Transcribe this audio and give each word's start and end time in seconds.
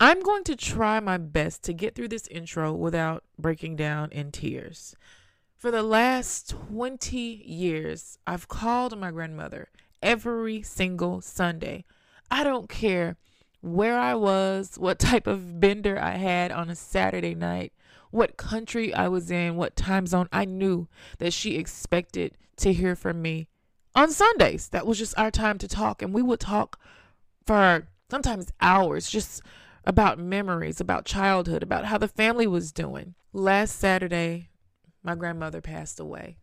I'm 0.00 0.20
going 0.20 0.44
to 0.44 0.54
try 0.54 1.00
my 1.00 1.18
best 1.18 1.64
to 1.64 1.72
get 1.72 1.96
through 1.96 2.08
this 2.08 2.28
intro 2.28 2.72
without 2.72 3.24
breaking 3.36 3.74
down 3.74 4.12
in 4.12 4.30
tears. 4.30 4.94
For 5.56 5.72
the 5.72 5.82
last 5.82 6.50
20 6.50 7.18
years, 7.18 8.16
I've 8.24 8.46
called 8.46 8.96
my 8.96 9.10
grandmother 9.10 9.70
every 10.00 10.62
single 10.62 11.20
Sunday. 11.20 11.84
I 12.30 12.44
don't 12.44 12.68
care 12.68 13.16
where 13.60 13.98
I 13.98 14.14
was, 14.14 14.76
what 14.78 15.00
type 15.00 15.26
of 15.26 15.58
bender 15.58 15.98
I 15.98 16.12
had 16.12 16.52
on 16.52 16.70
a 16.70 16.76
Saturday 16.76 17.34
night, 17.34 17.72
what 18.12 18.36
country 18.36 18.94
I 18.94 19.08
was 19.08 19.32
in, 19.32 19.56
what 19.56 19.74
time 19.74 20.06
zone. 20.06 20.28
I 20.30 20.44
knew 20.44 20.86
that 21.18 21.32
she 21.32 21.56
expected 21.56 22.36
to 22.58 22.72
hear 22.72 22.94
from 22.94 23.20
me 23.20 23.48
on 23.96 24.12
Sundays. 24.12 24.68
That 24.68 24.86
was 24.86 24.96
just 24.96 25.18
our 25.18 25.32
time 25.32 25.58
to 25.58 25.66
talk. 25.66 26.02
And 26.02 26.14
we 26.14 26.22
would 26.22 26.38
talk 26.38 26.78
for 27.44 27.88
sometimes 28.08 28.52
hours, 28.60 29.10
just 29.10 29.42
about 29.88 30.18
memories, 30.18 30.82
about 30.82 31.06
childhood, 31.06 31.62
about 31.62 31.86
how 31.86 31.96
the 31.96 32.06
family 32.06 32.46
was 32.46 32.72
doing. 32.72 33.14
Last 33.32 33.76
Saturday, 33.76 34.50
my 35.02 35.14
grandmother 35.14 35.62
passed 35.62 35.98
away 35.98 36.36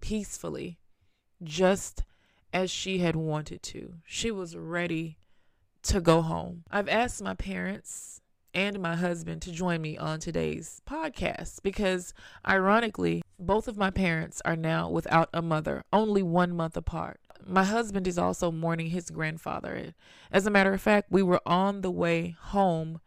peacefully, 0.00 0.80
just 1.40 2.02
as 2.52 2.68
she 2.70 2.98
had 2.98 3.14
wanted 3.14 3.62
to. 3.62 3.94
She 4.04 4.32
was 4.32 4.56
ready 4.56 5.18
to 5.84 6.00
go 6.00 6.20
home. 6.20 6.64
I've 6.68 6.88
asked 6.88 7.22
my 7.22 7.34
parents 7.34 8.20
and 8.52 8.80
my 8.80 8.96
husband 8.96 9.42
to 9.42 9.52
join 9.52 9.80
me 9.80 9.96
on 9.96 10.18
today's 10.18 10.82
podcast 10.84 11.62
because, 11.62 12.12
ironically, 12.48 13.22
both 13.38 13.68
of 13.68 13.76
my 13.76 13.90
parents 13.90 14.42
are 14.44 14.56
now 14.56 14.90
without 14.90 15.28
a 15.32 15.40
mother, 15.40 15.84
only 15.92 16.24
one 16.24 16.56
month 16.56 16.76
apart. 16.76 17.20
My 17.46 17.64
husband 17.64 18.06
is 18.06 18.18
also 18.18 18.50
mourning 18.50 18.90
his 18.90 19.10
grandfather. 19.10 19.94
As 20.30 20.46
a 20.46 20.50
matter 20.50 20.72
of 20.72 20.80
fact, 20.80 21.10
we 21.10 21.22
were 21.22 21.40
on 21.46 21.80
the 21.80 21.90
way 21.90 22.36
home 22.40 23.00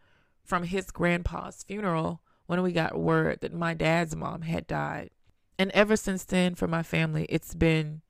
from 0.44 0.64
his 0.64 0.90
grandpa's 0.90 1.62
funeral 1.62 2.20
when 2.46 2.62
we 2.62 2.72
got 2.72 2.98
word 2.98 3.40
that 3.40 3.54
my 3.54 3.74
dad's 3.74 4.14
mom 4.14 4.42
had 4.42 4.66
died. 4.66 5.10
And 5.58 5.70
ever 5.70 5.96
since 5.96 6.24
then, 6.24 6.54
for 6.54 6.68
my 6.68 6.82
family, 6.82 7.26
it's 7.28 7.54
been 7.54 8.02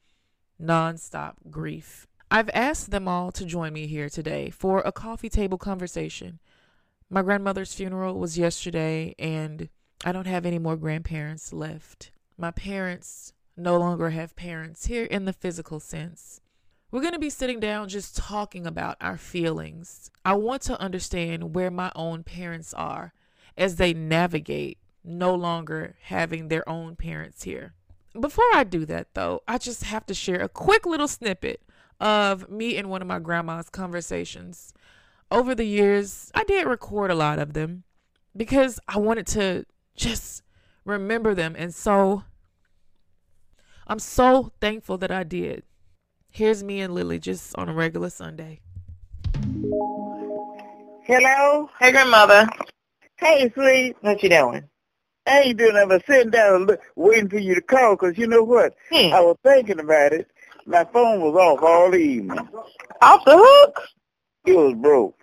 nonstop 0.61 1.35
grief. 1.51 2.07
I've 2.31 2.51
asked 2.51 2.91
them 2.91 3.07
all 3.07 3.31
to 3.33 3.45
join 3.45 3.73
me 3.73 3.87
here 3.87 4.09
today 4.09 4.51
for 4.51 4.81
a 4.81 4.93
coffee 4.93 5.29
table 5.29 5.59
conversation. 5.59 6.41
My 7.11 7.23
grandmother's 7.23 7.75
funeral 7.75 8.19
was 8.19 8.39
yesterday, 8.39 9.15
and 9.19 9.69
I 10.05 10.13
don't 10.13 10.27
have 10.27 10.47
any 10.47 10.59
more 10.59 10.77
grandparents 10.77 11.53
left. 11.53 12.11
My 12.37 12.51
parents 12.51 13.33
no 13.57 13.79
longer 13.79 14.11
have 14.11 14.37
parents 14.37 14.87
here 14.87 15.05
in 15.05 15.25
the 15.25 15.33
physical 15.33 15.81
sense. 15.81 16.41
We're 16.91 17.01
going 17.01 17.13
to 17.13 17.19
be 17.19 17.31
sitting 17.31 17.59
down 17.61 17.89
just 17.89 18.17
talking 18.17 18.67
about 18.67 18.97
our 19.01 19.17
feelings. 19.17 20.11
I 20.25 20.35
want 20.35 20.63
to 20.63 20.81
understand 20.81 21.55
where 21.55 21.71
my 21.71 21.91
own 21.97 22.23
parents 22.23 22.73
are 22.75 23.13
as 23.57 23.77
they 23.77 23.93
navigate 23.93 24.79
no 25.03 25.35
longer 25.35 25.97
having 26.03 26.49
their 26.49 26.69
own 26.69 26.97
parents 26.97 27.43
here. 27.43 27.75
Before 28.19 28.45
I 28.55 28.65
do 28.65 28.87
that, 28.87 29.09
though, 29.15 29.43
I 29.49 29.59
just 29.59 29.85
have 29.85 30.07
to 30.07 30.15
share 30.15 30.41
a 30.41 30.49
quick 30.49 30.87
little 30.87 31.09
snippet 31.09 31.63
of 32.01 32.49
me 32.49 32.77
and 32.77 32.89
one 32.89 33.03
of 33.03 33.09
my 33.09 33.19
grandma's 33.19 33.71
conversations. 33.71 34.73
Over 35.31 35.55
the 35.55 35.65
years, 35.65 36.31
I 36.35 36.45
did 36.45 36.67
record 36.67 37.11
a 37.11 37.17
lot 37.17 37.41
of 37.41 37.55
them 37.55 37.83
because 38.37 38.79
I 38.87 38.99
wanted 38.99 39.27
to 39.29 39.67
just 39.97 40.43
remember 40.85 41.35
them. 41.35 41.57
And 41.59 41.75
so 41.75 42.23
I'm 43.87 43.99
so 43.99 44.51
thankful 44.61 44.99
that 44.99 45.11
I 45.11 45.25
did. 45.25 45.63
Here's 46.31 46.65
me 46.65 46.81
and 46.81 46.95
Lily 46.95 47.19
just 47.19 47.55
on 47.57 47.69
a 47.69 47.75
regular 47.75 48.11
Sunday. 48.11 48.61
Hello? 51.05 51.69
Hey, 51.79 51.93
grandmother. 51.93 52.49
Hey, 53.17 53.51
sweet. 53.55 53.97
What 54.01 54.23
you 54.23 54.31
doing? 54.31 54.65
I 55.27 55.41
ain't 55.41 55.59
doing 55.59 55.75
nothing 55.75 55.89
but 55.89 56.07
sitting 56.07 56.31
down 56.31 56.55
and 56.55 56.67
look, 56.67 56.81
waiting 56.97 57.29
for 57.29 57.39
you 57.39 57.55
to 57.55 57.61
call 57.61 57.97
because 57.97 58.19
you 58.19 58.27
know 58.27 58.43
what? 58.43 58.75
Hmm. 58.91 59.15
I 59.15 59.21
was 59.21 59.37
thinking 59.43 59.81
about 59.81 60.13
it. 60.13 60.31
My 60.67 60.85
phone 60.85 61.21
was 61.21 61.35
off 61.35 61.63
all 61.63 61.91
the 61.91 61.99
evening. 61.99 62.49
Off 63.03 63.25
the 63.25 63.37
hook? 63.37 63.81
It 64.47 64.57
was 64.57 64.75
broke. 64.75 65.17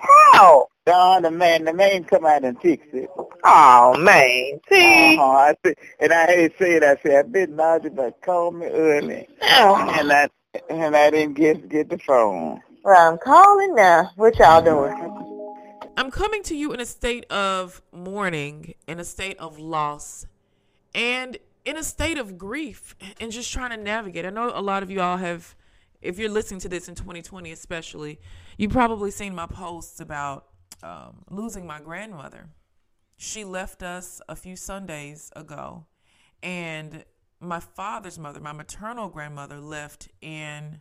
How? 0.00 0.68
Don, 0.90 1.22
the 1.22 1.30
man, 1.30 1.66
the 1.66 1.72
man 1.72 2.02
come 2.02 2.26
out 2.26 2.42
and 2.42 2.60
fix 2.60 2.84
it. 2.92 3.08
Oh, 3.44 3.96
man. 3.96 4.58
See? 4.68 5.16
Uh-huh. 5.16 5.22
I 5.22 5.54
said, 5.64 5.76
and 6.00 6.12
I 6.12 6.30
had 6.32 6.52
said, 6.58 6.82
I 6.82 6.96
said, 7.00 7.14
I 7.14 7.22
bet 7.28 7.50
Naja 7.50 7.94
but 7.94 8.20
call 8.22 8.50
me 8.50 8.66
early. 8.66 9.28
Oh. 9.40 9.76
And 9.96 10.12
I, 10.12 10.28
and 10.68 10.96
I 10.96 11.10
didn't 11.10 11.34
get, 11.34 11.68
get 11.68 11.90
the 11.90 11.98
phone. 11.98 12.60
Well, 12.82 13.12
I'm 13.12 13.18
calling 13.18 13.76
now. 13.76 14.10
What 14.16 14.36
y'all 14.40 14.62
doing? 14.62 15.92
I'm 15.96 16.10
coming 16.10 16.42
to 16.42 16.56
you 16.56 16.72
in 16.72 16.80
a 16.80 16.86
state 16.86 17.24
of 17.30 17.80
mourning, 17.92 18.74
in 18.88 18.98
a 18.98 19.04
state 19.04 19.38
of 19.38 19.60
loss, 19.60 20.26
and 20.92 21.38
in 21.64 21.76
a 21.76 21.84
state 21.84 22.18
of 22.18 22.36
grief, 22.36 22.96
and 23.20 23.30
just 23.30 23.52
trying 23.52 23.70
to 23.70 23.76
navigate. 23.76 24.26
I 24.26 24.30
know 24.30 24.50
a 24.52 24.60
lot 24.60 24.82
of 24.82 24.90
you 24.90 25.00
all 25.00 25.18
have, 25.18 25.54
if 26.02 26.18
you're 26.18 26.30
listening 26.30 26.58
to 26.62 26.68
this 26.68 26.88
in 26.88 26.96
2020 26.96 27.52
especially, 27.52 28.18
you 28.56 28.68
probably 28.68 29.12
seen 29.12 29.36
my 29.36 29.46
posts 29.46 30.00
about 30.00 30.46
um, 30.82 31.22
losing 31.30 31.66
my 31.66 31.80
grandmother. 31.80 32.48
She 33.16 33.44
left 33.44 33.82
us 33.82 34.20
a 34.28 34.36
few 34.36 34.56
Sundays 34.56 35.30
ago, 35.36 35.86
and 36.42 37.04
my 37.40 37.60
father's 37.60 38.18
mother, 38.18 38.40
my 38.40 38.52
maternal 38.52 39.08
grandmother, 39.08 39.58
left 39.58 40.08
in 40.20 40.80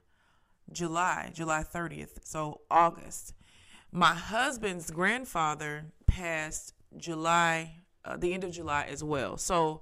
July, 0.72 1.32
July 1.34 1.64
30th, 1.64 2.20
so 2.24 2.62
August. 2.70 3.34
My 3.92 4.14
husband's 4.14 4.92
grandfather 4.92 5.86
passed 6.06 6.74
July, 6.98 7.76
uh, 8.06 8.18
the 8.18 8.34
end 8.34 8.44
of 8.44 8.52
July 8.52 8.86
as 8.90 9.04
well. 9.04 9.38
So 9.38 9.82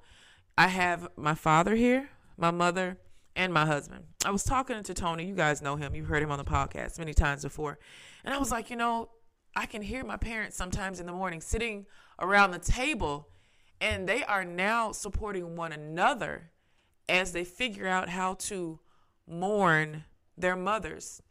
I 0.58 0.68
have 0.68 1.10
my 1.16 1.36
father 1.36 1.76
here, 1.76 2.10
my 2.38 2.52
mother, 2.52 2.98
and 3.36 3.54
my 3.54 3.66
husband. 3.66 4.06
I 4.26 4.32
was 4.32 4.44
talking 4.44 4.82
to 4.82 4.94
Tony. 4.94 5.26
You 5.26 5.36
guys 5.36 5.62
know 5.62 5.76
him. 5.76 5.94
You've 5.94 6.08
heard 6.08 6.24
him 6.24 6.32
on 6.32 6.40
the 6.40 6.44
podcast 6.44 6.98
many 6.98 7.14
times 7.14 7.44
before. 7.44 7.78
And 8.26 8.34
I 8.34 8.40
was 8.40 8.52
like, 8.52 8.70
you 8.70 8.76
know, 8.76 9.10
I 9.58 9.66
can 9.66 9.82
hear 9.82 10.04
my 10.04 10.18
parents 10.18 10.56
sometimes 10.56 11.00
in 11.00 11.08
the 11.08 11.12
morning 11.12 11.42
sitting 11.42 11.88
around 12.20 12.52
the 12.52 12.60
table, 12.60 13.28
and 13.82 14.08
they 14.08 14.24
are 14.24 14.46
now 14.46 14.92
supporting 14.92 15.56
one 15.56 15.72
another 15.72 16.52
as 17.10 17.32
they 17.32 17.44
figure 17.44 17.88
out 17.88 18.08
how 18.08 18.36
to 18.36 18.80
mourn 19.28 20.04
their 20.38 20.56
mothers. 20.56 21.24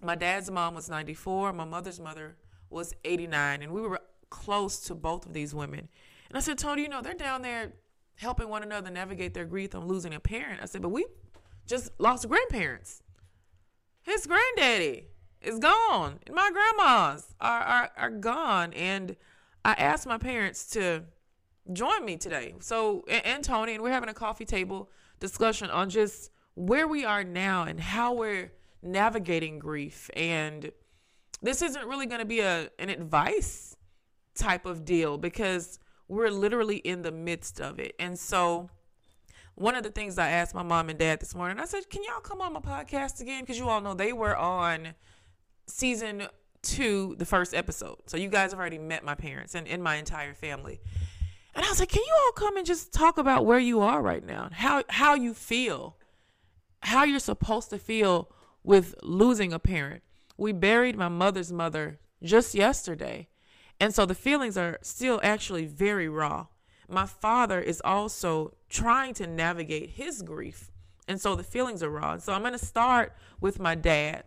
My 0.00 0.14
dad's 0.14 0.50
mom 0.50 0.74
was 0.74 0.88
94, 0.88 1.52
my 1.52 1.66
mother's 1.66 2.00
mother 2.00 2.38
was 2.70 2.94
89, 3.04 3.62
and 3.62 3.70
we 3.70 3.82
were 3.82 4.00
close 4.30 4.80
to 4.86 4.94
both 4.94 5.26
of 5.26 5.34
these 5.34 5.54
women. 5.54 5.90
And 6.30 6.38
I 6.38 6.40
said, 6.40 6.56
Tony, 6.56 6.82
you 6.82 6.88
know, 6.88 7.02
they're 7.02 7.12
down 7.12 7.42
there 7.42 7.74
helping 8.14 8.48
one 8.48 8.62
another 8.62 8.90
navigate 8.90 9.34
their 9.34 9.44
grief 9.44 9.74
on 9.74 9.86
losing 9.86 10.14
a 10.14 10.20
parent. 10.20 10.60
I 10.62 10.64
said, 10.64 10.80
but 10.80 10.88
we 10.88 11.04
just 11.66 11.90
lost 11.98 12.26
grandparents. 12.26 13.02
His 14.00 14.26
granddaddy 14.26 15.08
is 15.44 15.58
gone, 15.58 16.18
my 16.30 16.50
grandmas 16.50 17.34
are, 17.40 17.60
are, 17.60 17.90
are 17.96 18.10
gone. 18.10 18.72
And 18.72 19.16
I 19.64 19.72
asked 19.72 20.06
my 20.06 20.18
parents 20.18 20.66
to 20.70 21.04
join 21.72 22.04
me 22.04 22.16
today. 22.16 22.54
So, 22.60 23.04
and, 23.08 23.24
and 23.24 23.44
Tony, 23.44 23.74
and 23.74 23.82
we're 23.82 23.92
having 23.92 24.08
a 24.08 24.14
coffee 24.14 24.44
table 24.44 24.90
discussion 25.20 25.70
on 25.70 25.90
just 25.90 26.30
where 26.54 26.86
we 26.86 27.04
are 27.04 27.24
now 27.24 27.64
and 27.64 27.80
how 27.80 28.14
we're 28.14 28.52
navigating 28.82 29.58
grief. 29.58 30.10
And 30.14 30.70
this 31.40 31.62
isn't 31.62 31.86
really 31.86 32.06
going 32.06 32.20
to 32.20 32.26
be 32.26 32.40
a 32.40 32.68
an 32.78 32.88
advice 32.88 33.76
type 34.34 34.66
of 34.66 34.84
deal 34.84 35.18
because 35.18 35.78
we're 36.08 36.30
literally 36.30 36.76
in 36.76 37.02
the 37.02 37.12
midst 37.12 37.60
of 37.60 37.78
it. 37.78 37.94
And 37.98 38.18
so, 38.18 38.70
one 39.54 39.74
of 39.74 39.82
the 39.82 39.90
things 39.90 40.18
I 40.18 40.30
asked 40.30 40.54
my 40.54 40.62
mom 40.62 40.88
and 40.88 40.98
dad 40.98 41.20
this 41.20 41.34
morning, 41.34 41.58
I 41.58 41.64
said, 41.66 41.88
"Can 41.90 42.02
y'all 42.04 42.20
come 42.20 42.40
on 42.40 42.52
my 42.52 42.60
podcast 42.60 43.20
again?" 43.20 43.42
Because 43.42 43.58
you 43.58 43.68
all 43.68 43.80
know 43.80 43.94
they 43.94 44.12
were 44.12 44.36
on 44.36 44.94
season 45.66 46.26
two, 46.62 47.14
the 47.18 47.24
first 47.24 47.54
episode. 47.54 47.98
So 48.06 48.16
you 48.16 48.28
guys 48.28 48.52
have 48.52 48.60
already 48.60 48.78
met 48.78 49.04
my 49.04 49.14
parents 49.14 49.54
and, 49.54 49.66
and 49.66 49.82
my 49.82 49.96
entire 49.96 50.34
family. 50.34 50.80
And 51.54 51.64
I 51.64 51.68
was 51.68 51.80
like, 51.80 51.90
"Can 51.90 52.02
you 52.06 52.14
all 52.24 52.32
come 52.32 52.56
and 52.56 52.66
just 52.66 52.92
talk 52.92 53.18
about 53.18 53.44
where 53.44 53.58
you 53.58 53.80
are 53.80 54.00
right 54.00 54.24
now, 54.24 54.48
how 54.52 54.84
how 54.88 55.14
you 55.14 55.34
feel, 55.34 55.96
how 56.80 57.04
you're 57.04 57.18
supposed 57.18 57.70
to 57.70 57.78
feel 57.78 58.30
with 58.62 58.94
losing 59.02 59.52
a 59.52 59.58
parent?" 59.58 60.02
We 60.38 60.52
buried 60.52 60.96
my 60.96 61.08
mother's 61.08 61.52
mother 61.52 62.00
just 62.22 62.54
yesterday. 62.54 63.28
And 63.78 63.94
so 63.94 64.06
the 64.06 64.14
feelings 64.14 64.56
are 64.56 64.78
still 64.82 65.20
actually 65.22 65.66
very 65.66 66.08
raw. 66.08 66.46
My 66.88 67.06
father 67.06 67.60
is 67.60 67.82
also 67.84 68.54
trying 68.68 69.14
to 69.14 69.26
navigate 69.26 69.90
his 69.90 70.22
grief. 70.22 70.70
And 71.08 71.20
so 71.20 71.34
the 71.34 71.42
feelings 71.42 71.82
are 71.82 71.90
raw. 71.90 72.16
So 72.18 72.32
I'm 72.32 72.42
going 72.42 72.52
to 72.52 72.64
start 72.64 73.14
with 73.40 73.58
my 73.58 73.74
dad 73.74 74.24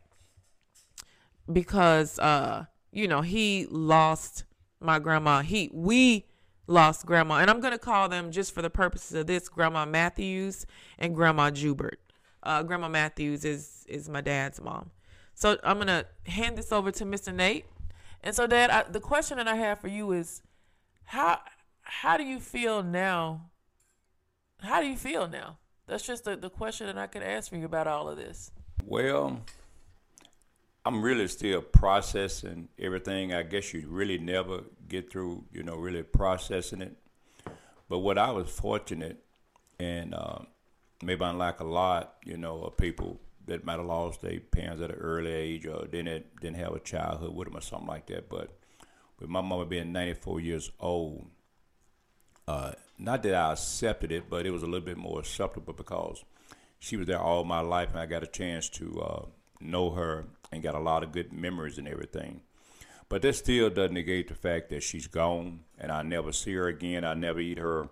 because 1.52 2.20
uh 2.20 2.66
you 2.92 3.08
know, 3.08 3.22
he 3.22 3.68
lost 3.70 4.46
my 4.80 5.00
grandma. 5.00 5.42
He 5.42 5.70
we 5.74 6.26
lost 6.68 7.06
grandma. 7.06 7.36
And 7.36 7.50
I'm 7.50 7.60
going 7.60 7.74
to 7.74 7.78
call 7.80 8.10
them 8.10 8.32
just 8.32 8.54
for 8.54 8.62
the 8.62 8.70
purposes 8.70 9.14
of 9.14 9.28
this 9.28 9.50
Grandma 9.50 9.86
Matthews 9.86 10.66
and 10.98 11.14
Grandma 11.14 11.52
Jubert. 11.52 11.98
Uh 12.42 12.64
Grandma 12.64 12.88
Matthews 12.90 13.44
is 13.46 13.86
is 13.88 14.10
my 14.10 14.22
dad's 14.22 14.62
mom. 14.62 14.92
So 15.36 15.58
I'm 15.64 15.76
going 15.76 15.88
to 15.88 16.06
hand 16.32 16.58
this 16.58 16.72
over 16.72 16.92
to 16.92 17.06
Mr. 17.06 17.34
Nate 17.34 17.66
And 18.24 18.34
so, 18.34 18.48
Dad, 18.48 18.70
I, 18.70 18.84
the 18.84 19.02
question 19.02 19.38
that 19.38 19.48
I 19.48 19.56
have 19.56 19.82
for 19.82 19.90
you 19.90 20.14
is, 20.14 20.42
how 21.04 21.42
how 21.82 22.18
do 22.18 22.24
you 22.24 22.40
feel 22.40 22.82
now? 22.82 23.50
How 24.62 24.80
do 24.82 24.88
you 24.88 24.96
feel 24.96 25.28
now? 25.28 25.58
That's 25.88 26.08
just 26.08 26.24
the, 26.24 26.36
the 26.36 26.50
question 26.50 26.88
that 26.88 26.98
I 26.98 27.06
could 27.08 27.22
ask 27.22 27.50
for 27.50 27.58
you 27.58 27.66
about 27.66 27.86
all 27.86 28.10
of 28.10 28.18
this. 28.18 28.50
Well, 28.84 29.42
I'm 30.86 31.02
really 31.02 31.28
still 31.28 31.62
processing 31.62 32.70
everything. 32.78 33.34
I 33.34 33.42
guess 33.42 33.74
you 33.74 33.88
really 33.90 34.20
never 34.20 34.62
get 34.88 35.12
through, 35.12 35.46
you 35.52 35.64
know, 35.64 35.76
really 35.76 36.04
processing 36.04 36.82
it. 36.82 36.96
But 37.90 38.00
what 38.00 38.20
I 38.20 38.30
was 38.30 38.52
fortunate, 38.52 39.18
and 39.80 40.14
uh, 40.14 40.40
maybe 41.02 41.24
unlike 41.24 41.60
a 41.60 41.64
lot, 41.64 42.18
you 42.24 42.38
know, 42.38 42.62
of 42.66 42.78
people 42.78 43.20
that 43.48 43.66
might 43.66 43.78
have 43.78 43.86
lost 43.86 44.22
their 44.22 44.40
parents 44.40 44.82
at 44.82 44.92
an 44.92 44.98
early 44.98 45.32
age 45.32 45.66
or 45.66 45.88
didn't 45.88 46.40
didn't 46.40 46.58
have 46.58 46.74
a 46.74 46.80
childhood 46.80 47.34
with 47.36 47.48
them 47.48 47.58
or 47.58 47.62
something 47.62 47.88
like 47.88 48.06
that. 48.08 48.30
But 48.30 48.56
with 49.20 49.30
my 49.30 49.42
mama 49.42 49.66
being 49.66 49.92
94 49.92 50.40
years 50.40 50.72
old, 50.80 51.26
uh, 52.48 52.74
not 53.00 53.24
that 53.24 53.34
I 53.34 53.54
accepted 53.54 54.12
it, 54.12 54.30
but 54.30 54.46
it 54.46 54.52
was 54.52 54.62
a 54.62 54.68
little 54.68 54.86
bit 54.86 54.98
more 54.98 55.20
acceptable 55.20 55.74
because 55.74 56.24
she 56.78 56.96
was 56.96 57.08
there 57.08 57.20
all 57.20 57.44
my 57.44 57.62
life, 57.62 57.90
and 57.90 58.00
I 58.00 58.06
got 58.06 58.22
a 58.22 58.28
chance 58.28 58.70
to 58.70 59.02
uh, 59.02 59.26
know 59.60 59.92
her 59.92 60.26
and 60.56 60.64
got 60.64 60.76
a 60.76 60.80
lot 60.80 61.04
of 61.04 61.12
good 61.12 61.32
memories 61.32 61.78
and 61.78 61.88
everything. 61.88 62.42
But 63.08 63.22
that 63.22 63.36
still 63.36 63.70
doesn't 63.70 63.94
negate 63.94 64.30
the 64.30 64.34
fact 64.34 64.70
that 64.70 64.82
she's 64.82 65.08
gone, 65.08 65.62
and 65.78 65.92
I 65.92 66.02
never 66.02 66.32
see 66.32 66.54
her 66.54 66.68
again. 66.68 67.04
I 67.04 67.14
never 67.14 67.40
eat 67.40 67.60
her 67.60 67.90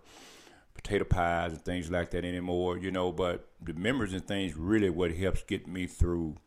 potato 0.74 1.04
pies 1.04 1.52
and 1.54 1.64
things 1.64 1.92
like 1.92 2.12
that 2.12 2.26
anymore, 2.26 2.78
you 2.78 2.90
know. 2.90 3.12
But 3.12 3.48
the 3.62 3.74
memories 3.74 4.14
and 4.14 4.28
things 4.28 4.56
really 4.56 4.90
what 4.90 5.12
helps 5.12 5.44
get 5.44 5.68
me 5.68 5.86
through 5.86 6.38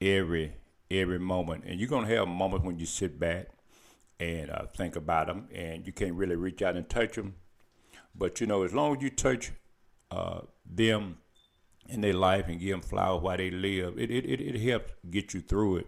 every 0.00 0.56
every 0.90 1.20
moment. 1.20 1.64
And 1.64 1.78
you're 1.78 1.88
gonna 1.88 2.08
have 2.08 2.26
moments 2.26 2.66
when 2.66 2.78
you 2.78 2.86
sit 2.86 3.20
back 3.20 3.50
and 4.18 4.50
uh, 4.50 4.66
think 4.66 4.96
about 4.96 5.28
them, 5.28 5.48
and 5.54 5.86
you 5.86 5.92
can't 5.92 6.14
really 6.14 6.36
reach 6.36 6.62
out 6.62 6.76
and 6.76 6.88
touch 6.88 7.14
them. 7.14 7.36
But 8.14 8.40
you 8.40 8.46
know, 8.48 8.64
as 8.64 8.74
long 8.74 8.96
as 8.96 9.02
you 9.02 9.10
touch 9.10 9.52
uh, 10.10 10.40
them 10.66 11.18
in 11.88 12.00
their 12.00 12.14
life 12.14 12.48
and 12.48 12.60
give 12.60 12.70
them 12.70 12.80
flowers 12.80 13.22
while 13.22 13.36
they 13.36 13.50
live, 13.50 13.98
it, 13.98 14.10
it, 14.10 14.24
it, 14.24 14.40
it 14.40 14.60
helps 14.60 14.92
get 15.10 15.34
you 15.34 15.40
through 15.40 15.78
it. 15.78 15.86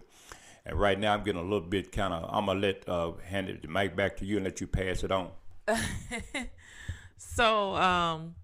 And 0.65 0.79
right 0.79 0.99
now, 0.99 1.13
I'm 1.13 1.23
getting 1.23 1.41
a 1.41 1.43
little 1.43 1.61
bit 1.61 1.91
kind 1.91 2.13
of. 2.13 2.27
I'm 2.31 2.47
gonna 2.47 2.59
let 2.59 2.89
uh, 2.89 3.13
hand 3.23 3.49
it, 3.49 3.61
the 3.61 3.67
mic 3.67 3.95
back 3.95 4.17
to 4.17 4.25
you 4.25 4.37
and 4.37 4.45
let 4.45 4.59
you 4.61 4.67
pass 4.67 5.03
it 5.03 5.11
on. 5.11 5.29
so, 7.17 7.75
um, 7.75 8.35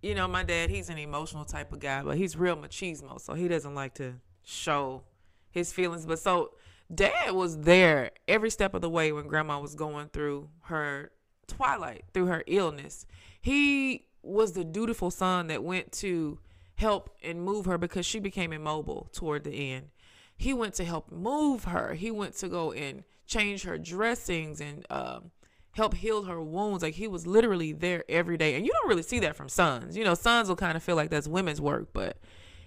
you 0.00 0.14
know, 0.14 0.26
my 0.26 0.42
dad, 0.42 0.70
he's 0.70 0.88
an 0.88 0.98
emotional 0.98 1.44
type 1.44 1.72
of 1.72 1.80
guy, 1.80 2.02
but 2.02 2.16
he's 2.16 2.36
real 2.36 2.56
machismo, 2.56 3.20
so 3.20 3.34
he 3.34 3.46
doesn't 3.46 3.74
like 3.74 3.94
to 3.94 4.14
show 4.42 5.02
his 5.50 5.70
feelings. 5.70 6.06
But 6.06 6.18
so, 6.18 6.52
dad 6.92 7.32
was 7.32 7.58
there 7.60 8.12
every 8.26 8.50
step 8.50 8.72
of 8.72 8.80
the 8.80 8.90
way 8.90 9.12
when 9.12 9.26
grandma 9.26 9.60
was 9.60 9.74
going 9.74 10.08
through 10.08 10.48
her 10.62 11.12
twilight, 11.46 12.04
through 12.14 12.26
her 12.26 12.42
illness. 12.46 13.06
He 13.40 14.06
was 14.22 14.52
the 14.52 14.64
dutiful 14.64 15.10
son 15.10 15.48
that 15.48 15.62
went 15.64 15.92
to 15.92 16.38
help 16.76 17.10
and 17.22 17.42
move 17.42 17.66
her 17.66 17.78
because 17.78 18.06
she 18.06 18.18
became 18.18 18.52
immobile 18.52 19.08
toward 19.12 19.44
the 19.44 19.72
end. 19.72 19.88
He 20.36 20.52
went 20.52 20.74
to 20.74 20.84
help 20.84 21.10
move 21.10 21.64
her. 21.64 21.94
He 21.94 22.10
went 22.10 22.36
to 22.38 22.48
go 22.48 22.72
and 22.72 23.04
change 23.26 23.62
her 23.62 23.78
dressings 23.78 24.60
and 24.60 24.84
um, 24.90 25.30
help 25.72 25.94
heal 25.94 26.24
her 26.24 26.40
wounds. 26.40 26.82
Like 26.82 26.94
he 26.94 27.08
was 27.08 27.26
literally 27.26 27.72
there 27.72 28.04
every 28.08 28.36
day. 28.36 28.54
And 28.54 28.66
you 28.66 28.72
don't 28.72 28.88
really 28.88 29.02
see 29.02 29.20
that 29.20 29.36
from 29.36 29.48
sons. 29.48 29.96
You 29.96 30.04
know, 30.04 30.14
sons 30.14 30.48
will 30.48 30.56
kind 30.56 30.76
of 30.76 30.82
feel 30.82 30.96
like 30.96 31.10
that's 31.10 31.28
women's 31.28 31.60
work, 31.60 31.88
but 31.92 32.16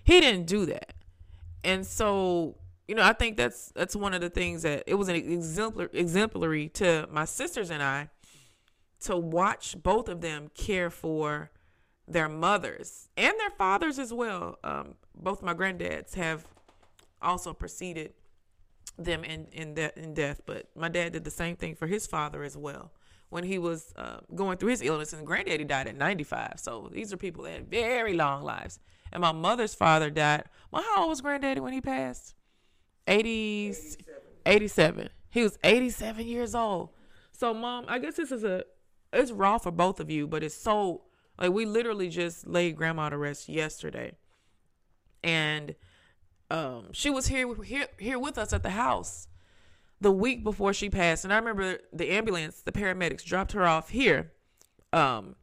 he 0.04 0.20
didn't 0.20 0.46
do 0.46 0.66
that. 0.68 0.94
And 1.64 1.86
so, 1.86 2.58
you 2.88 2.96
know, 2.96 3.04
I 3.04 3.14
think 3.14 3.38
that's 3.38 3.72
that's 3.76 3.96
one 3.96 4.14
of 4.14 4.22
the 4.22 4.30
things 4.30 4.62
that 4.62 4.84
it 4.88 4.94
was 4.94 5.10
an 5.10 5.16
exemplar 5.16 5.90
exemplary 5.94 6.70
to 6.70 7.08
my 7.12 7.26
sisters 7.26 7.72
and 7.72 7.82
I 7.82 8.10
to 9.02 9.18
watch 9.18 9.76
both 9.82 10.10
of 10.10 10.22
them 10.22 10.50
care 10.56 10.90
for 10.90 11.52
their 12.08 12.30
mothers 12.30 13.10
and 13.18 13.34
their 13.40 13.50
fathers 13.52 14.00
as 14.00 14.14
well. 14.14 14.58
Um, 14.64 14.96
both 15.16 15.42
my 15.42 15.54
granddads 15.54 16.16
have 16.16 16.46
also 17.22 17.54
preceded 17.54 18.14
them 18.98 19.24
in 19.24 19.48
in, 19.52 19.74
de- 19.74 20.00
in 20.00 20.14
death, 20.14 20.42
but 20.46 20.70
my 20.76 20.90
dad 20.90 21.14
did 21.14 21.24
the 21.24 21.32
same 21.32 21.56
thing 21.56 21.76
for 21.76 21.88
his 21.88 22.08
father 22.08 22.44
as 22.44 22.56
well 22.56 22.92
when 23.30 23.44
he 23.44 23.58
was 23.58 23.94
uh, 23.98 24.20
going 24.34 24.58
through 24.58 24.70
his 24.70 24.82
illness. 24.82 25.12
And 25.14 25.26
granddaddy 25.26 25.66
died 25.66 25.88
at 25.88 25.96
95, 25.96 26.54
so 26.58 26.90
these 26.92 27.12
are 27.12 27.18
people 27.18 27.44
that 27.44 27.54
had 27.54 27.70
very 27.70 28.14
long 28.14 28.44
lives. 28.44 28.80
And 29.12 29.22
my 29.22 29.32
mother's 29.32 29.76
father 29.76 30.10
died. 30.10 30.46
Well, 30.72 30.84
how 30.84 31.02
old 31.02 31.10
was 31.10 31.22
granddaddy 31.22 31.60
when 31.60 31.74
he 31.74 31.82
passed? 31.82 32.36
80, 33.08 33.68
87. 33.68 34.14
87. 34.46 35.10
He 35.30 35.44
was 35.44 35.58
87 35.64 36.26
years 36.26 36.56
old. 36.56 36.90
So, 37.32 37.54
mom, 37.54 37.86
I 37.88 38.00
guess 38.00 38.16
this 38.16 38.32
is 38.32 38.44
a 38.44 38.64
it's 39.16 39.32
raw 39.32 39.58
for 39.58 39.72
both 39.72 40.00
of 40.00 40.10
you, 40.10 40.28
but 40.28 40.44
it's 40.44 40.56
so 40.56 41.04
like 41.40 41.52
we 41.52 41.66
literally 41.66 42.10
just 42.10 42.48
laid 42.48 42.76
grandma 42.76 43.10
to 43.10 43.18
rest 43.18 43.50
yesterday. 43.50 44.14
And 45.24 45.76
um 46.52 46.90
she 46.92 47.10
was 47.10 47.28
here 47.28 47.54
here 47.64 47.88
here 47.98 48.20
with 48.20 48.38
us 48.38 48.54
at 48.54 48.64
the 48.64 48.70
house 48.72 49.28
the 50.00 50.12
week 50.12 50.44
before 50.44 50.74
she 50.74 50.90
passed. 50.90 51.24
And 51.24 51.34
I 51.34 51.38
remember 51.38 51.80
the 51.92 52.12
ambulance, 52.12 52.62
the 52.62 52.72
paramedics 52.72 53.24
dropped 53.24 53.54
her 53.54 53.66
off 53.66 53.90
here 53.90 54.32
um 54.94 55.36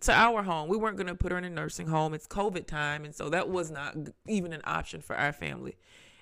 to 0.00 0.12
our 0.12 0.42
home. 0.42 0.68
We 0.68 0.76
weren't 0.76 0.96
going 0.96 1.06
to 1.06 1.14
put 1.14 1.32
her 1.32 1.38
in 1.38 1.44
a 1.44 1.50
nursing 1.50 1.86
home. 1.86 2.14
It's 2.14 2.26
COVID 2.26 2.66
time, 2.66 3.04
and 3.04 3.14
so 3.14 3.28
that 3.30 3.48
was 3.48 3.70
not 3.70 3.96
even 4.26 4.52
an 4.52 4.60
option 4.64 5.00
for 5.00 5.16
our 5.16 5.32
family. 5.32 5.76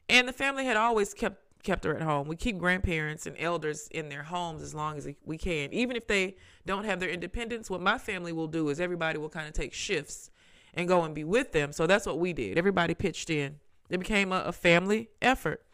And 0.08 0.28
the 0.28 0.32
family 0.32 0.64
had 0.64 0.76
always 0.76 1.14
kept 1.14 1.42
kept 1.64 1.84
her 1.84 1.96
at 1.96 2.02
home. 2.02 2.28
We 2.28 2.36
keep 2.36 2.58
grandparents 2.58 3.26
and 3.26 3.34
elders 3.38 3.88
in 3.90 4.08
their 4.08 4.22
homes 4.22 4.62
as 4.62 4.74
long 4.74 4.96
as 4.96 5.08
we 5.24 5.38
can. 5.38 5.72
Even 5.72 5.96
if 5.96 6.06
they 6.06 6.36
don't 6.66 6.84
have 6.84 7.00
their 7.00 7.08
independence, 7.08 7.68
what 7.68 7.80
my 7.80 7.98
family 7.98 8.32
will 8.32 8.46
do 8.46 8.68
is 8.68 8.80
everybody 8.80 9.18
will 9.18 9.30
kind 9.30 9.48
of 9.48 9.54
take 9.54 9.72
shifts 9.72 10.30
and 10.74 10.86
go 10.86 11.02
and 11.02 11.14
be 11.14 11.24
with 11.24 11.52
them. 11.52 11.72
So 11.72 11.86
that's 11.86 12.06
what 12.06 12.18
we 12.18 12.32
did. 12.32 12.58
Everybody 12.58 12.94
pitched 12.94 13.30
in. 13.30 13.58
It 13.88 13.98
became 13.98 14.32
a, 14.32 14.42
a 14.42 14.52
family 14.52 15.08
effort. 15.20 15.64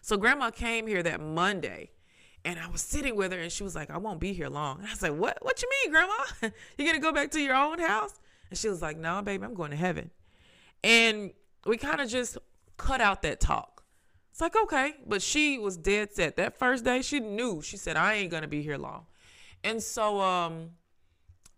So 0.00 0.16
grandma 0.16 0.50
came 0.50 0.86
here 0.86 1.02
that 1.02 1.20
Monday 1.20 1.90
and 2.44 2.58
I 2.58 2.68
was 2.68 2.80
sitting 2.80 3.14
with 3.14 3.32
her 3.32 3.38
and 3.38 3.52
she 3.52 3.62
was 3.62 3.74
like, 3.74 3.90
I 3.90 3.98
won't 3.98 4.18
be 4.18 4.32
here 4.32 4.48
long. 4.48 4.78
And 4.78 4.88
I 4.88 4.90
was 4.90 5.02
like, 5.02 5.14
What 5.14 5.38
what 5.42 5.62
you 5.62 5.68
mean, 5.82 5.92
grandma? 5.92 6.14
You're 6.76 6.88
gonna 6.88 6.98
go 6.98 7.12
back 7.12 7.30
to 7.32 7.40
your 7.40 7.54
own 7.54 7.78
house? 7.78 8.18
And 8.50 8.58
she 8.58 8.68
was 8.68 8.82
like, 8.82 8.96
No, 8.96 9.22
baby, 9.22 9.44
I'm 9.44 9.54
going 9.54 9.70
to 9.70 9.76
heaven. 9.76 10.10
And 10.82 11.32
we 11.64 11.76
kind 11.76 12.00
of 12.00 12.08
just 12.08 12.36
cut 12.76 13.00
out 13.00 13.22
that 13.22 13.38
talk 13.38 13.81
it's 14.32 14.40
like, 14.40 14.56
okay. 14.56 14.94
But 15.06 15.22
she 15.22 15.58
was 15.58 15.76
dead 15.76 16.12
set. 16.12 16.36
That 16.36 16.58
first 16.58 16.84
day, 16.84 17.02
she 17.02 17.20
knew. 17.20 17.60
She 17.62 17.76
said, 17.76 17.96
I 17.96 18.14
ain't 18.14 18.30
going 18.30 18.42
to 18.42 18.48
be 18.48 18.62
here 18.62 18.78
long. 18.78 19.06
And 19.62 19.82
so, 19.82 20.20
um, 20.20 20.70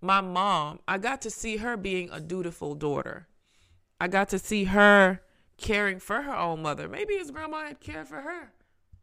my 0.00 0.20
mom, 0.20 0.80
I 0.87 0.99
got 0.99 1.22
to 1.22 1.30
see 1.30 1.58
her 1.58 1.76
being 1.76 2.10
a 2.12 2.20
dutiful 2.20 2.75
daughter. 2.75 3.28
I 4.00 4.08
got 4.08 4.28
to 4.30 4.40
see 4.40 4.64
her 4.64 5.22
caring 5.56 6.00
for 6.00 6.22
her 6.22 6.37
own 6.37 6.62
mother. 6.62 6.88
Maybe 6.88 7.14
his 7.14 7.30
grandma 7.30 7.68
had 7.68 7.80
cared 7.80 8.08
for 8.08 8.20
her 8.20 8.52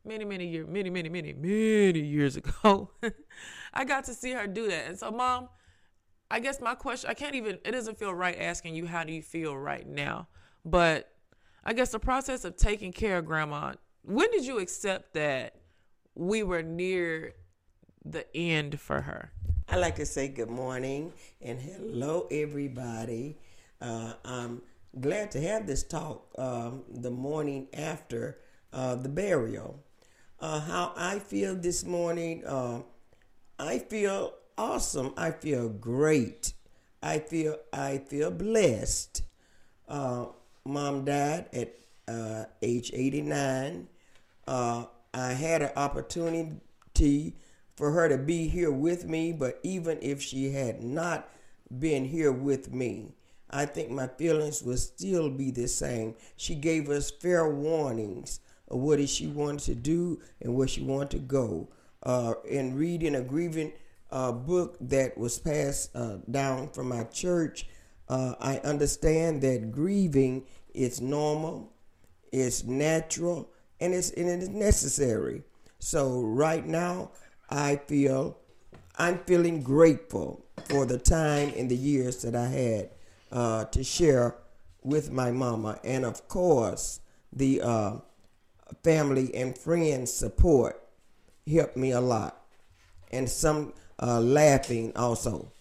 many, 0.03 0.25
many 0.25 0.47
years, 0.47 0.67
many, 0.67 0.89
many, 0.89 1.07
many, 1.09 1.33
many 1.33 1.99
years 1.99 2.35
ago. 2.35 2.91
I 3.73 3.85
got 3.85 4.03
to 4.05 4.13
see 4.13 4.31
her 4.31 4.47
do 4.47 4.67
that. 4.67 4.87
And 4.87 4.99
so, 4.99 5.11
mom, 5.11 5.47
I 6.29 6.39
guess 6.39 6.59
my 6.59 6.75
question, 6.75 7.09
I 7.09 7.13
can't 7.13 7.35
even, 7.35 7.59
it 7.63 7.71
doesn't 7.71 7.97
feel 7.97 8.13
right 8.13 8.37
asking 8.37 8.75
you, 8.75 8.85
how 8.85 9.03
do 9.03 9.13
you 9.13 9.21
feel 9.21 9.57
right 9.57 9.87
now? 9.87 10.27
But 10.65 11.09
I 11.63 11.73
guess 11.73 11.91
the 11.91 11.99
process 11.99 12.43
of 12.43 12.57
taking 12.57 12.91
care 12.91 13.19
of 13.19 13.25
grandma, 13.25 13.73
when 14.03 14.31
did 14.31 14.45
you 14.45 14.59
accept 14.59 15.13
that 15.13 15.55
we 16.15 16.41
were 16.41 16.63
near 16.63 17.33
the 18.03 18.25
end 18.35 18.79
for 18.79 19.01
her? 19.01 19.31
I 19.69 19.77
like 19.77 19.95
to 19.95 20.05
say 20.05 20.27
good 20.27 20.49
morning 20.49 21.13
and 21.39 21.59
hello, 21.59 22.27
everybody. 22.31 23.37
Uh, 23.79 24.13
I'm 24.25 24.63
glad 24.99 25.31
to 25.31 25.41
have 25.41 25.67
this 25.67 25.83
talk 25.83 26.27
um, 26.37 26.83
the 26.89 27.11
morning 27.11 27.67
after 27.73 28.39
uh, 28.73 28.95
the 28.95 29.09
burial. 29.09 29.83
Uh, 30.39 30.59
how 30.59 30.93
I 30.97 31.19
feel 31.19 31.55
this 31.55 31.85
morning, 31.85 32.43
uh, 32.45 32.81
I 33.59 33.77
feel 33.77 34.33
awesome. 34.57 35.13
I 35.15 35.29
feel 35.29 35.69
great. 35.69 36.53
I 37.03 37.19
feel 37.19 37.57
I 37.71 37.99
feel 37.99 38.31
blessed. 38.31 39.23
Mom 40.65 41.05
died 41.05 41.45
at 41.53 41.75
uh, 42.07 42.45
age 42.61 42.91
89. 42.93 43.87
Uh, 44.47 44.85
I 45.13 45.33
had 45.33 45.61
an 45.61 45.71
opportunity 45.75 47.35
for 47.75 47.91
her 47.91 48.07
to 48.09 48.17
be 48.17 48.47
here 48.47 48.71
with 48.71 49.05
me, 49.05 49.31
but 49.31 49.59
even 49.63 49.97
if 50.01 50.21
she 50.21 50.51
had 50.51 50.83
not 50.83 51.29
been 51.79 52.05
here 52.05 52.31
with 52.31 52.73
me, 52.73 53.13
I 53.49 53.65
think 53.65 53.89
my 53.89 54.07
feelings 54.07 54.63
would 54.63 54.79
still 54.79 55.29
be 55.29 55.51
the 55.51 55.67
same. 55.67 56.15
She 56.37 56.55
gave 56.55 56.89
us 56.89 57.11
fair 57.11 57.49
warnings 57.49 58.39
of 58.67 58.79
what 58.79 59.07
she 59.09 59.27
wanted 59.27 59.65
to 59.65 59.75
do 59.75 60.21
and 60.41 60.55
where 60.55 60.67
she 60.67 60.81
wanted 60.81 61.11
to 61.11 61.19
go. 61.19 61.69
Uh, 62.03 62.33
in 62.49 62.75
reading 62.75 63.15
a 63.15 63.21
grieving 63.21 63.73
uh, 64.09 64.31
book 64.31 64.77
that 64.81 65.17
was 65.17 65.37
passed 65.37 65.95
uh, 65.95 66.17
down 66.29 66.69
from 66.69 66.89
my 66.89 67.03
church, 67.05 67.67
uh, 68.11 68.35
I 68.41 68.57
understand 68.57 69.41
that 69.43 69.71
grieving 69.71 70.43
is 70.73 70.99
normal, 70.99 71.71
it's 72.33 72.65
natural, 72.65 73.49
and 73.79 73.93
it's 73.93 74.11
and 74.11 74.27
it's 74.27 74.49
necessary. 74.49 75.43
So 75.79 76.21
right 76.21 76.65
now, 76.67 77.11
I 77.49 77.77
feel 77.77 78.37
I'm 78.97 79.19
feeling 79.19 79.63
grateful 79.63 80.45
for 80.65 80.85
the 80.85 80.97
time 80.97 81.53
and 81.55 81.71
the 81.71 81.77
years 81.77 82.21
that 82.23 82.35
I 82.35 82.47
had 82.47 82.89
uh, 83.31 83.63
to 83.65 83.81
share 83.81 84.35
with 84.83 85.09
my 85.09 85.31
mama, 85.31 85.79
and 85.85 86.03
of 86.03 86.27
course 86.27 86.99
the 87.31 87.61
uh, 87.61 87.93
family 88.83 89.33
and 89.33 89.57
friends 89.57 90.11
support 90.11 90.83
helped 91.49 91.77
me 91.77 91.91
a 91.91 92.01
lot, 92.01 92.43
and 93.09 93.29
some 93.29 93.71
uh, 94.03 94.19
laughing 94.19 94.91
also. 94.97 95.53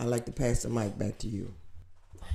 I'd 0.00 0.06
like 0.06 0.24
to 0.24 0.32
pass 0.32 0.62
the 0.62 0.70
mic 0.70 0.98
back 0.98 1.18
to 1.18 1.28
you. 1.28 1.52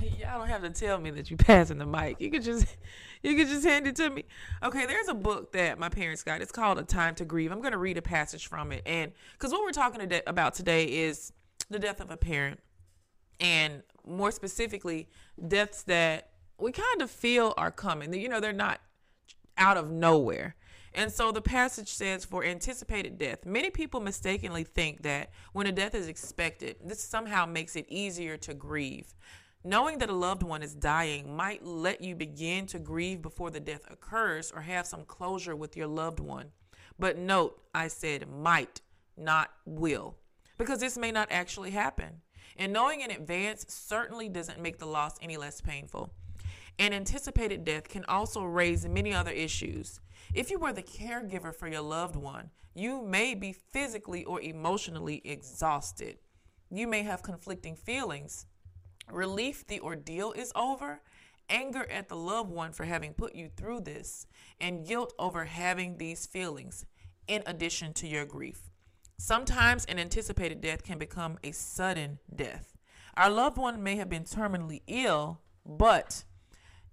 Y'all 0.20 0.38
don't 0.38 0.48
have 0.48 0.62
to 0.62 0.70
tell 0.70 0.98
me 0.98 1.10
that 1.10 1.28
you're 1.28 1.36
passing 1.36 1.78
the 1.78 1.86
mic. 1.86 2.20
You 2.20 2.30
could 2.30 2.44
just 2.44 2.64
you 3.24 3.34
could 3.34 3.48
just 3.48 3.66
hand 3.66 3.88
it 3.88 3.96
to 3.96 4.08
me. 4.08 4.24
Okay, 4.62 4.86
there's 4.86 5.08
a 5.08 5.14
book 5.14 5.50
that 5.52 5.76
my 5.76 5.88
parents 5.88 6.22
got. 6.22 6.40
It's 6.40 6.52
called 6.52 6.78
A 6.78 6.84
Time 6.84 7.16
to 7.16 7.24
Grieve. 7.24 7.50
I'm 7.50 7.60
to 7.72 7.78
read 7.78 7.98
a 7.98 8.02
passage 8.02 8.46
from 8.46 8.70
it. 8.70 8.82
And 8.86 9.10
cuz 9.38 9.50
what 9.50 9.62
we're 9.62 9.72
talking 9.72 10.08
about 10.28 10.54
today 10.54 10.84
is 10.84 11.32
the 11.68 11.80
death 11.80 12.00
of 12.00 12.12
a 12.12 12.16
parent 12.16 12.60
and 13.40 13.82
more 14.06 14.30
specifically 14.30 15.08
deaths 15.48 15.82
that 15.82 16.30
we 16.60 16.70
kind 16.70 17.02
of 17.02 17.10
feel 17.10 17.52
are 17.56 17.72
coming. 17.72 18.14
You 18.14 18.28
know, 18.28 18.38
they're 18.38 18.52
not 18.52 18.80
out 19.58 19.76
of 19.76 19.90
nowhere. 19.90 20.54
And 20.96 21.12
so 21.12 21.30
the 21.30 21.42
passage 21.42 21.90
says, 21.90 22.24
for 22.24 22.42
anticipated 22.42 23.18
death, 23.18 23.44
many 23.44 23.68
people 23.68 24.00
mistakenly 24.00 24.64
think 24.64 25.02
that 25.02 25.30
when 25.52 25.66
a 25.66 25.72
death 25.72 25.94
is 25.94 26.08
expected, 26.08 26.76
this 26.82 27.04
somehow 27.04 27.44
makes 27.44 27.76
it 27.76 27.84
easier 27.88 28.38
to 28.38 28.54
grieve. 28.54 29.14
Knowing 29.62 29.98
that 29.98 30.08
a 30.08 30.14
loved 30.14 30.42
one 30.42 30.62
is 30.62 30.74
dying 30.74 31.36
might 31.36 31.62
let 31.62 32.00
you 32.00 32.14
begin 32.14 32.64
to 32.64 32.78
grieve 32.78 33.20
before 33.20 33.50
the 33.50 33.60
death 33.60 33.82
occurs 33.90 34.50
or 34.50 34.62
have 34.62 34.86
some 34.86 35.04
closure 35.04 35.54
with 35.54 35.76
your 35.76 35.86
loved 35.86 36.18
one. 36.18 36.46
But 36.98 37.18
note, 37.18 37.60
I 37.74 37.88
said 37.88 38.30
might, 38.30 38.80
not 39.18 39.50
will, 39.66 40.16
because 40.56 40.80
this 40.80 40.96
may 40.96 41.12
not 41.12 41.28
actually 41.30 41.72
happen. 41.72 42.22
And 42.56 42.72
knowing 42.72 43.02
in 43.02 43.10
advance 43.10 43.66
certainly 43.68 44.30
doesn't 44.30 44.62
make 44.62 44.78
the 44.78 44.86
loss 44.86 45.18
any 45.20 45.36
less 45.36 45.60
painful. 45.60 46.10
And 46.78 46.94
anticipated 46.94 47.66
death 47.66 47.86
can 47.88 48.06
also 48.06 48.44
raise 48.44 48.88
many 48.88 49.12
other 49.12 49.30
issues. 49.30 50.00
If 50.34 50.50
you 50.50 50.58
were 50.58 50.72
the 50.72 50.82
caregiver 50.82 51.54
for 51.54 51.68
your 51.68 51.82
loved 51.82 52.16
one, 52.16 52.50
you 52.74 53.02
may 53.02 53.34
be 53.34 53.52
physically 53.52 54.24
or 54.24 54.40
emotionally 54.40 55.22
exhausted. 55.24 56.18
You 56.70 56.86
may 56.86 57.02
have 57.02 57.22
conflicting 57.22 57.76
feelings. 57.76 58.46
Relief 59.10 59.66
the 59.66 59.80
ordeal 59.80 60.32
is 60.32 60.52
over, 60.54 61.00
anger 61.48 61.86
at 61.90 62.08
the 62.08 62.16
loved 62.16 62.50
one 62.50 62.72
for 62.72 62.84
having 62.84 63.14
put 63.14 63.34
you 63.34 63.48
through 63.48 63.80
this, 63.80 64.26
and 64.60 64.86
guilt 64.86 65.14
over 65.18 65.44
having 65.44 65.96
these 65.96 66.26
feelings, 66.26 66.84
in 67.28 67.42
addition 67.46 67.92
to 67.94 68.08
your 68.08 68.26
grief. 68.26 68.70
Sometimes 69.18 69.84
an 69.86 69.98
anticipated 69.98 70.60
death 70.60 70.82
can 70.82 70.98
become 70.98 71.38
a 71.42 71.52
sudden 71.52 72.18
death. 72.34 72.76
Our 73.16 73.30
loved 73.30 73.56
one 73.56 73.82
may 73.82 73.96
have 73.96 74.10
been 74.10 74.24
terminally 74.24 74.82
ill, 74.86 75.40
but 75.64 76.24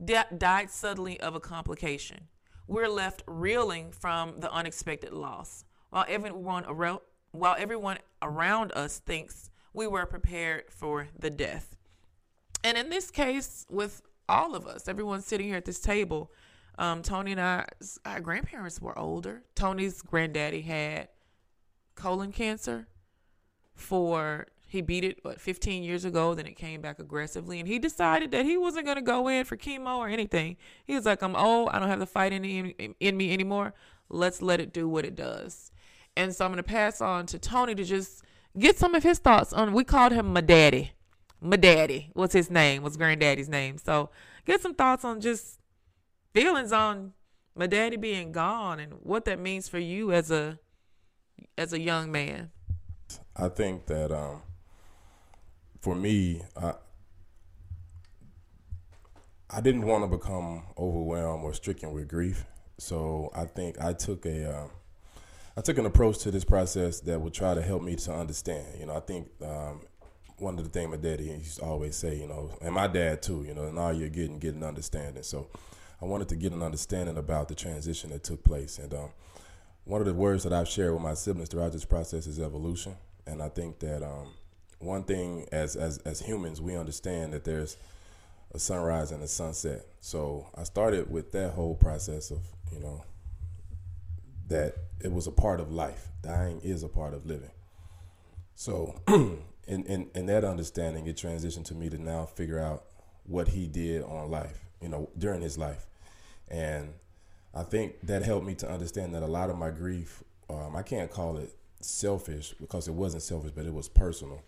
di- 0.03 0.23
died 0.37 0.69
suddenly 0.69 1.19
of 1.19 1.35
a 1.35 1.41
complication 1.41 2.29
we're 2.67 2.89
left 2.89 3.23
reeling 3.27 3.91
from 3.91 4.39
the 4.39 4.51
unexpected 4.51 5.13
loss. 5.13 5.65
While 5.89 6.05
everyone 6.07 6.65
around, 6.67 6.99
while 7.31 7.55
everyone 7.57 7.97
around 8.21 8.71
us 8.73 8.99
thinks 8.99 9.49
we 9.73 9.87
were 9.87 10.05
prepared 10.05 10.65
for 10.69 11.07
the 11.17 11.29
death. 11.29 11.75
And 12.63 12.77
in 12.77 12.89
this 12.89 13.11
case, 13.11 13.65
with 13.69 14.01
all 14.29 14.55
of 14.55 14.65
us, 14.65 14.87
everyone 14.87 15.21
sitting 15.21 15.47
here 15.47 15.57
at 15.57 15.65
this 15.65 15.79
table, 15.79 16.31
um, 16.77 17.01
Tony 17.01 17.33
and 17.33 17.41
I, 17.41 17.65
our 18.05 18.19
grandparents 18.19 18.81
were 18.81 18.97
older. 18.97 19.43
Tony's 19.55 20.01
granddaddy 20.01 20.61
had 20.61 21.09
colon 21.95 22.31
cancer 22.31 22.87
for 23.75 24.47
he 24.73 24.81
beat 24.81 25.03
it 25.03 25.19
what 25.21 25.39
15 25.39 25.83
years 25.83 26.03
ago 26.03 26.33
then 26.33 26.47
it 26.47 26.55
came 26.55 26.81
back 26.81 26.97
aggressively 26.97 27.59
and 27.59 27.67
he 27.67 27.77
decided 27.77 28.31
that 28.31 28.43
he 28.43 28.57
wasn't 28.57 28.83
going 28.83 28.97
to 28.97 29.03
go 29.03 29.27
in 29.27 29.45
for 29.45 29.55
chemo 29.55 29.97
or 29.97 30.09
anything. 30.09 30.57
He 30.83 30.95
was 30.95 31.05
like 31.05 31.21
i'm 31.21 31.35
old 31.35 31.69
i 31.69 31.77
don't 31.77 31.89
have 31.89 31.99
the 31.99 32.07
fight 32.07 32.33
in, 32.33 32.43
in, 32.43 32.95
in 32.99 33.15
me 33.15 33.31
anymore 33.31 33.75
let's 34.09 34.41
let 34.41 34.59
it 34.59 34.73
do 34.73 34.89
what 34.89 35.05
it 35.05 35.15
does. 35.15 35.71
And 36.17 36.35
so 36.35 36.43
i'm 36.43 36.51
going 36.51 36.57
to 36.57 36.63
pass 36.63 37.01
on 37.01 37.27
to 37.27 37.37
tony 37.37 37.75
to 37.75 37.83
just 37.83 38.23
get 38.57 38.79
some 38.79 38.95
of 38.95 39.03
his 39.03 39.19
thoughts 39.19 39.53
on 39.53 39.73
we 39.73 39.83
called 39.83 40.11
him 40.11 40.33
my 40.33 40.41
daddy. 40.41 40.93
My 41.39 41.55
daddy 41.55 42.09
what's 42.13 42.33
his 42.33 42.49
name 42.49 42.81
what's 42.81 42.97
granddaddy's 42.97 43.49
name. 43.49 43.77
So 43.77 44.09
get 44.43 44.59
some 44.59 44.73
thoughts 44.73 45.05
on 45.05 45.21
just 45.21 45.59
feelings 46.33 46.71
on 46.71 47.13
my 47.55 47.67
daddy 47.67 47.97
being 47.97 48.31
gone 48.31 48.79
and 48.79 48.93
what 49.03 49.25
that 49.25 49.39
means 49.39 49.69
for 49.69 49.77
you 49.77 50.11
as 50.11 50.31
a 50.31 50.57
as 51.59 51.73
a 51.73 51.79
young 51.79 52.11
man. 52.11 52.49
I 53.35 53.49
think 53.49 53.85
that 53.85 54.11
um 54.11 54.41
for 55.83 55.95
me, 55.95 56.41
I, 56.55 56.75
I 59.49 59.59
didn't 59.59 59.81
want 59.81 60.09
to 60.09 60.17
become 60.17 60.63
overwhelmed 60.77 61.43
or 61.43 61.53
stricken 61.53 61.91
with 61.91 62.07
grief. 62.07 62.45
So 62.77 63.29
I 63.35 63.43
think 63.43 63.81
I 63.81 63.91
took 63.91 64.25
a 64.25 64.49
uh, 64.49 64.67
I 65.57 65.61
took 65.61 65.77
an 65.77 65.85
approach 65.85 66.19
to 66.19 66.31
this 66.31 66.45
process 66.45 67.01
that 67.01 67.19
would 67.19 67.33
try 67.33 67.53
to 67.53 67.61
help 67.61 67.83
me 67.83 67.97
to 67.97 68.13
understand. 68.13 68.79
You 68.79 68.85
know, 68.85 68.95
I 68.95 69.01
think 69.01 69.27
um, 69.45 69.81
one 70.37 70.57
of 70.57 70.63
the 70.63 70.69
things 70.69 70.89
my 70.89 70.95
daddy 70.95 71.25
used 71.25 71.57
to 71.57 71.65
always 71.65 71.97
say, 71.97 72.15
you 72.15 72.27
know, 72.27 72.57
and 72.61 72.73
my 72.73 72.87
dad 72.87 73.21
too, 73.21 73.43
you 73.45 73.53
know, 73.53 73.65
and 73.65 73.77
all 73.77 73.91
you're 73.91 74.07
getting, 74.07 74.39
getting 74.39 74.63
understanding. 74.63 75.21
So 75.23 75.49
I 76.01 76.05
wanted 76.05 76.29
to 76.29 76.37
get 76.37 76.53
an 76.53 76.63
understanding 76.63 77.17
about 77.17 77.49
the 77.49 77.55
transition 77.55 78.09
that 78.11 78.23
took 78.23 78.41
place. 78.45 78.79
And 78.79 78.93
um, 78.93 79.09
one 79.83 79.99
of 79.99 80.07
the 80.07 80.13
words 80.13 80.43
that 80.43 80.53
I've 80.53 80.69
shared 80.69 80.93
with 80.93 81.01
my 81.01 81.13
siblings 81.13 81.49
throughout 81.49 81.73
this 81.73 81.85
process 81.85 82.25
is 82.25 82.39
evolution. 82.39 82.95
And 83.27 83.43
I 83.43 83.49
think 83.49 83.79
that 83.79 84.01
um, 84.01 84.29
one 84.85 85.03
thing 85.03 85.47
as 85.51 85.75
as 85.75 85.97
as 85.99 86.21
humans 86.21 86.61
we 86.61 86.75
understand 86.75 87.33
that 87.33 87.43
there's 87.43 87.77
a 88.53 88.59
sunrise 88.59 89.11
and 89.11 89.23
a 89.23 89.27
sunset. 89.27 89.85
So 89.99 90.47
I 90.55 90.63
started 90.63 91.09
with 91.09 91.31
that 91.31 91.53
whole 91.53 91.75
process 91.75 92.31
of 92.31 92.39
you 92.71 92.79
know 92.79 93.03
that 94.47 94.75
it 94.99 95.11
was 95.11 95.27
a 95.27 95.31
part 95.31 95.59
of 95.59 95.71
life. 95.71 96.07
Dying 96.21 96.61
is 96.61 96.83
a 96.83 96.89
part 96.89 97.13
of 97.13 97.25
living. 97.25 97.51
So 98.55 99.01
in, 99.07 99.37
in 99.67 100.09
in 100.13 100.25
that 100.27 100.43
understanding, 100.43 101.07
it 101.07 101.17
transitioned 101.17 101.65
to 101.65 101.75
me 101.75 101.89
to 101.89 101.97
now 101.97 102.25
figure 102.25 102.59
out 102.59 102.85
what 103.25 103.49
he 103.49 103.67
did 103.67 104.03
on 104.03 104.29
life, 104.29 104.59
you 104.81 104.89
know, 104.89 105.09
during 105.17 105.41
his 105.41 105.57
life, 105.57 105.87
and 106.49 106.93
I 107.53 107.63
think 107.63 107.95
that 108.03 108.23
helped 108.23 108.45
me 108.45 108.55
to 108.55 108.69
understand 108.69 109.13
that 109.15 109.23
a 109.23 109.27
lot 109.27 109.49
of 109.49 109.57
my 109.57 109.69
grief, 109.69 110.23
um, 110.49 110.75
I 110.75 110.81
can't 110.81 111.09
call 111.09 111.37
it 111.37 111.55
selfish 111.79 112.53
because 112.59 112.87
it 112.87 112.93
wasn't 112.93 113.23
selfish, 113.23 113.51
but 113.55 113.65
it 113.65 113.73
was 113.73 113.87
personal 113.87 114.41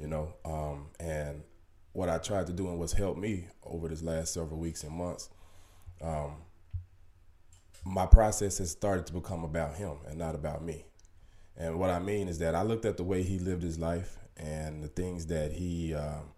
you 0.00 0.06
know. 0.06 0.34
Um, 0.44 0.86
and 0.98 1.42
what 1.92 2.08
I 2.08 2.18
tried 2.18 2.46
to 2.46 2.52
do 2.52 2.68
and 2.68 2.78
what's 2.78 2.92
helped 2.92 3.18
me 3.18 3.46
over 3.64 3.88
this 3.88 4.02
last 4.02 4.32
several 4.32 4.58
weeks 4.58 4.82
and 4.82 4.92
months, 4.92 5.28
um, 6.00 6.36
my 7.84 8.06
process 8.06 8.58
has 8.58 8.70
started 8.70 9.06
to 9.06 9.12
become 9.12 9.44
about 9.44 9.76
him 9.76 9.98
and 10.08 10.18
not 10.18 10.34
about 10.34 10.64
me. 10.64 10.84
And 11.56 11.78
what 11.78 11.90
I 11.90 11.98
mean 11.98 12.28
is 12.28 12.38
that 12.38 12.54
I 12.54 12.62
looked 12.62 12.84
at 12.84 12.96
the 12.96 13.04
way 13.04 13.22
he 13.22 13.38
lived 13.38 13.62
his 13.62 13.78
life 13.78 14.16
and 14.36 14.82
the 14.82 14.88
things 14.88 15.26
that 15.26 15.52
he 15.52 15.94
um, 15.94 16.30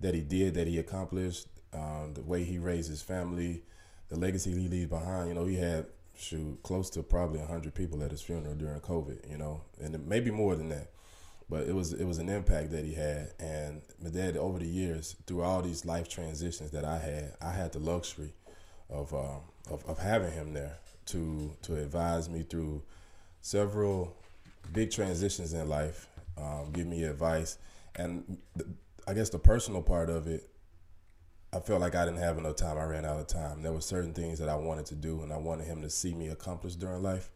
that 0.00 0.14
he 0.14 0.22
did, 0.22 0.54
that 0.54 0.66
he 0.66 0.78
accomplished, 0.78 1.48
um, 1.72 2.12
the 2.14 2.22
way 2.22 2.44
he 2.44 2.58
raised 2.58 2.88
his 2.88 3.02
family, 3.02 3.62
the 4.08 4.16
legacy 4.16 4.52
he 4.52 4.68
leaves 4.68 4.88
behind. 4.88 5.28
You 5.28 5.34
know, 5.34 5.44
he 5.44 5.56
had 5.56 5.86
shoot 6.16 6.58
close 6.62 6.88
to 6.90 7.02
probably 7.02 7.40
hundred 7.40 7.74
people 7.74 8.02
at 8.02 8.10
his 8.10 8.22
funeral 8.22 8.54
during 8.54 8.80
COVID. 8.80 9.30
You 9.30 9.38
know, 9.38 9.62
and 9.80 10.06
maybe 10.06 10.30
more 10.30 10.54
than 10.56 10.70
that 10.70 10.93
but 11.48 11.68
it 11.68 11.74
was 11.74 11.92
it 11.92 12.04
was 12.04 12.18
an 12.18 12.28
impact 12.28 12.70
that 12.70 12.84
he 12.84 12.94
had. 12.94 13.32
And 13.38 13.82
my 14.02 14.10
dad, 14.10 14.36
over 14.36 14.58
the 14.58 14.66
years, 14.66 15.16
through 15.26 15.42
all 15.42 15.62
these 15.62 15.84
life 15.84 16.08
transitions 16.08 16.70
that 16.70 16.84
I 16.84 16.98
had, 16.98 17.34
I 17.40 17.52
had 17.52 17.72
the 17.72 17.78
luxury 17.78 18.32
of 18.88 19.12
um, 19.14 19.40
of, 19.70 19.84
of 19.86 19.98
having 19.98 20.32
him 20.32 20.54
there 20.54 20.78
to 21.06 21.56
to 21.62 21.76
advise 21.76 22.28
me 22.28 22.42
through 22.42 22.82
several 23.40 24.16
big 24.72 24.90
transitions 24.90 25.52
in 25.52 25.68
life, 25.68 26.08
um, 26.38 26.70
give 26.72 26.86
me 26.86 27.04
advice, 27.04 27.58
and 27.96 28.38
the, 28.56 28.66
I 29.06 29.14
guess 29.14 29.30
the 29.30 29.38
personal 29.38 29.82
part 29.82 30.10
of 30.10 30.26
it. 30.26 30.50
I 31.52 31.60
felt 31.60 31.80
like 31.80 31.94
I 31.94 32.04
didn't 32.04 32.18
have 32.18 32.36
enough 32.36 32.56
time. 32.56 32.78
I 32.78 32.82
ran 32.82 33.04
out 33.04 33.20
of 33.20 33.28
time. 33.28 33.62
There 33.62 33.72
were 33.72 33.80
certain 33.80 34.12
things 34.12 34.40
that 34.40 34.48
I 34.48 34.56
wanted 34.56 34.86
to 34.86 34.96
do, 34.96 35.22
and 35.22 35.32
I 35.32 35.36
wanted 35.36 35.68
him 35.68 35.82
to 35.82 35.90
see 35.90 36.12
me 36.12 36.26
accomplish 36.26 36.74
during 36.74 37.00
life 37.00 37.30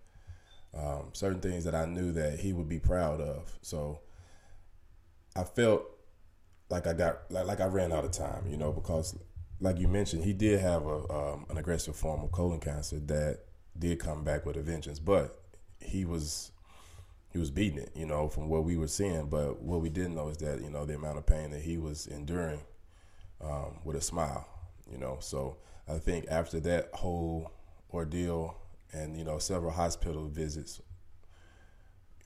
um, 0.78 1.10
certain 1.12 1.40
things 1.40 1.64
that 1.64 1.74
I 1.74 1.86
knew 1.86 2.12
that 2.12 2.38
he 2.38 2.52
would 2.52 2.68
be 2.68 2.78
proud 2.78 3.20
of. 3.20 3.58
So 3.62 4.00
I 5.34 5.44
felt 5.44 5.84
like 6.70 6.86
I 6.86 6.92
got 6.92 7.30
like, 7.30 7.46
like 7.46 7.60
I 7.60 7.66
ran 7.66 7.92
out 7.92 8.04
of 8.04 8.12
time, 8.12 8.46
you 8.48 8.56
know, 8.56 8.72
because 8.72 9.16
like 9.60 9.78
you 9.78 9.88
mentioned, 9.88 10.24
he 10.24 10.32
did 10.32 10.60
have 10.60 10.86
a 10.86 11.12
um, 11.12 11.46
an 11.50 11.58
aggressive 11.58 11.96
form 11.96 12.22
of 12.22 12.30
colon 12.32 12.60
cancer 12.60 12.98
that 13.00 13.40
did 13.78 13.98
come 13.98 14.24
back 14.24 14.46
with 14.46 14.56
a 14.56 14.62
vengeance, 14.62 14.98
but 14.98 15.42
he 15.80 16.04
was 16.04 16.52
he 17.30 17.38
was 17.38 17.50
beating 17.50 17.78
it, 17.78 17.90
you 17.94 18.06
know, 18.06 18.28
from 18.28 18.48
what 18.48 18.64
we 18.64 18.76
were 18.76 18.88
seeing. 18.88 19.28
But 19.28 19.60
what 19.60 19.80
we 19.80 19.88
didn't 19.88 20.14
know 20.14 20.28
is 20.28 20.38
that 20.38 20.62
you 20.62 20.70
know 20.70 20.84
the 20.84 20.94
amount 20.94 21.18
of 21.18 21.26
pain 21.26 21.50
that 21.50 21.62
he 21.62 21.78
was 21.78 22.06
enduring 22.06 22.60
um, 23.42 23.78
with 23.84 23.96
a 23.96 24.00
smile, 24.00 24.46
you 24.90 24.98
know. 24.98 25.18
So 25.20 25.56
I 25.88 25.98
think 25.98 26.26
after 26.30 26.60
that 26.60 26.90
whole 26.92 27.50
ordeal 27.92 28.56
and 28.92 29.16
you 29.16 29.24
know 29.24 29.38
several 29.38 29.72
hospital 29.72 30.28
visits. 30.28 30.80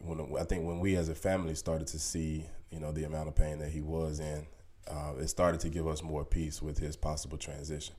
When 0.01 0.21
I 0.39 0.45
think 0.45 0.67
when 0.67 0.81
we 0.81 0.97
as 0.97 1.09
a 1.09 1.15
family 1.15 1.55
started 1.55 1.87
to 1.89 1.99
see 1.99 2.47
you 2.71 2.81
know 2.81 2.93
the 2.93 3.05
amount 3.05 3.29
of 3.29 3.35
pain 3.35 3.59
that 3.59 3.71
he 3.71 3.81
was 3.81 4.21
in, 4.21 4.47
uh, 4.91 5.15
it 5.19 5.29
started 5.29 5.61
to 5.61 5.69
give 5.69 5.87
us 5.87 6.03
more 6.03 6.25
peace 6.25 6.61
with 6.61 6.79
his 6.79 6.97
possible 6.97 7.39
transition. 7.39 7.95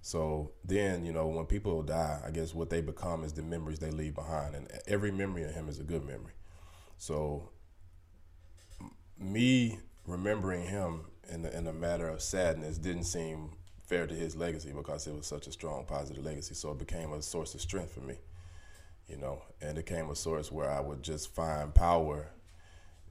So 0.00 0.52
then, 0.62 1.06
you 1.06 1.12
know, 1.14 1.26
when 1.28 1.46
people 1.46 1.82
die, 1.82 2.20
I 2.26 2.30
guess 2.30 2.54
what 2.54 2.68
they 2.68 2.82
become 2.82 3.24
is 3.24 3.32
the 3.32 3.42
memories 3.42 3.78
they 3.78 3.90
leave 3.90 4.14
behind, 4.14 4.54
and 4.54 4.68
every 4.86 5.10
memory 5.10 5.44
of 5.44 5.52
him 5.52 5.66
is 5.66 5.80
a 5.80 5.82
good 5.82 6.04
memory. 6.04 6.34
So, 6.98 7.48
me 9.18 9.78
remembering 10.06 10.66
him 10.66 11.06
in 11.30 11.46
in 11.46 11.66
a 11.66 11.72
matter 11.72 12.06
of 12.06 12.20
sadness 12.20 12.76
didn't 12.76 13.04
seem 13.04 13.52
fair 13.86 14.06
to 14.06 14.14
his 14.14 14.34
legacy 14.34 14.72
because 14.74 15.06
it 15.06 15.14
was 15.14 15.26
such 15.26 15.46
a 15.46 15.52
strong 15.52 15.84
positive 15.84 16.24
legacy. 16.24 16.54
So 16.54 16.70
it 16.72 16.78
became 16.78 17.12
a 17.12 17.22
source 17.22 17.54
of 17.54 17.60
strength 17.60 17.92
for 17.92 18.00
me, 18.00 18.16
you 19.08 19.16
know, 19.16 19.42
and 19.60 19.78
it 19.78 19.86
became 19.86 20.10
a 20.10 20.16
source 20.16 20.50
where 20.50 20.70
I 20.70 20.80
would 20.80 21.02
just 21.02 21.34
find 21.34 21.74
power 21.74 22.28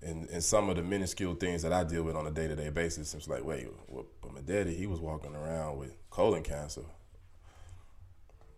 in, 0.01 0.27
in 0.27 0.41
some 0.41 0.69
of 0.69 0.75
the 0.75 0.83
minuscule 0.83 1.35
things 1.35 1.61
that 1.61 1.71
I 1.71 1.83
deal 1.83 2.03
with 2.03 2.15
on 2.15 2.27
a 2.27 2.31
day 2.31 2.47
to 2.47 2.55
day 2.55 2.69
basis. 2.69 3.13
It's 3.13 3.27
like, 3.27 3.45
wait, 3.45 3.67
well, 3.87 4.05
but 4.21 4.33
my 4.33 4.41
daddy, 4.41 4.73
he 4.73 4.87
was 4.87 4.99
walking 4.99 5.35
around 5.35 5.77
with 5.77 5.95
colon 6.09 6.43
cancer 6.43 6.83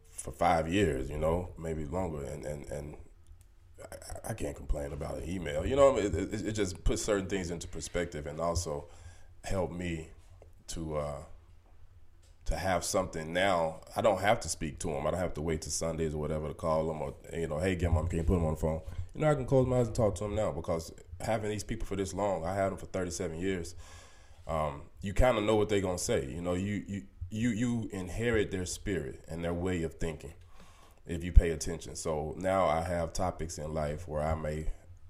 for 0.10 0.32
five 0.32 0.68
years, 0.68 1.10
you 1.10 1.18
know, 1.18 1.50
maybe 1.60 1.86
longer, 1.86 2.24
and 2.24 2.46
and 2.46 2.66
and 2.72 2.96
I, 3.84 4.30
I 4.30 4.34
can't 4.34 4.56
complain 4.56 4.94
about 4.94 5.18
an 5.18 5.30
email. 5.30 5.66
You 5.66 5.76
know, 5.76 5.98
it, 5.98 6.16
it, 6.16 6.48
it, 6.48 6.52
just 6.54 6.84
puts 6.84 7.04
certain 7.04 7.28
things 7.28 7.52
into 7.52 7.68
perspective, 7.68 8.26
and 8.26 8.40
also 8.40 8.86
helped 9.44 9.74
me 9.74 10.08
to. 10.70 10.98
Uh, 10.98 11.18
to 12.46 12.56
have 12.56 12.84
something 12.84 13.34
now, 13.34 13.82
I 13.96 14.02
don't 14.02 14.22
have 14.22 14.40
to 14.42 14.50
speak 14.50 14.80
to 14.80 14.90
him. 14.90 15.08
I 15.08 15.12
don't 15.12 15.20
have 15.20 15.34
to 15.36 15.42
wait 15.42 15.64
to 15.64 15.72
Sundays 15.72 16.14
or 16.14 16.20
whatever 16.20 16.48
to 16.48 16.54
call 16.54 16.90
him 16.90 17.02
or 17.02 17.16
you 17.34 17.48
know, 17.48 17.58
hey, 17.60 17.76
get 17.76 17.92
him, 17.92 18.08
can 18.08 18.20
you 18.20 18.24
put 18.24 18.38
him 18.38 18.46
on 18.46 18.54
the 18.54 18.60
phone? 18.60 18.82
You 19.14 19.22
know, 19.22 19.32
I 19.32 19.36
can 19.36 19.46
close 19.46 19.66
my 19.66 19.80
eyes 19.80 19.88
and 19.88 19.96
talk 19.96 20.16
to 20.16 20.26
him 20.26 20.36
now 20.36 20.52
because 20.52 20.94
having 21.20 21.50
these 21.50 21.64
people 21.64 21.88
for 21.88 21.96
this 21.96 22.14
long, 22.14 22.46
I 22.46 22.54
had 22.54 22.70
them 22.70 22.78
for 22.78 22.86
37 22.86 23.40
years. 23.40 23.76
Um, 24.48 24.84
you 25.02 25.14
kind 25.14 25.38
of 25.38 25.44
know 25.44 25.56
what 25.56 25.70
they're 25.70 25.82
gonna 25.82 25.98
say. 25.98 26.26
You 26.26 26.42
know, 26.42 26.54
you 26.54 26.84
you 26.88 27.04
you 27.32 27.50
you 27.50 27.90
inherit 27.92 28.52
their 28.52 28.66
spirit 28.66 29.24
and 29.28 29.44
their 29.44 29.54
way 29.54 29.82
of 29.84 29.96
thinking 29.96 30.34
if 31.08 31.24
you 31.24 31.32
pay 31.32 31.52
attention. 31.52 31.96
So 31.96 32.36
now 32.38 32.66
I 32.66 32.82
have 32.82 33.14
topics 33.14 33.58
in 33.58 33.74
life 33.74 34.08
where 34.08 34.22
I 34.22 34.36
may 34.36 34.68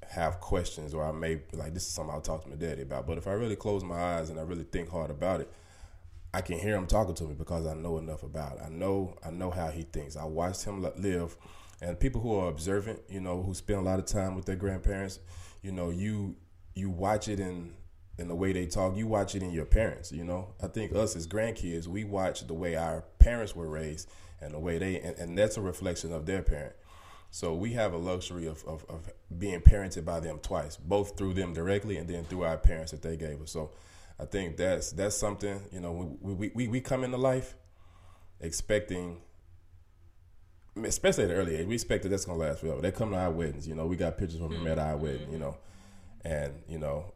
have 0.10 0.40
questions 0.40 0.94
or 0.94 1.04
I 1.04 1.12
may 1.12 1.42
like 1.52 1.74
this 1.74 1.84
is 1.84 1.90
something 1.90 2.14
I'll 2.14 2.22
talk 2.22 2.44
to 2.44 2.50
my 2.50 2.56
daddy 2.56 2.82
about. 2.82 3.08
But 3.08 3.18
if 3.18 3.28
I 3.28 3.34
really 3.34 3.56
close 3.56 3.84
my 3.84 4.00
eyes 4.16 4.30
and 4.30 4.40
I 4.40 4.44
really 4.44 4.64
think 4.64 4.90
hard 4.90 5.10
about 5.12 5.42
it, 5.42 5.52
I 6.36 6.42
can 6.42 6.60
hear 6.60 6.76
him 6.76 6.86
talking 6.86 7.16
to 7.16 7.24
me 7.24 7.34
because 7.34 7.66
I 7.66 7.76
know 7.76 7.98
enough 7.98 8.24
about 8.24 8.58
it. 8.58 8.64
I 8.66 8.70
know 8.70 9.16
I 9.26 9.32
know 9.32 9.52
how 9.52 9.70
he 9.70 9.84
thinks. 9.84 10.18
I 10.18 10.26
watched 10.26 10.66
him 10.66 10.86
live, 10.98 11.38
and 11.82 11.98
people 11.98 12.20
who 12.20 12.36
are 12.36 12.50
observant, 12.50 13.00
you 13.08 13.22
know, 13.22 13.42
who 13.42 13.54
spend 13.54 13.80
a 13.80 13.84
lot 13.84 14.00
of 14.00 14.06
time 14.06 14.36
with 14.36 14.44
their 14.44 14.58
grandparents, 14.58 15.20
you 15.62 15.72
know, 15.72 15.92
you 15.92 16.36
you 16.74 16.90
watch 16.90 17.30
it 17.30 17.40
in 17.40 17.72
in 18.18 18.28
the 18.28 18.36
way 18.36 18.52
they 18.52 18.66
talk. 18.66 18.98
You 18.98 19.08
watch 19.08 19.36
it 19.36 19.44
in 19.44 19.52
your 19.52 19.64
parents. 19.64 20.12
You 20.12 20.26
know, 20.26 20.50
I 20.62 20.68
think 20.68 20.94
us 20.94 21.16
as 21.16 21.26
grandkids, 21.26 21.88
we 21.88 22.04
watch 22.04 22.46
the 22.46 22.54
way 22.54 22.76
our 22.76 23.06
parents 23.20 23.56
were 23.56 23.70
raised 23.70 24.10
and 24.42 24.54
the 24.54 24.60
way 24.60 24.78
they, 24.78 25.00
and, 25.00 25.18
and 25.18 25.38
that's 25.38 25.56
a 25.56 25.62
reflection 25.62 26.12
of 26.12 26.26
their 26.26 26.42
parent. 26.42 26.76
So 27.32 27.54
we 27.54 27.74
have 27.74 27.94
a 27.94 27.98
luxury 27.98 28.46
of, 28.46 28.64
of, 28.66 28.86
of 28.90 29.10
being 29.38 29.62
parented 29.62 30.04
by 30.04 30.20
them 30.20 30.40
twice, 30.40 30.76
both 30.78 31.18
through 31.18 31.34
them 31.34 31.54
directly 31.54 31.96
and 31.98 32.10
then 32.10 32.26
through 32.26 32.44
our 32.44 32.58
parents 32.58 32.92
that 32.92 33.02
they 33.02 33.16
gave 33.16 33.42
us. 33.42 33.52
So 33.52 33.72
I 34.20 34.26
think 34.26 34.58
that's 34.58 34.92
that's 34.92 35.16
something 35.16 35.62
you 35.72 35.82
know 35.82 36.18
we 36.22 36.34
we, 36.34 36.52
we, 36.56 36.68
we 36.68 36.82
come 36.82 37.04
into 37.04 37.18
life 37.18 37.56
expecting 38.40 39.22
especially 40.84 41.24
at 41.24 41.30
the 41.30 41.36
early 41.36 41.56
age, 41.56 41.68
we 41.68 41.76
expect 41.76 42.04
that 42.04 42.10
that's 42.10 42.26
gonna 42.26 42.38
last 42.38 42.60
forever. 42.60 42.82
They 42.82 42.92
come 42.92 43.12
to 43.12 43.18
our 43.18 43.32
weddings, 43.32 43.68
you 43.68 43.76
know. 43.76 43.86
We 43.86 43.96
got 43.96 44.18
pictures 44.18 44.40
from 44.40 44.52
them 44.52 44.68
at 44.68 44.78
our 44.78 44.98
wedding, 44.98 45.32
you 45.32 45.38
mm-hmm. 45.38 45.40
know, 45.40 45.58
and 46.26 46.54
you 46.68 46.80
know, 46.80 47.14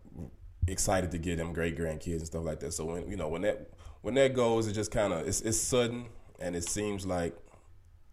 excited 0.67 1.11
to 1.11 1.17
get 1.17 1.37
them 1.37 1.53
great 1.53 1.77
grandkids 1.77 2.19
and 2.19 2.27
stuff 2.27 2.45
like 2.45 2.59
that. 2.61 2.73
So 2.73 2.85
when 2.85 3.09
you 3.09 3.17
know 3.17 3.27
when 3.27 3.41
that 3.41 3.69
when 4.01 4.13
that 4.13 4.33
goes, 4.33 4.67
it 4.67 4.73
just 4.73 4.91
kind 4.91 5.11
of 5.11 5.27
it's 5.27 5.41
it's 5.41 5.59
sudden 5.59 6.05
and 6.39 6.55
it 6.55 6.63
seems 6.63 7.05
like 7.05 7.37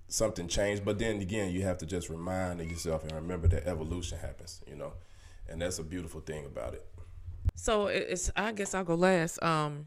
something 0.08 0.48
changed. 0.48 0.84
But 0.84 0.98
then 0.98 1.20
again, 1.20 1.52
you 1.52 1.62
have 1.62 1.78
to 1.78 1.86
just 1.86 2.08
remind 2.08 2.60
yourself 2.60 3.04
and 3.04 3.12
remember 3.12 3.46
that 3.48 3.66
evolution 3.66 4.18
happens, 4.18 4.62
you 4.66 4.74
know, 4.74 4.94
and 5.48 5.62
that's 5.62 5.78
a 5.78 5.84
beautiful 5.84 6.20
thing 6.20 6.44
about 6.44 6.74
it. 6.74 6.84
So 7.54 7.86
it's 7.86 8.30
I 8.36 8.52
guess 8.52 8.74
I'll 8.74 8.84
go 8.84 8.94
last. 8.94 9.42
Um, 9.42 9.86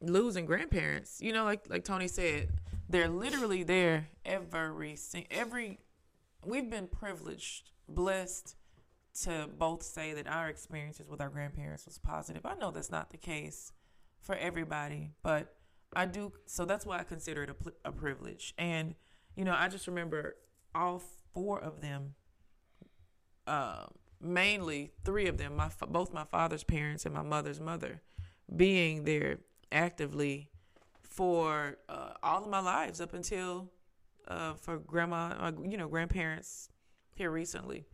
losing 0.00 0.46
grandparents, 0.46 1.20
you 1.20 1.32
know, 1.32 1.44
like 1.44 1.68
like 1.68 1.84
Tony 1.84 2.08
said, 2.08 2.50
they're 2.88 3.08
literally 3.08 3.62
there 3.62 4.08
every 4.24 4.96
every. 5.30 5.78
We've 6.44 6.68
been 6.68 6.88
privileged, 6.88 7.70
blessed 7.88 8.56
to 9.22 9.48
both 9.56 9.82
say 9.82 10.12
that 10.12 10.26
our 10.26 10.48
experiences 10.48 11.08
with 11.08 11.20
our 11.20 11.28
grandparents 11.28 11.86
was 11.86 11.98
positive. 11.98 12.44
I 12.44 12.54
know 12.54 12.70
that's 12.70 12.90
not 12.90 13.10
the 13.10 13.16
case 13.16 13.72
for 14.20 14.34
everybody, 14.34 15.12
but 15.22 15.54
I 15.94 16.06
do. 16.06 16.32
So 16.46 16.64
that's 16.64 16.84
why 16.84 16.98
I 16.98 17.04
consider 17.04 17.44
it 17.44 17.50
a, 17.50 17.88
a 17.88 17.92
privilege. 17.92 18.54
And 18.58 18.94
you 19.36 19.44
know, 19.44 19.54
I 19.56 19.68
just 19.68 19.86
remember 19.86 20.36
all 20.74 21.02
four 21.32 21.60
of 21.60 21.80
them. 21.80 22.14
Uh, 23.46 23.86
mainly 24.24 24.92
three 25.04 25.26
of 25.26 25.38
them, 25.38 25.56
my 25.56 25.70
both 25.88 26.12
my 26.12 26.24
father's 26.24 26.64
parents 26.64 27.04
and 27.04 27.14
my 27.14 27.22
mother's 27.22 27.60
mother, 27.60 28.02
being 28.54 29.04
there 29.04 29.38
actively 29.70 30.50
for 31.02 31.78
uh, 31.88 32.10
all 32.22 32.44
of 32.44 32.50
my 32.50 32.60
lives 32.60 33.00
up 33.00 33.14
until 33.14 33.70
uh, 34.26 34.54
for 34.54 34.78
grandma, 34.78 35.34
uh, 35.38 35.52
you 35.68 35.76
know, 35.76 35.88
grandparents 35.88 36.68
here 37.14 37.30
recently. 37.30 37.84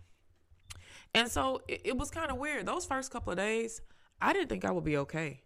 And 1.14 1.28
so 1.28 1.62
it, 1.68 1.82
it 1.84 1.96
was 1.98 2.10
kind 2.10 2.30
of 2.30 2.38
weird. 2.38 2.66
Those 2.66 2.86
first 2.86 3.10
couple 3.10 3.32
of 3.32 3.36
days, 3.36 3.82
I 4.20 4.32
didn't 4.32 4.48
think 4.48 4.64
I 4.64 4.70
would 4.70 4.84
be 4.84 4.96
okay. 4.98 5.42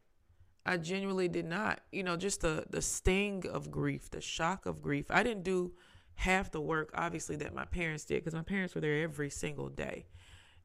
I 0.67 0.77
genuinely 0.77 1.29
did 1.29 1.47
not. 1.47 1.81
You 1.93 2.03
know, 2.03 2.17
just 2.17 2.41
the 2.41 2.65
the 2.71 2.83
sting 2.83 3.45
of 3.51 3.71
grief, 3.71 4.11
the 4.11 4.21
shock 4.21 4.67
of 4.67 4.81
grief. 4.83 5.07
I 5.11 5.23
didn't 5.23 5.45
do 5.45 5.73
half 6.17 6.51
the 6.51 6.61
work, 6.61 6.91
obviously, 6.95 7.37
that 7.37 7.55
my 7.55 7.65
parents 7.65 8.05
did 8.05 8.17
because 8.17 8.35
my 8.35 8.43
parents 8.43 8.75
were 8.75 8.81
there 8.81 9.03
every 9.03 9.31
single 9.31 9.69
day. 9.69 10.07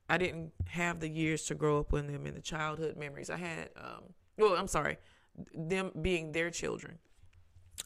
I 0.09 0.17
didn't 0.17 0.51
have 0.67 0.99
the 0.99 1.07
years 1.07 1.45
to 1.45 1.55
grow 1.55 1.79
up 1.79 1.91
with 1.91 2.11
them 2.11 2.25
in 2.25 2.33
the 2.33 2.41
childhood 2.41 2.97
memories. 2.97 3.29
I 3.29 3.37
had, 3.37 3.69
um, 3.77 4.13
well, 4.37 4.55
I'm 4.55 4.67
sorry, 4.67 4.97
them 5.53 5.91
being 6.01 6.31
their 6.31 6.49
children. 6.49 6.97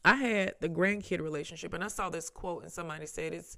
I 0.06 0.16
had 0.16 0.56
the 0.60 0.70
grandkid 0.70 1.22
relationship, 1.22 1.74
and 1.74 1.84
I 1.84 1.88
saw 1.88 2.10
this 2.10 2.30
quote, 2.30 2.64
and 2.64 2.72
somebody 2.72 3.06
said 3.06 3.34
it's 3.34 3.58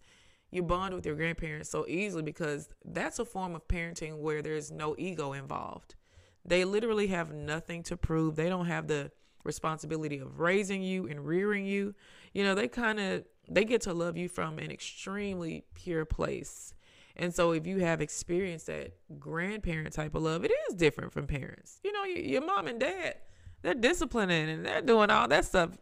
you 0.51 0.63
bond 0.63 0.93
with 0.93 1.05
your 1.05 1.15
grandparents 1.15 1.69
so 1.69 1.85
easily 1.87 2.23
because 2.23 2.69
that's 2.83 3.19
a 3.19 3.25
form 3.25 3.55
of 3.55 3.67
parenting 3.67 4.19
where 4.19 4.41
there's 4.41 4.71
no 4.71 4.95
ego 4.97 5.33
involved. 5.33 5.95
They 6.43 6.63
literally 6.63 7.07
have 7.07 7.33
nothing 7.33 7.83
to 7.83 7.97
prove. 7.97 8.35
They 8.35 8.49
don't 8.49 8.67
have 8.67 8.87
the 8.87 9.11
responsibility 9.43 10.19
of 10.19 10.39
raising 10.39 10.81
you 10.81 11.07
and 11.07 11.25
rearing 11.25 11.65
you. 11.65 11.95
You 12.33 12.43
know, 12.43 12.55
they 12.55 12.67
kind 12.67 12.99
of 12.99 13.25
they 13.49 13.65
get 13.65 13.81
to 13.81 13.93
love 13.93 14.17
you 14.17 14.29
from 14.29 14.59
an 14.59 14.71
extremely 14.71 15.65
pure 15.73 16.05
place. 16.05 16.74
And 17.17 17.33
so 17.33 17.51
if 17.51 17.65
you 17.65 17.79
have 17.79 18.01
experienced 18.01 18.67
that 18.67 18.93
grandparent 19.19 19.93
type 19.93 20.15
of 20.15 20.23
love, 20.23 20.43
it 20.43 20.51
is 20.69 20.75
different 20.75 21.13
from 21.13 21.27
parents. 21.27 21.79
You 21.83 21.91
know, 21.93 22.03
your, 22.03 22.45
mom 22.45 22.67
and 22.67 22.79
dad, 22.79 23.15
they're 23.61 23.73
disciplining 23.73 24.49
and 24.49 24.65
they're 24.65 24.81
doing 24.81 25.09
all 25.09 25.27
that 25.27 25.45
stuff. 25.45 25.77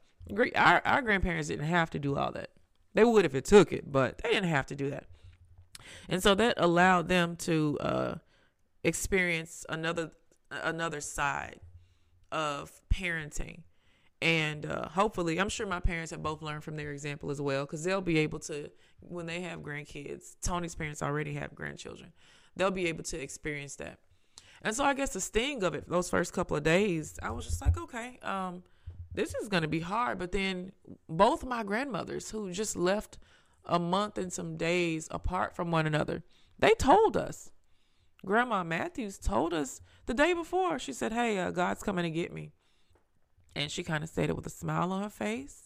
Our, 0.56 0.82
our 0.86 1.02
grandparents 1.02 1.48
didn't 1.48 1.66
have 1.66 1.90
to 1.92 2.00
do 2.00 2.18
all 2.18 2.32
that. 2.34 2.52
They 2.94 3.04
would 3.04 3.26
if 3.26 3.34
it 3.34 3.46
took 3.46 3.74
it, 3.74 3.92
but 3.92 4.20
they 4.20 4.30
didn't 4.30 4.50
have 4.50 4.68
to 4.68 4.76
do 4.76 4.92
that. 4.92 5.06
And 6.08 6.22
so 6.22 6.36
that 6.36 6.54
allowed 6.58 7.08
them 7.08 7.36
to 7.38 7.78
uh, 7.80 8.16
experience 8.84 9.66
another 9.70 10.12
another 10.52 11.02
side 11.02 11.60
of 12.32 12.82
parenting 12.94 13.62
and 14.22 14.66
uh, 14.66 14.88
hopefully 14.90 15.40
i'm 15.40 15.50
sure 15.50 15.66
my 15.66 15.80
parents 15.80 16.12
have 16.12 16.22
both 16.22 16.42
learned 16.42 16.64
from 16.64 16.76
their 16.76 16.92
example 16.92 17.32
as 17.32 17.42
well 17.42 17.66
because 17.66 17.84
they'll 17.84 18.02
be 18.02 18.20
able 18.20 18.40
to 18.40 18.70
when 19.08 19.26
they 19.26 19.42
have 19.42 19.60
grandkids 19.60 20.36
tony's 20.42 20.76
parents 20.76 21.02
already 21.02 21.34
have 21.34 21.56
grandchildren. 21.56 22.12
They'll 22.56 22.72
be 22.72 22.88
able 22.88 23.04
to 23.06 23.20
experience 23.20 23.76
that. 23.78 24.00
And 24.62 24.76
so 24.76 24.84
i 24.84 24.94
guess 24.94 25.14
the 25.14 25.22
sting 25.22 25.64
of 25.64 25.74
it 25.76 25.90
those 25.90 26.10
first 26.10 26.34
couple 26.34 26.56
of 26.56 26.64
days 26.64 27.20
i 27.22 27.32
was 27.32 27.46
just 27.46 27.62
like 27.62 27.78
okay 27.78 28.20
um, 28.22 28.64
this 29.14 29.36
is 29.36 29.48
going 29.48 29.62
to 29.64 29.70
be 29.70 29.80
hard. 29.80 30.18
But 30.18 30.32
then 30.32 30.72
both 31.08 31.46
my 31.46 31.64
grandmothers 31.64 32.32
who 32.32 32.52
just 32.52 32.76
left 32.76 33.18
a 33.66 33.80
month 33.80 34.18
and 34.18 34.34
some 34.34 34.58
days 34.58 35.08
apart 35.12 35.56
from 35.56 35.72
one 35.72 35.88
another 35.88 36.24
they 36.60 36.74
told 36.74 37.16
us. 37.18 37.50
Grandma 38.26 38.64
matthews 38.64 39.18
told 39.18 39.54
us 39.54 39.82
the 40.06 40.14
day 40.14 40.34
before 40.34 40.80
she 40.80 40.94
said 40.94 41.12
hey 41.12 41.38
uh, 41.38 41.52
god's 41.52 41.84
coming 41.84 42.04
to 42.04 42.10
get 42.10 42.34
me. 42.34 42.52
And 43.56 43.72
she 43.72 43.84
kind 43.84 44.04
of 44.04 44.10
said 44.10 44.30
it 44.30 44.36
with 44.36 44.48
a 44.48 44.50
smile 44.50 44.92
on 44.92 45.04
her 45.04 45.10
face. 45.10 45.63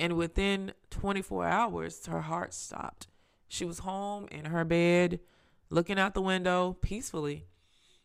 And 0.00 0.16
within 0.16 0.72
24 0.90 1.46
hours, 1.46 2.06
her 2.06 2.22
heart 2.22 2.54
stopped. 2.54 3.08
She 3.48 3.66
was 3.66 3.80
home 3.80 4.28
in 4.32 4.46
her 4.46 4.64
bed, 4.64 5.20
looking 5.68 5.98
out 5.98 6.14
the 6.14 6.22
window 6.22 6.78
peacefully. 6.80 7.46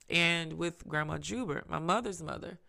And 0.09 0.53
with 0.53 0.87
Grandma 0.87 1.17
Jubert, 1.19 1.69
my 1.69 1.79
mother's 1.79 2.21
mother, 2.21 2.59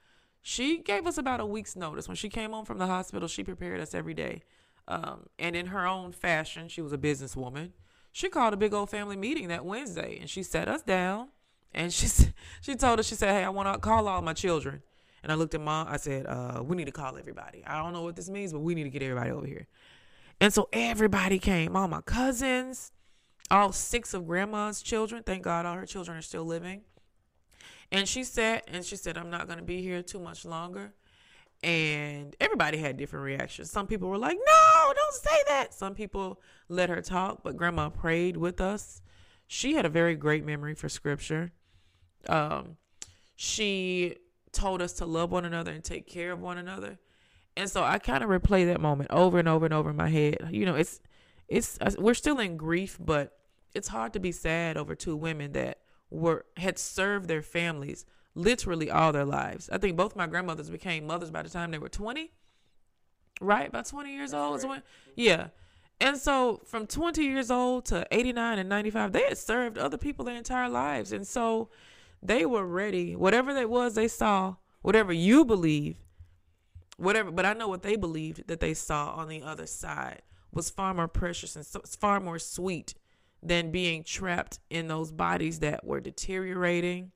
she 0.43 0.79
gave 0.79 1.07
us 1.09 1.19
about 1.19 1.41
a 1.41 1.47
week's 1.47 1.75
notice. 1.75 2.09
When 2.09 2.17
she 2.17 2.29
came 2.29 2.53
home 2.53 2.65
from 2.65 2.79
the 2.79 2.87
hospital, 2.87 3.29
she 3.29 3.43
prepared 3.45 3.81
us 3.81 3.95
every 3.95 4.15
day 4.15 4.43
Um, 4.89 5.27
and 5.39 5.57
in 5.57 5.67
her 5.67 5.87
own 5.87 6.13
fashion, 6.13 6.69
she 6.69 6.81
was 6.81 6.93
a 6.93 6.99
businesswoman. 6.99 7.73
She 8.13 8.29
called 8.29 8.55
a 8.55 8.57
big 8.57 8.73
old 8.73 8.91
family 8.91 9.17
meeting 9.17 9.49
that 9.49 9.65
Wednesday, 9.65 10.19
and 10.21 10.31
she 10.31 10.45
sat 10.45 10.69
us 10.69 10.83
down, 10.83 11.31
and 11.75 11.93
she 11.93 12.07
she 12.61 12.77
told 12.77 13.01
us, 13.01 13.07
she 13.09 13.17
said, 13.17 13.33
"Hey, 13.35 13.45
I 13.45 13.49
want 13.51 13.73
to 13.73 13.81
call 13.81 14.07
all 14.09 14.23
my 14.23 14.33
children." 14.35 14.83
And 15.27 15.33
I 15.33 15.35
looked 15.35 15.57
at 15.57 15.61
mom. 15.61 15.89
I 15.91 15.97
said, 15.97 16.25
uh, 16.27 16.63
"We 16.65 16.77
need 16.77 16.85
to 16.85 16.93
call 16.93 17.19
everybody. 17.19 17.65
I 17.67 17.83
don't 17.83 17.93
know 17.93 18.03
what 18.03 18.15
this 18.15 18.31
means, 18.31 18.53
but 18.53 18.61
we 18.61 18.77
need 18.77 18.85
to 18.85 18.91
get 18.91 19.03
everybody 19.03 19.33
over 19.33 19.45
here." 19.45 19.67
And 20.41 20.55
so 20.55 20.69
everybody 20.73 21.41
came. 21.41 21.75
All 21.75 21.89
my 21.89 22.01
cousins, 22.01 22.93
all 23.51 23.73
six 23.73 24.15
of 24.15 24.25
grandma's 24.25 24.83
children. 24.83 25.25
Thank 25.25 25.43
God, 25.43 25.67
all 25.67 25.75
her 25.75 25.85
children 25.85 26.17
are 26.17 26.23
still 26.23 26.45
living. 26.45 26.83
And 27.91 28.09
she 28.09 28.23
sat 28.23 28.69
and 28.69 28.85
she 28.85 28.95
said, 28.95 29.19
I'm 29.19 29.29
not 29.29 29.49
going 29.49 29.59
to 29.59 29.65
be 29.65 29.83
here 29.83 30.01
too 30.01 30.21
much 30.21 30.45
longer. 30.45 30.93
And 31.65 32.37
everybody 32.39 32.79
had 32.79 32.97
different 32.97 33.25
reactions. 33.25 33.69
Some 33.69 33.89
people 33.89 34.09
were 34.09 34.19
like, 34.19 34.37
No, 34.37 34.93
don't 34.95 35.15
say 35.15 35.43
that. 35.49 35.75
Some 35.75 35.97
people 35.97 36.41
let 36.69 36.89
her 36.89 37.03
talk, 37.03 37.43
but 37.43 37.57
grandma 37.57 37.89
prayed 37.89 38.37
with 38.37 38.61
us. 38.61 39.03
She 39.49 39.75
had 39.75 39.85
a 39.85 39.89
very 39.89 40.15
great 40.15 40.45
memory 40.45 40.77
for 40.77 40.89
scripture. 40.89 41.51
Um, 42.29 42.77
she 43.35 44.17
told 44.57 44.83
us 44.83 44.95
to 44.95 45.07
love 45.07 45.31
one 45.31 45.45
another 45.45 45.71
and 45.71 45.85
take 45.85 46.07
care 46.07 46.33
of 46.33 46.41
one 46.41 46.59
another. 46.59 46.99
And 47.57 47.71
so 47.71 47.83
I 47.83 47.99
kind 47.99 48.23
of 48.23 48.31
replay 48.31 48.67
that 48.67 48.81
moment 48.81 49.11
over 49.11 49.39
and 49.39 49.49
over 49.49 49.65
and 49.65 49.75
over 49.75 49.91
in 49.91 49.97
my 49.97 50.09
head. 50.09 50.49
You 50.51 50.67
know, 50.67 50.75
it's 50.75 51.01
it's 51.49 51.79
uh, 51.81 51.93
we're 51.99 52.15
still 52.15 52.39
in 52.41 52.57
grief, 52.57 52.99
but 53.01 53.39
it's 53.75 53.89
hard 53.89 54.13
to 54.15 54.21
be 54.21 54.33
sad 54.33 54.77
over 54.77 54.95
two 54.95 55.17
women 55.17 55.53
that 55.53 55.79
were 56.11 56.45
had 56.57 56.79
served 56.79 57.29
their 57.29 57.43
families 57.43 58.05
literally 58.35 58.91
all 58.91 59.13
their 59.13 59.25
lives. 59.25 59.69
I 59.71 59.79
think 59.79 59.97
both 59.97 60.15
my 60.15 60.27
grandmothers 60.27 60.71
became 60.71 61.07
mothers 61.07 61.31
by 61.31 61.43
the 61.43 61.49
time 61.49 61.71
they 61.71 61.79
were 61.79 61.89
20. 61.89 62.31
Right? 63.41 63.69
About 63.69 63.87
20 63.87 64.13
years 64.13 64.33
old 64.33 64.59
is 64.59 64.67
when 64.67 64.81
mm-hmm. 64.81 65.13
Yeah. 65.17 65.49
And 66.01 66.19
so 66.19 66.61
from 66.67 66.87
20 66.87 67.25
years 67.25 67.51
old 67.51 67.87
to 67.87 68.07
89 68.11 68.59
and 68.59 68.69
95, 68.69 69.13
they 69.13 69.23
had 69.23 69.39
served 69.39 69.79
other 69.79 69.97
people 69.97 70.25
their 70.25 70.37
entire 70.37 70.69
lives. 70.69 71.13
And 71.13 71.27
so 71.27 71.71
they 72.27 72.47
were 72.47 72.67
ready. 72.67 73.15
Whatever 73.15 73.55
that 73.55 73.71
was 73.71 73.95
they 73.95 74.09
saw, 74.09 74.57
whatever 74.83 75.13
you 75.13 75.45
believe, 75.45 75.97
whatever, 76.97 77.31
but 77.31 77.47
I 77.47 77.53
know 77.53 77.69
what 77.69 77.83
they 77.83 77.97
believed 77.97 78.49
that 78.49 78.61
they 78.61 78.75
saw 78.75 79.11
on 79.15 79.29
the 79.29 79.43
other 79.43 79.67
side 79.67 80.23
was 80.53 80.71
far 80.71 80.95
more 80.95 81.09
precious 81.09 81.57
and 81.57 81.67
so, 81.67 81.81
far 81.99 82.21
more 82.21 82.39
sweet 82.39 82.95
than 83.43 83.71
being 83.71 84.03
trapped 84.03 84.59
in 84.71 84.89
those 84.89 85.13
bodies 85.13 85.61
that 85.61 85.85
were 85.85 86.01
deteriorating, 86.01 87.13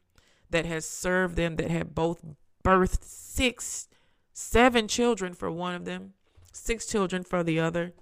that 0.51 0.67
has 0.67 0.85
served 0.85 1.37
them, 1.37 1.57
that 1.57 1.71
had 1.71 1.95
both 1.95 2.23
birthed 2.63 3.03
six, 3.03 3.89
seven 4.33 4.87
children 4.87 5.33
for 5.33 5.51
one 5.51 5.75
of 5.75 5.85
them, 5.85 6.13
six 6.53 6.87
children 6.87 7.25
for 7.25 7.43
the 7.43 7.59
other, 7.59 7.95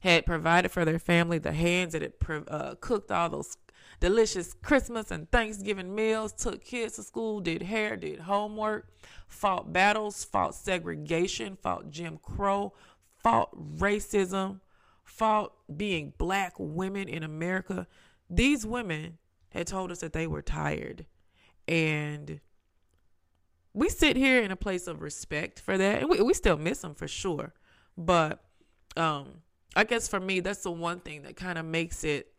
had 0.00 0.24
provided 0.24 0.70
for 0.70 0.84
their 0.84 0.98
family, 0.98 1.38
the 1.38 1.52
hands 1.52 1.92
that 1.92 2.02
had 2.02 2.12
uh, 2.48 2.74
cooked 2.80 3.10
all 3.10 3.28
those 3.28 3.56
delicious 4.00 4.54
Christmas 4.54 5.10
and 5.10 5.30
Thanksgiving 5.30 5.94
meals, 5.94 6.32
took 6.32 6.64
kids 6.64 6.96
to 6.96 7.02
school, 7.02 7.40
did 7.40 7.62
hair, 7.62 7.96
did 7.96 8.20
homework, 8.20 8.88
fought 9.26 9.72
battles, 9.72 10.24
fought 10.24 10.54
segregation, 10.54 11.56
fought 11.56 11.90
Jim 11.90 12.18
Crow, 12.22 12.72
fought 13.16 13.50
racism, 13.78 14.60
fought 15.04 15.52
being 15.76 16.12
black 16.18 16.54
women 16.58 17.08
in 17.08 17.22
America. 17.22 17.86
These 18.30 18.64
women 18.64 19.18
had 19.50 19.66
told 19.66 19.90
us 19.90 20.00
that 20.00 20.12
they 20.12 20.26
were 20.26 20.42
tired. 20.42 21.06
And 21.66 22.40
we 23.74 23.88
sit 23.88 24.16
here 24.16 24.42
in 24.42 24.50
a 24.50 24.56
place 24.56 24.86
of 24.86 25.02
respect 25.02 25.60
for 25.60 25.76
that. 25.76 26.00
And 26.00 26.10
we, 26.10 26.20
we 26.20 26.34
still 26.34 26.56
miss 26.56 26.80
them 26.80 26.94
for 26.94 27.08
sure. 27.08 27.52
But 27.96 28.42
um, 28.96 29.42
I 29.74 29.84
guess 29.84 30.08
for 30.08 30.20
me, 30.20 30.40
that's 30.40 30.62
the 30.62 30.70
one 30.70 31.00
thing 31.00 31.22
that 31.22 31.36
kind 31.36 31.58
of 31.58 31.64
makes 31.64 32.04
it 32.04 32.32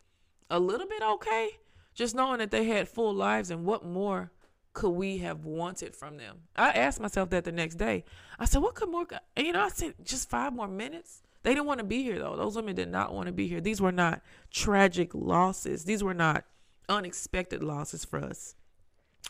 a 0.49 0.59
little 0.59 0.87
bit 0.87 1.01
okay. 1.01 1.49
Just 1.93 2.15
knowing 2.15 2.39
that 2.39 2.51
they 2.51 2.65
had 2.65 2.87
full 2.87 3.13
lives 3.13 3.51
and 3.51 3.65
what 3.65 3.85
more 3.85 4.31
could 4.73 4.91
we 4.91 5.17
have 5.17 5.45
wanted 5.45 5.95
from 5.95 6.17
them? 6.17 6.37
I 6.55 6.69
asked 6.71 6.99
myself 6.99 7.29
that 7.31 7.43
the 7.43 7.51
next 7.51 7.75
day. 7.75 8.05
I 8.37 8.45
said, 8.45 8.61
what 8.61 8.75
could 8.75 8.89
more, 8.89 9.05
and 9.35 9.45
you 9.45 9.53
know, 9.53 9.63
I 9.63 9.69
said 9.69 9.95
just 10.03 10.29
five 10.29 10.53
more 10.53 10.67
minutes. 10.67 11.21
They 11.43 11.51
didn't 11.51 11.67
want 11.67 11.79
to 11.79 11.85
be 11.85 12.03
here 12.03 12.19
though. 12.19 12.35
Those 12.35 12.55
women 12.55 12.75
did 12.75 12.89
not 12.89 13.13
want 13.13 13.27
to 13.27 13.33
be 13.33 13.47
here. 13.47 13.61
These 13.61 13.81
were 13.81 13.91
not 13.91 14.21
tragic 14.51 15.13
losses. 15.13 15.85
These 15.85 16.03
were 16.03 16.13
not 16.13 16.45
unexpected 16.87 17.63
losses 17.63 18.03
for 18.03 18.19
us. 18.19 18.55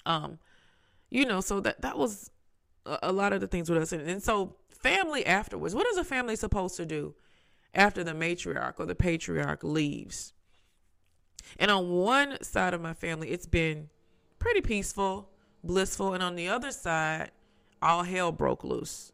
Um, 0.05 0.39
you 1.09 1.25
know, 1.25 1.41
so 1.41 1.59
that 1.61 1.81
that 1.81 1.97
was 1.97 2.31
a, 2.85 2.99
a 3.03 3.11
lot 3.11 3.33
of 3.33 3.41
the 3.41 3.47
things 3.47 3.69
with 3.69 3.81
us, 3.81 3.91
and, 3.91 4.07
and 4.07 4.23
so 4.23 4.55
family 4.69 5.25
afterwards. 5.25 5.75
What 5.75 5.87
is 5.87 5.97
a 5.97 6.03
family 6.03 6.35
supposed 6.35 6.77
to 6.77 6.85
do 6.85 7.15
after 7.73 8.03
the 8.03 8.13
matriarch 8.13 8.79
or 8.79 8.85
the 8.85 8.95
patriarch 8.95 9.63
leaves? 9.63 10.33
And 11.57 11.71
on 11.71 11.89
one 11.89 12.41
side 12.43 12.73
of 12.73 12.81
my 12.81 12.93
family, 12.93 13.29
it's 13.29 13.47
been 13.47 13.89
pretty 14.37 14.61
peaceful, 14.61 15.29
blissful, 15.63 16.13
and 16.13 16.21
on 16.21 16.35
the 16.35 16.47
other 16.47 16.71
side, 16.71 17.31
all 17.81 18.03
hell 18.03 18.31
broke 18.31 18.63
loose. 18.63 19.11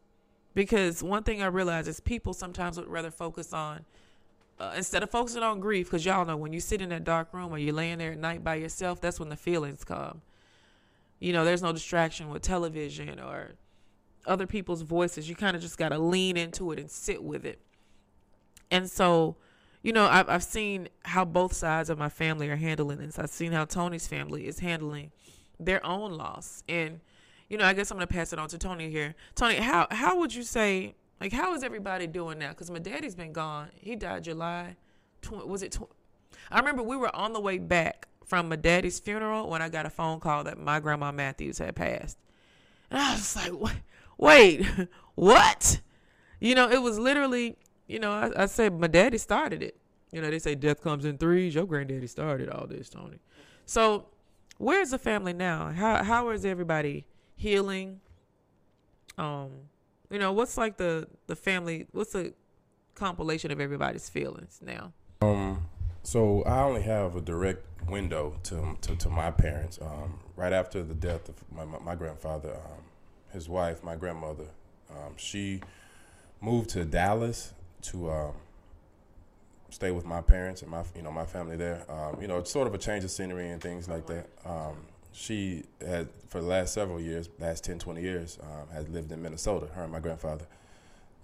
Because 0.54 1.02
one 1.02 1.22
thing 1.22 1.42
I 1.42 1.46
realize 1.46 1.86
is 1.88 2.00
people 2.00 2.34
sometimes 2.34 2.78
would 2.78 2.88
rather 2.88 3.10
focus 3.10 3.52
on 3.52 3.84
uh, 4.58 4.72
instead 4.74 5.02
of 5.02 5.10
focusing 5.10 5.42
on 5.42 5.60
grief, 5.60 5.86
because 5.86 6.04
y'all 6.04 6.24
know 6.24 6.36
when 6.36 6.52
you 6.52 6.60
sit 6.60 6.80
in 6.80 6.88
that 6.88 7.04
dark 7.04 7.32
room 7.32 7.52
or 7.52 7.58
you're 7.58 7.74
laying 7.74 7.98
there 7.98 8.12
at 8.12 8.18
night 8.18 8.42
by 8.42 8.54
yourself, 8.54 9.00
that's 9.00 9.20
when 9.20 9.28
the 9.28 9.36
feelings 9.36 9.84
come. 9.84 10.22
You 11.18 11.32
know, 11.32 11.44
there's 11.44 11.62
no 11.62 11.72
distraction 11.72 12.30
with 12.30 12.42
television 12.42 13.20
or 13.20 13.52
other 14.26 14.46
people's 14.46 14.82
voices. 14.82 15.28
You 15.28 15.34
kind 15.34 15.56
of 15.56 15.62
just 15.62 15.76
got 15.76 15.90
to 15.90 15.98
lean 15.98 16.36
into 16.36 16.72
it 16.72 16.78
and 16.78 16.90
sit 16.90 17.22
with 17.22 17.44
it. 17.44 17.60
And 18.70 18.90
so, 18.90 19.36
you 19.86 19.92
know, 19.92 20.08
I've, 20.08 20.28
I've 20.28 20.42
seen 20.42 20.88
how 21.04 21.24
both 21.24 21.52
sides 21.52 21.90
of 21.90 21.96
my 21.96 22.08
family 22.08 22.48
are 22.48 22.56
handling 22.56 22.98
this. 22.98 23.20
I've 23.20 23.30
seen 23.30 23.52
how 23.52 23.64
Tony's 23.66 24.08
family 24.08 24.48
is 24.48 24.58
handling 24.58 25.12
their 25.60 25.84
own 25.86 26.10
loss. 26.10 26.64
And, 26.68 26.98
you 27.48 27.56
know, 27.56 27.64
I 27.64 27.72
guess 27.72 27.92
I'm 27.92 27.96
going 27.96 28.08
to 28.08 28.12
pass 28.12 28.32
it 28.32 28.38
on 28.40 28.48
to 28.48 28.58
Tony 28.58 28.90
here. 28.90 29.14
Tony, 29.36 29.54
how, 29.54 29.86
how 29.92 30.18
would 30.18 30.34
you 30.34 30.42
say, 30.42 30.96
like, 31.20 31.32
how 31.32 31.54
is 31.54 31.62
everybody 31.62 32.08
doing 32.08 32.36
now? 32.36 32.48
Because 32.48 32.68
my 32.68 32.80
daddy's 32.80 33.14
been 33.14 33.32
gone. 33.32 33.68
He 33.80 33.94
died 33.94 34.24
July, 34.24 34.74
tw- 35.22 35.46
was 35.46 35.62
it? 35.62 35.70
Tw- 35.70 35.88
I 36.50 36.58
remember 36.58 36.82
we 36.82 36.96
were 36.96 37.14
on 37.14 37.32
the 37.32 37.40
way 37.40 37.58
back 37.58 38.08
from 38.24 38.48
my 38.48 38.56
daddy's 38.56 38.98
funeral 38.98 39.48
when 39.48 39.62
I 39.62 39.68
got 39.68 39.86
a 39.86 39.90
phone 39.90 40.18
call 40.18 40.42
that 40.42 40.58
my 40.58 40.80
grandma 40.80 41.12
Matthews 41.12 41.58
had 41.58 41.76
passed. 41.76 42.18
And 42.90 42.98
I 42.98 43.12
was 43.12 43.36
like, 43.36 43.52
wait, 44.18 44.66
what? 45.14 45.80
You 46.40 46.56
know, 46.56 46.68
it 46.68 46.82
was 46.82 46.98
literally, 46.98 47.56
you 47.86 47.98
know, 47.98 48.12
I, 48.12 48.42
I 48.42 48.46
said 48.46 48.78
my 48.78 48.86
daddy 48.86 49.18
started 49.18 49.62
it. 49.62 49.76
You 50.12 50.20
know, 50.22 50.30
they 50.30 50.38
say 50.38 50.54
death 50.54 50.82
comes 50.82 51.04
in 51.04 51.18
threes. 51.18 51.54
Your 51.54 51.66
granddaddy 51.66 52.06
started 52.06 52.48
all 52.48 52.66
this, 52.66 52.88
Tony. 52.88 53.18
So, 53.64 54.06
where's 54.58 54.90
the 54.90 54.98
family 54.98 55.32
now? 55.32 55.70
How 55.70 56.02
how 56.02 56.30
is 56.30 56.44
everybody 56.44 57.04
healing? 57.36 58.00
Um, 59.18 59.50
you 60.10 60.18
know, 60.18 60.32
what's 60.32 60.56
like 60.56 60.76
the 60.76 61.08
the 61.26 61.36
family? 61.36 61.86
What's 61.92 62.12
the 62.12 62.34
compilation 62.94 63.50
of 63.50 63.60
everybody's 63.60 64.08
feelings 64.08 64.60
now? 64.64 64.92
Um, 65.22 65.66
so 66.02 66.42
I 66.44 66.62
only 66.62 66.82
have 66.82 67.16
a 67.16 67.20
direct 67.20 67.64
window 67.88 68.38
to 68.44 68.76
to, 68.82 68.96
to 68.96 69.08
my 69.08 69.30
parents. 69.30 69.78
Um, 69.80 70.20
right 70.36 70.52
after 70.52 70.82
the 70.82 70.94
death 70.94 71.28
of 71.28 71.34
my 71.52 71.64
my, 71.64 71.78
my 71.78 71.94
grandfather, 71.94 72.54
um, 72.54 72.84
his 73.32 73.48
wife, 73.48 73.82
my 73.82 73.96
grandmother, 73.96 74.46
um, 74.90 75.14
she 75.16 75.60
moved 76.40 76.70
to 76.70 76.84
Dallas 76.84 77.52
to 77.90 78.10
um, 78.10 78.32
stay 79.70 79.90
with 79.90 80.04
my 80.04 80.20
parents 80.20 80.62
and 80.62 80.70
my 80.70 80.82
you 80.94 81.02
know 81.02 81.10
my 81.10 81.24
family 81.24 81.56
there. 81.56 81.84
Um, 81.90 82.20
you 82.20 82.28
know, 82.28 82.38
it's 82.38 82.50
sort 82.50 82.66
of 82.66 82.74
a 82.74 82.78
change 82.78 83.04
of 83.04 83.10
scenery 83.10 83.50
and 83.50 83.60
things 83.60 83.88
like 83.88 84.06
that. 84.06 84.28
Um, 84.44 84.76
she 85.12 85.64
had 85.86 86.08
for 86.28 86.40
the 86.40 86.46
last 86.46 86.74
several 86.74 87.00
years, 87.00 87.28
last 87.38 87.64
10, 87.64 87.78
20 87.78 88.02
years, 88.02 88.38
um, 88.42 88.68
has 88.72 88.88
lived 88.88 89.10
in 89.12 89.22
Minnesota. 89.22 89.66
Her 89.74 89.84
and 89.84 89.92
my 89.92 90.00
grandfather 90.00 90.46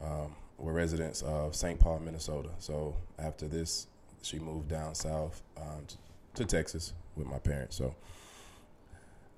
um, 0.02 0.34
were 0.58 0.72
residents 0.72 1.20
of 1.22 1.54
St. 1.54 1.78
Paul, 1.78 2.00
Minnesota. 2.00 2.48
So 2.58 2.96
after 3.18 3.46
this, 3.46 3.86
she 4.22 4.38
moved 4.38 4.68
down 4.68 4.94
south 4.94 5.42
um, 5.58 5.84
to, 5.88 5.96
to 6.36 6.44
Texas 6.44 6.94
with 7.16 7.26
my 7.26 7.38
parents. 7.38 7.76
So 7.76 7.94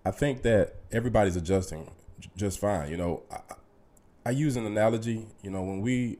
I 0.04 0.12
think 0.12 0.42
that 0.42 0.74
everybody's 0.92 1.36
adjusting 1.36 1.90
j- 2.20 2.30
just 2.36 2.60
fine. 2.60 2.90
You 2.90 2.96
know, 2.96 3.22
I, 3.32 3.38
I 4.26 4.30
use 4.30 4.56
an 4.56 4.66
analogy. 4.66 5.26
You 5.42 5.50
know, 5.50 5.62
when 5.62 5.80
we 5.80 6.18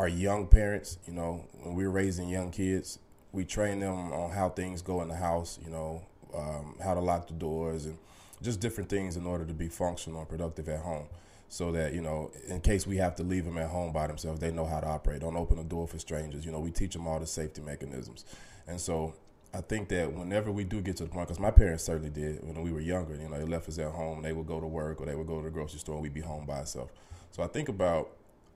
are 0.00 0.08
young 0.08 0.46
parents, 0.46 0.96
you 1.06 1.12
know, 1.12 1.44
when 1.62 1.74
we're 1.74 1.90
raising 1.90 2.26
young 2.26 2.50
kids, 2.50 2.98
we 3.32 3.44
train 3.44 3.80
them 3.80 4.12
on 4.12 4.30
how 4.30 4.48
things 4.48 4.80
go 4.80 5.02
in 5.02 5.08
the 5.08 5.14
house. 5.14 5.58
You 5.62 5.70
know, 5.70 6.02
um, 6.34 6.74
how 6.82 6.94
to 6.94 7.00
lock 7.00 7.26
the 7.26 7.34
doors 7.34 7.84
and 7.84 7.98
just 8.40 8.60
different 8.60 8.88
things 8.88 9.18
in 9.18 9.26
order 9.26 9.44
to 9.44 9.52
be 9.52 9.68
functional 9.68 10.20
and 10.20 10.28
productive 10.28 10.70
at 10.70 10.80
home. 10.80 11.06
So 11.50 11.70
that 11.72 11.92
you 11.92 12.00
know, 12.00 12.30
in 12.48 12.62
case 12.62 12.86
we 12.86 12.96
have 12.96 13.14
to 13.16 13.22
leave 13.22 13.44
them 13.44 13.58
at 13.58 13.68
home 13.68 13.92
by 13.92 14.06
themselves, 14.06 14.40
they 14.40 14.50
know 14.50 14.64
how 14.64 14.80
to 14.80 14.86
operate. 14.86 15.20
Don't 15.20 15.36
open 15.36 15.58
the 15.58 15.64
door 15.64 15.86
for 15.86 15.98
strangers. 15.98 16.46
You 16.46 16.52
know, 16.52 16.60
we 16.60 16.70
teach 16.70 16.94
them 16.94 17.06
all 17.06 17.20
the 17.20 17.26
safety 17.26 17.60
mechanisms. 17.60 18.24
And 18.66 18.80
so 18.80 19.12
I 19.52 19.60
think 19.60 19.88
that 19.88 20.10
whenever 20.10 20.50
we 20.50 20.64
do 20.64 20.80
get 20.80 20.96
to 20.98 21.04
the 21.04 21.10
point, 21.10 21.28
because 21.28 21.40
my 21.40 21.50
parents 21.50 21.84
certainly 21.84 22.08
did 22.08 22.42
when 22.42 22.62
we 22.62 22.72
were 22.72 22.80
younger, 22.80 23.16
you 23.16 23.28
know, 23.28 23.36
they 23.36 23.44
left 23.44 23.68
us 23.68 23.78
at 23.78 23.90
home. 23.90 24.22
They 24.22 24.32
would 24.32 24.46
go 24.46 24.60
to 24.60 24.66
work 24.66 25.02
or 25.02 25.06
they 25.06 25.14
would 25.14 25.26
go 25.26 25.38
to 25.38 25.44
the 25.44 25.50
grocery 25.50 25.80
store 25.80 25.96
and 25.96 26.02
we'd 26.02 26.14
be 26.14 26.20
home 26.20 26.46
by 26.46 26.60
ourselves. 26.60 26.92
So 27.32 27.42
I 27.42 27.48
think 27.48 27.68
about 27.68 28.10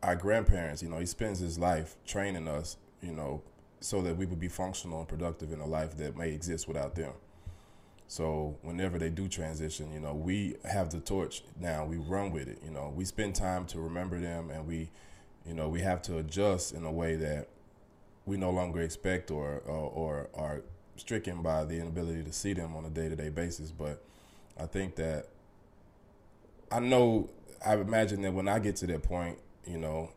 our 0.04 0.14
grandparents, 0.14 0.82
you 0.82 0.88
know, 0.90 0.98
he 0.98 1.06
spends 1.06 1.38
his 1.38 1.58
life 1.58 1.96
training 2.06 2.46
us, 2.46 2.76
you 3.00 3.12
know, 3.12 3.42
so 3.80 4.02
that 4.02 4.16
we 4.16 4.26
would 4.26 4.38
be 4.38 4.48
functional 4.48 4.98
and 4.98 5.08
productive 5.08 5.50
in 5.50 5.60
a 5.60 5.66
life 5.66 5.96
that 5.96 6.14
may 6.16 6.30
exist 6.30 6.68
without 6.68 6.94
them. 6.94 7.12
So 8.06 8.58
whenever 8.60 8.98
they 8.98 9.08
do 9.08 9.28
transition, 9.28 9.90
you 9.92 10.00
know, 10.00 10.14
we 10.14 10.56
have 10.64 10.90
the 10.90 11.00
torch 11.00 11.42
now. 11.58 11.86
We 11.86 11.96
run 11.96 12.32
with 12.32 12.48
it. 12.48 12.58
You 12.62 12.70
know, 12.70 12.92
we 12.94 13.06
spend 13.06 13.34
time 13.34 13.64
to 13.66 13.80
remember 13.80 14.20
them, 14.20 14.50
and 14.50 14.66
we, 14.66 14.90
you 15.46 15.54
know, 15.54 15.70
we 15.70 15.80
have 15.80 16.02
to 16.02 16.18
adjust 16.18 16.74
in 16.74 16.84
a 16.84 16.92
way 16.92 17.16
that 17.16 17.48
we 18.26 18.36
no 18.36 18.50
longer 18.50 18.82
expect 18.82 19.30
or 19.30 19.62
or, 19.66 19.90
or 19.90 20.28
are 20.34 20.62
stricken 20.96 21.42
by 21.42 21.64
the 21.64 21.80
inability 21.80 22.22
to 22.24 22.32
see 22.32 22.52
them 22.52 22.76
on 22.76 22.84
a 22.84 22.90
day 22.90 23.08
to 23.08 23.16
day 23.16 23.30
basis. 23.30 23.70
But 23.70 24.02
I 24.60 24.66
think 24.66 24.96
that 24.96 25.28
I 26.70 26.80
know. 26.80 27.30
I 27.64 27.76
imagine 27.76 28.20
that 28.22 28.34
when 28.34 28.48
I 28.48 28.58
get 28.58 28.76
to 28.76 28.86
that 28.88 29.02
point, 29.02 29.38
you 29.66 29.78
know, 29.78 30.10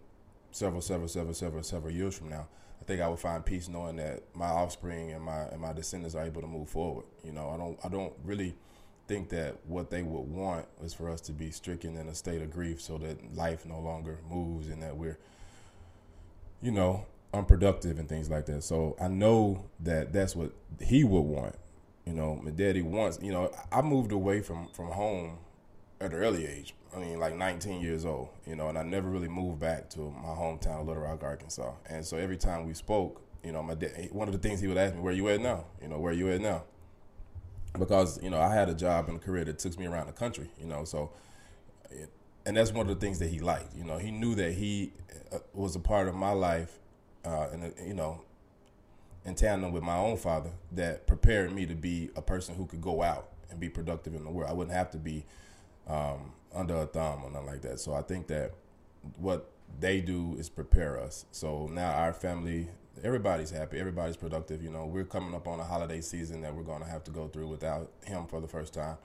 several, 0.51 0.81
several, 0.81 1.07
several, 1.07 1.33
several, 1.33 1.63
several 1.63 1.93
years 1.93 2.17
from 2.17 2.29
now, 2.29 2.47
I 2.81 2.85
think 2.85 3.01
I 3.01 3.07
will 3.07 3.17
find 3.17 3.45
peace 3.45 3.67
knowing 3.67 3.97
that 3.97 4.23
my 4.33 4.47
offspring 4.47 5.11
and 5.11 5.23
my 5.23 5.41
and 5.43 5.61
my 5.61 5.73
descendants 5.73 6.15
are 6.15 6.25
able 6.25 6.41
to 6.41 6.47
move 6.47 6.69
forward. 6.69 7.05
You 7.23 7.31
know, 7.31 7.49
I 7.49 7.57
don't 7.57 7.79
I 7.83 7.89
don't 7.89 8.13
really 8.23 8.55
think 9.07 9.29
that 9.29 9.55
what 9.65 9.89
they 9.89 10.03
would 10.03 10.29
want 10.29 10.65
is 10.83 10.93
for 10.93 11.09
us 11.09 11.21
to 11.21 11.31
be 11.31 11.49
stricken 11.49 11.95
in 11.97 12.07
a 12.07 12.15
state 12.15 12.41
of 12.41 12.51
grief 12.51 12.81
so 12.81 12.97
that 12.97 13.35
life 13.35 13.65
no 13.65 13.79
longer 13.79 14.19
moves 14.29 14.67
and 14.67 14.83
that 14.83 14.97
we're 14.97 15.17
you 16.61 16.71
know 16.71 17.05
unproductive 17.33 17.99
and 17.99 18.07
things 18.09 18.29
like 18.29 18.45
that. 18.47 18.63
So 18.63 18.95
I 19.01 19.07
know 19.07 19.65
that 19.81 20.13
that's 20.13 20.35
what 20.35 20.51
he 20.81 21.03
would 21.03 21.21
want. 21.21 21.55
You 22.05 22.13
know, 22.13 22.35
my 22.41 22.51
daddy 22.51 22.81
wants. 22.81 23.19
You 23.21 23.31
know, 23.31 23.51
I 23.71 23.81
moved 23.81 24.11
away 24.11 24.41
from 24.41 24.67
from 24.69 24.87
home 24.91 25.37
at 25.99 26.11
an 26.13 26.17
early 26.17 26.45
age. 26.47 26.73
I 26.95 26.99
mean, 26.99 27.19
like 27.19 27.35
19 27.35 27.81
years 27.81 28.05
old, 28.05 28.29
you 28.45 28.55
know, 28.55 28.69
and 28.69 28.77
I 28.77 28.83
never 28.83 29.09
really 29.09 29.27
moved 29.27 29.59
back 29.59 29.89
to 29.91 29.99
my 29.99 30.29
hometown, 30.29 30.85
Little 30.85 31.03
Rock, 31.03 31.23
Arkansas. 31.23 31.73
And 31.89 32.05
so 32.05 32.17
every 32.17 32.37
time 32.37 32.65
we 32.65 32.73
spoke, 32.73 33.21
you 33.43 33.51
know, 33.51 33.61
my 33.61 33.75
dad, 33.75 34.09
one 34.11 34.27
of 34.27 34.33
the 34.33 34.39
things 34.39 34.59
he 34.59 34.67
would 34.67 34.77
ask 34.77 34.95
me, 34.95 35.01
"Where 35.01 35.13
you 35.13 35.29
at 35.29 35.39
now? 35.41 35.65
You 35.81 35.87
know, 35.89 35.99
where 35.99 36.13
you 36.13 36.29
at 36.31 36.41
now?" 36.41 36.63
Because 37.77 38.21
you 38.23 38.29
know, 38.29 38.39
I 38.39 38.53
had 38.53 38.69
a 38.69 38.73
job 38.73 39.07
and 39.09 39.17
a 39.17 39.19
career 39.19 39.45
that 39.45 39.59
took 39.59 39.77
me 39.77 39.85
around 39.85 40.07
the 40.07 40.13
country, 40.13 40.49
you 40.59 40.67
know, 40.67 40.83
so. 40.83 41.11
And 42.45 42.55
that's 42.55 42.71
one 42.71 42.89
of 42.89 42.97
the 42.97 43.05
things 43.05 43.19
that 43.19 43.29
he 43.29 43.39
liked. 43.39 43.75
You 43.75 43.83
know, 43.83 43.97
he 43.97 44.09
knew 44.09 44.33
that 44.35 44.53
he 44.53 44.93
uh, 45.33 45.39
was 45.53 45.75
a 45.75 45.81
part 45.81 46.07
of 46.07 46.15
my 46.15 46.31
life, 46.31 46.79
uh, 47.25 47.49
and 47.51 47.73
you 47.85 47.93
know, 47.93 48.21
in 49.25 49.35
tandem 49.35 49.73
with 49.73 49.83
my 49.83 49.97
own 49.97 50.15
father, 50.15 50.51
that 50.71 51.05
prepared 51.07 51.53
me 51.53 51.65
to 51.65 51.75
be 51.75 52.09
a 52.15 52.21
person 52.21 52.55
who 52.55 52.65
could 52.65 52.81
go 52.81 53.03
out 53.03 53.29
and 53.49 53.59
be 53.59 53.69
productive 53.69 54.15
in 54.15 54.23
the 54.23 54.29
world. 54.29 54.49
I 54.49 54.53
wouldn't 54.53 54.75
have 54.75 54.91
to 54.91 54.97
be 54.97 55.25
um, 55.87 56.31
under 56.53 56.75
a 56.77 56.85
thumb 56.85 57.23
or 57.23 57.31
nothing 57.31 57.47
like 57.47 57.61
that. 57.61 57.79
So 57.79 57.93
I 57.93 58.01
think 58.01 58.27
that 58.27 58.53
what 59.17 59.49
they 59.79 60.01
do 60.01 60.35
is 60.37 60.49
prepare 60.49 60.99
us. 60.99 61.25
So 61.31 61.67
now 61.67 61.91
our 61.91 62.13
family, 62.13 62.67
everybody's 63.03 63.51
happy, 63.51 63.79
everybody's 63.79 64.17
productive. 64.17 64.61
You 64.63 64.71
know, 64.71 64.85
we're 64.85 65.05
coming 65.05 65.35
up 65.35 65.47
on 65.47 65.59
a 65.59 65.63
holiday 65.63 66.01
season 66.01 66.41
that 66.41 66.53
we're 66.55 66.63
going 66.63 66.81
to 66.81 66.87
have 66.87 67.03
to 67.05 67.11
go 67.11 67.27
through 67.27 67.47
without 67.47 67.91
him 68.05 68.25
for 68.27 68.41
the 68.41 68.47
first 68.47 68.73
time, 68.73 68.97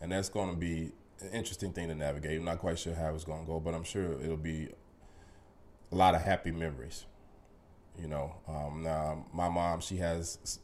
and 0.00 0.12
that's 0.12 0.28
going 0.28 0.50
to 0.50 0.56
be 0.56 0.92
an 1.20 1.30
interesting 1.32 1.72
thing 1.72 1.88
to 1.88 1.94
navigate. 1.94 2.38
I'm 2.38 2.44
not 2.44 2.58
quite 2.58 2.78
sure 2.78 2.94
how 2.94 3.14
it's 3.14 3.24
going 3.24 3.40
to 3.40 3.46
go, 3.46 3.60
but 3.60 3.74
I'm 3.74 3.84
sure 3.84 4.12
it'll 4.22 4.36
be 4.36 4.68
a 5.92 5.94
lot 5.94 6.14
of 6.14 6.22
happy 6.22 6.50
memories. 6.50 7.06
You 8.00 8.08
know, 8.08 8.36
um, 8.48 8.82
now 8.82 9.26
my 9.32 9.48
mom, 9.48 9.80
she 9.80 9.96
has 9.96 10.60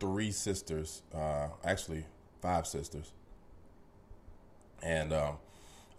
three 0.00 0.30
sisters, 0.32 1.02
uh, 1.14 1.48
actually 1.62 2.06
five 2.40 2.66
sisters, 2.66 3.12
and 4.82 5.12
um, 5.12 5.36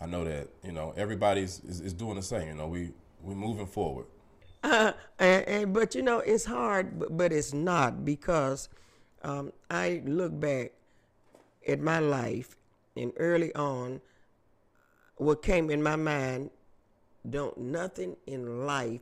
I 0.01 0.07
know 0.07 0.23
that 0.23 0.47
you 0.63 0.71
know 0.71 0.93
everybody's 0.97 1.61
is, 1.63 1.79
is, 1.79 1.93
doing 1.93 2.15
the 2.15 2.23
same. 2.23 2.47
You 2.47 2.53
know, 2.55 2.67
we 2.67 2.91
we're 3.21 3.35
moving 3.35 3.67
forward. 3.67 4.07
Uh, 4.63 4.93
and, 5.19 5.47
and, 5.47 5.73
but 5.73 5.95
you 5.95 6.01
know 6.01 6.19
it's 6.19 6.45
hard, 6.45 6.99
but, 6.99 7.15
but 7.15 7.31
it's 7.31 7.53
not 7.53 8.03
because 8.03 8.69
um, 9.23 9.53
I 9.69 10.01
look 10.05 10.39
back 10.39 10.71
at 11.67 11.79
my 11.79 11.99
life 11.99 12.57
and 12.95 13.13
early 13.17 13.53
on, 13.55 14.01
what 15.17 15.41
came 15.43 15.69
in 15.69 15.81
my 15.83 15.95
mind, 15.95 16.49
don't 17.29 17.57
nothing 17.57 18.17
in 18.25 18.65
life 18.65 19.01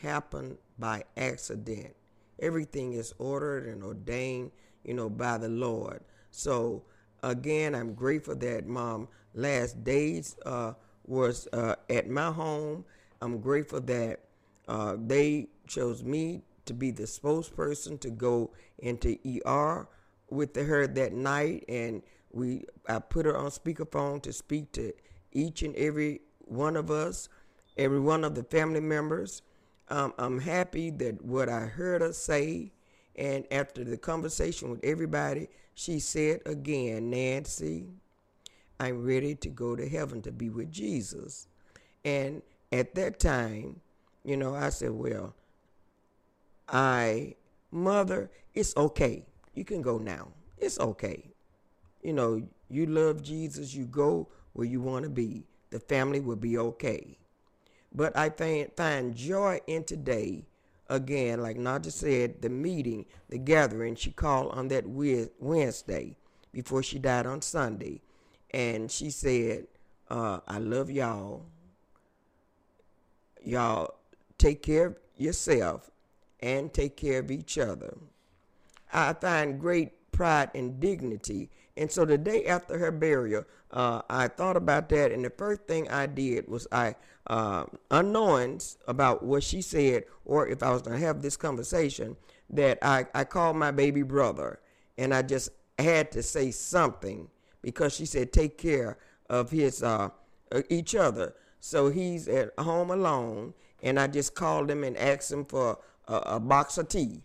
happen 0.00 0.58
by 0.78 1.04
accident. 1.16 1.94
Everything 2.40 2.92
is 2.94 3.14
ordered 3.18 3.66
and 3.66 3.84
ordained, 3.84 4.50
you 4.84 4.94
know, 4.94 5.08
by 5.08 5.38
the 5.38 5.48
Lord. 5.48 6.00
So 6.32 6.82
again, 7.22 7.74
I'm 7.74 7.94
grateful 7.94 8.34
that 8.36 8.66
mom 8.66 9.08
last 9.34 9.82
days 9.84 10.36
uh, 10.46 10.72
was 11.06 11.48
uh, 11.52 11.76
at 11.90 12.08
my 12.08 12.30
home. 12.30 12.84
I'm 13.20 13.40
grateful 13.40 13.80
that 13.82 14.20
uh, 14.68 14.96
they 14.98 15.48
chose 15.66 16.02
me 16.02 16.42
to 16.66 16.74
be 16.74 16.90
the 16.90 17.04
spokesperson 17.04 18.00
to 18.00 18.10
go 18.10 18.50
into 18.78 19.18
ER 19.46 19.88
with 20.30 20.56
her 20.56 20.86
that 20.86 21.12
night, 21.12 21.64
and 21.68 22.02
we 22.32 22.64
I 22.88 22.98
put 22.98 23.26
her 23.26 23.36
on 23.36 23.50
speakerphone 23.50 24.22
to 24.22 24.32
speak 24.32 24.72
to 24.72 24.92
each 25.32 25.62
and 25.62 25.74
every 25.76 26.20
one 26.38 26.76
of 26.76 26.90
us, 26.90 27.28
every 27.76 28.00
one 28.00 28.24
of 28.24 28.34
the 28.34 28.44
family 28.44 28.80
members. 28.80 29.42
Um, 29.88 30.14
I'm 30.18 30.40
happy 30.40 30.90
that 30.90 31.22
what 31.22 31.48
I 31.48 31.60
heard 31.60 32.00
her 32.00 32.12
say, 32.12 32.72
and 33.16 33.44
after 33.50 33.84
the 33.84 33.98
conversation 33.98 34.70
with 34.70 34.80
everybody, 34.84 35.48
she 35.74 35.98
said 35.98 36.40
again, 36.46 37.10
Nancy, 37.10 37.86
I'm 38.82 39.04
ready 39.04 39.36
to 39.36 39.48
go 39.48 39.76
to 39.76 39.88
heaven 39.88 40.22
to 40.22 40.32
be 40.32 40.50
with 40.50 40.72
Jesus. 40.72 41.46
And 42.04 42.42
at 42.72 42.96
that 42.96 43.20
time, 43.20 43.80
you 44.24 44.36
know, 44.36 44.56
I 44.56 44.70
said, 44.70 44.90
Well, 44.90 45.36
I, 46.68 47.36
mother, 47.70 48.28
it's 48.54 48.76
okay. 48.76 49.24
You 49.54 49.64
can 49.64 49.82
go 49.82 49.98
now. 49.98 50.28
It's 50.58 50.80
okay. 50.80 51.30
You 52.02 52.12
know, 52.12 52.42
you 52.68 52.86
love 52.86 53.22
Jesus, 53.22 53.72
you 53.72 53.84
go 53.84 54.28
where 54.52 54.66
you 54.66 54.80
want 54.80 55.04
to 55.04 55.10
be. 55.10 55.44
The 55.70 55.78
family 55.78 56.18
will 56.18 56.34
be 56.34 56.58
okay. 56.58 57.18
But 57.94 58.16
I 58.16 58.30
find, 58.30 58.68
find 58.76 59.14
joy 59.14 59.60
in 59.68 59.84
today. 59.84 60.44
Again, 60.88 61.40
like 61.40 61.56
Naja 61.56 61.92
said, 61.92 62.42
the 62.42 62.48
meeting, 62.48 63.06
the 63.28 63.38
gathering 63.38 63.94
she 63.94 64.10
called 64.10 64.50
on 64.52 64.66
that 64.68 64.84
Wednesday 64.88 66.16
before 66.52 66.82
she 66.82 66.98
died 66.98 67.26
on 67.26 67.42
Sunday 67.42 68.02
and 68.52 68.90
she 68.90 69.10
said, 69.10 69.66
uh, 70.10 70.40
I 70.46 70.58
love 70.58 70.90
y'all. 70.90 71.46
Y'all 73.44 73.94
take 74.38 74.62
care 74.62 74.86
of 74.86 74.96
yourself 75.16 75.90
and 76.40 76.72
take 76.72 76.96
care 76.96 77.20
of 77.20 77.30
each 77.30 77.58
other. 77.58 77.96
I 78.92 79.14
find 79.14 79.58
great 79.58 80.12
pride 80.12 80.50
and 80.54 80.78
dignity. 80.78 81.50
And 81.76 81.90
so 81.90 82.04
the 82.04 82.18
day 82.18 82.44
after 82.44 82.78
her 82.78 82.92
burial, 82.92 83.44
uh, 83.70 84.02
I 84.10 84.28
thought 84.28 84.56
about 84.56 84.90
that, 84.90 85.12
and 85.12 85.24
the 85.24 85.30
first 85.30 85.62
thing 85.62 85.88
I 85.88 86.06
did 86.06 86.46
was 86.46 86.66
I, 86.70 86.94
uh, 87.26 87.64
unknowing 87.90 88.60
about 88.86 89.22
what 89.22 89.42
she 89.42 89.62
said, 89.62 90.04
or 90.26 90.46
if 90.46 90.62
I 90.62 90.70
was 90.70 90.82
going 90.82 91.00
to 91.00 91.06
have 91.06 91.22
this 91.22 91.38
conversation, 91.38 92.16
that 92.50 92.78
I, 92.82 93.06
I 93.14 93.24
called 93.24 93.56
my 93.56 93.70
baby 93.70 94.02
brother, 94.02 94.60
and 94.98 95.14
I 95.14 95.22
just 95.22 95.48
had 95.78 96.12
to 96.12 96.22
say 96.22 96.50
something 96.50 97.28
because 97.62 97.94
she 97.94 98.06
said 98.06 98.32
take 98.32 98.58
care 98.58 98.98
of 99.30 99.50
his 99.50 99.82
uh, 99.82 100.10
uh, 100.52 100.62
each 100.68 100.94
other. 100.94 101.34
So 101.60 101.88
he's 101.88 102.28
at 102.28 102.58
home 102.58 102.90
alone, 102.90 103.54
and 103.82 103.98
I 103.98 104.08
just 104.08 104.34
called 104.34 104.70
him 104.70 104.84
and 104.84 104.96
asked 104.96 105.32
him 105.32 105.44
for 105.44 105.78
a, 106.08 106.14
a 106.14 106.40
box 106.40 106.76
of 106.76 106.88
tea, 106.88 107.22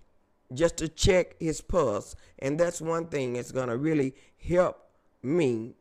just 0.54 0.78
to 0.78 0.88
check 0.88 1.36
his 1.40 1.60
pulse. 1.60 2.16
And 2.40 2.60
that's 2.60 2.80
one 2.80 3.08
thing 3.08 3.34
that's 3.34 3.52
gonna 3.52 3.76
really 3.76 4.14
help 4.38 4.78
me 5.24 5.76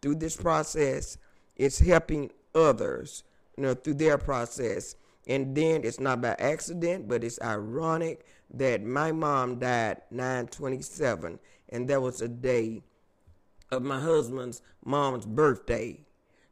through 0.00 0.16
this 0.16 0.36
process. 0.36 1.18
It's 1.56 1.78
helping 1.78 2.30
others, 2.54 3.24
you 3.56 3.64
know, 3.64 3.74
through 3.74 3.94
their 3.94 4.18
process. 4.18 4.96
And 5.26 5.54
then 5.54 5.84
it's 5.84 6.00
not 6.00 6.22
by 6.22 6.34
accident, 6.38 7.06
but 7.06 7.22
it's 7.22 7.40
ironic 7.42 8.24
that 8.54 8.82
my 8.82 9.12
mom 9.12 9.58
died 9.58 10.00
927, 10.10 11.38
and 11.68 11.88
that 11.88 12.00
was 12.00 12.22
a 12.22 12.28
day 12.28 12.82
of 13.70 13.82
my 13.82 14.00
husband's 14.00 14.62
mom's 14.84 15.26
birthday. 15.26 16.00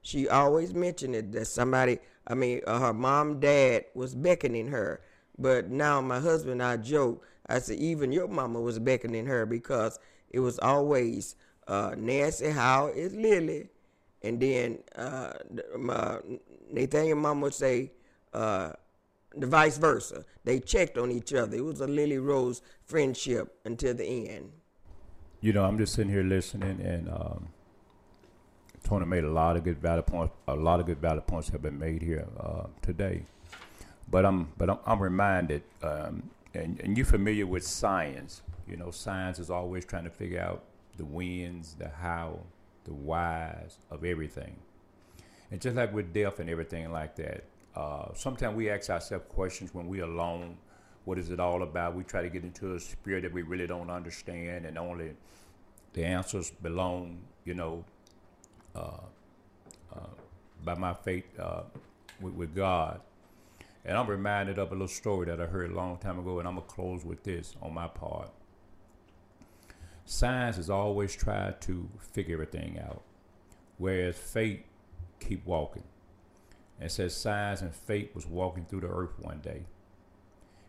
She 0.03 0.29
always 0.29 0.73
mentioned 0.75 1.17
it 1.17 1.33
that 1.33 1.47
somebody, 1.47 1.99
I 2.27 2.35
mean, 2.35 2.61
uh, 2.67 2.79
her 2.79 2.93
mom, 2.93 3.41
dad 3.41 3.87
was 3.95 4.15
beckoning 4.15 4.69
her. 4.69 5.01
But 5.39 5.71
now 5.71 6.01
my 6.01 6.21
husband, 6.21 6.63
I 6.63 6.77
joke, 6.77 7.25
I 7.47 7.59
said, 7.59 7.79
even 7.79 8.13
your 8.13 8.29
mama 8.29 8.61
was 8.61 8.79
beckoning 8.79 9.27
her 9.27 9.47
because 9.47 9.99
it 10.31 10.41
was 10.41 10.59
always 10.59 11.37
uh, 11.67 11.95
Nancy, 11.97 12.51
how 12.51 12.89
is 12.89 13.15
Lily? 13.15 13.69
And 14.23 14.41
then 14.41 14.79
uh, 14.95 15.33
my, 15.77 16.19
Nathaniel 16.71 17.19
mom 17.19 17.41
would 17.41 17.55
say, 17.55 17.93
uh, 18.33 18.73
the 19.35 19.47
vice 19.47 19.77
versa. 19.77 20.25
They 20.45 20.61
checked 20.61 20.97
on 20.97 21.11
each 21.11 21.35
other. 21.35 21.57
It 21.57 21.65
was 21.65 21.81
a 21.81 21.87
Lily 21.87 22.19
Rose 22.19 22.63
friendship 22.85 23.59
until 23.65 23.93
the 23.95 24.29
end 24.31 24.53
you 25.41 25.53
know, 25.53 25.65
I'm 25.65 25.79
just 25.79 25.95
sitting 25.95 26.13
here 26.13 26.23
listening, 26.23 26.81
and 26.81 27.09
um, 27.09 27.49
Tony 28.85 29.07
made 29.07 29.25
a 29.25 29.31
lot 29.31 29.57
of 29.57 29.65
good 29.65 29.79
valid 29.79 30.07
points. 30.07 30.35
A 30.49 30.55
lot 30.55 30.81
of 30.81 30.87
good 30.87 30.99
valid 31.01 31.27
points 31.27 31.49
have 31.51 31.63
been 31.63 31.79
made 31.79 32.03
here 32.03 32.27
uh, 32.41 32.67
today. 32.83 33.23
but 34.11 34.25
I'm 34.25 34.49
but 34.57 34.71
I'm, 34.71 34.79
I'm 34.87 35.01
reminded, 35.03 35.63
um, 35.83 36.31
and 36.55 36.81
and 36.81 36.97
you're 36.97 37.07
familiar 37.07 37.47
with 37.47 37.67
science. 37.67 38.43
You 38.69 38.77
know, 38.77 38.91
science 38.91 39.39
is 39.39 39.51
always 39.51 39.85
trying 39.85 40.05
to 40.05 40.11
figure 40.11 40.41
out 40.41 40.65
the 40.97 41.05
wins, 41.05 41.75
the 41.79 41.89
how, 41.89 42.41
the 42.85 42.95
whys 42.95 43.79
of 43.91 44.05
everything. 44.05 44.57
And 45.51 45.61
just 45.61 45.77
like 45.77 45.93
with 45.95 46.13
death 46.13 46.41
and 46.41 46.51
everything 46.51 46.91
like 46.91 47.17
that, 47.17 47.45
uh, 47.77 48.09
sometimes 48.15 48.57
we 48.57 48.71
ask 48.71 48.91
ourselves 48.91 49.25
questions 49.29 49.75
when 49.75 49.87
we're 49.89 50.05
alone. 50.05 50.59
What 51.07 51.19
is 51.21 51.31
it 51.31 51.39
all 51.39 51.63
about? 51.63 51.95
We 51.95 52.03
try 52.03 52.23
to 52.23 52.29
get 52.29 52.43
into 52.43 52.75
a 52.75 52.81
spirit 52.81 53.23
that 53.23 53.33
we 53.33 53.43
really 53.43 53.69
don't 53.69 53.91
understand, 53.91 54.67
and 54.67 54.77
only 54.77 55.13
the 55.93 56.05
answers 56.05 56.51
belong, 56.51 57.21
you 57.45 57.55
know, 57.55 57.85
uh, 58.75 59.07
uh, 59.95 60.15
by 60.65 60.75
my 60.75 60.93
faith 60.93 61.25
uh, 61.39 61.63
with, 62.21 62.35
with 62.35 62.55
God. 62.57 63.01
And 63.85 63.97
I'm 63.97 64.09
reminded 64.09 64.59
of 64.59 64.73
a 64.73 64.75
little 64.75 64.89
story 64.89 65.27
that 65.27 65.41
I 65.41 65.47
heard 65.47 65.71
a 65.71 65.75
long 65.75 65.97
time 65.99 66.19
ago, 66.19 66.41
and 66.41 66.49
I'm 66.49 66.57
gonna 66.57 66.67
close 66.67 67.05
with 67.05 67.23
this 67.23 67.55
on 67.63 67.73
my 67.73 67.87
part. 67.87 68.31
Science 70.05 70.57
has 70.57 70.69
always 70.69 71.15
tried 71.15 71.61
to 71.63 71.89
figure 72.01 72.35
everything 72.35 72.81
out, 72.81 73.05
whereas 73.79 74.17
faith 74.17 74.65
keep 75.21 75.47
walking. 75.47 75.85
And 76.81 76.91
says 76.91 77.15
science 77.15 77.63
and 77.63 77.73
faith 77.73 78.13
was 78.13 78.27
walking 78.27 78.65
through 78.65 78.81
the 78.81 78.89
earth 78.89 79.13
one 79.21 79.39
day. 79.39 79.67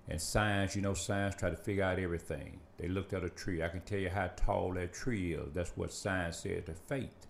And 0.09 0.21
science, 0.21 0.75
you 0.75 0.81
know, 0.81 0.93
science 0.93 1.35
tried 1.35 1.49
to 1.49 1.57
figure 1.57 1.83
out 1.83 1.99
everything. 1.99 2.59
They 2.77 2.87
looked 2.87 3.13
at 3.13 3.23
a 3.23 3.29
tree. 3.29 3.61
I 3.61 3.67
can 3.67 3.81
tell 3.81 3.99
you 3.99 4.09
how 4.09 4.27
tall 4.35 4.73
that 4.73 4.93
tree 4.93 5.33
is. 5.33 5.53
That's 5.53 5.75
what 5.75 5.91
science 5.91 6.37
said 6.37 6.65
to 6.67 6.73
faith. 6.73 7.27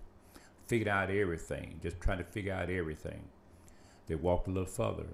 Figured 0.68 0.88
out 0.88 1.10
everything, 1.10 1.80
just 1.82 2.00
trying 2.00 2.20
to 2.20 2.24
figure 2.24 2.54
out 2.54 2.70
everything. 2.70 3.24
They 4.08 4.16
walked 4.16 4.48
a 4.48 4.52
little 4.52 4.70
further. 4.70 5.08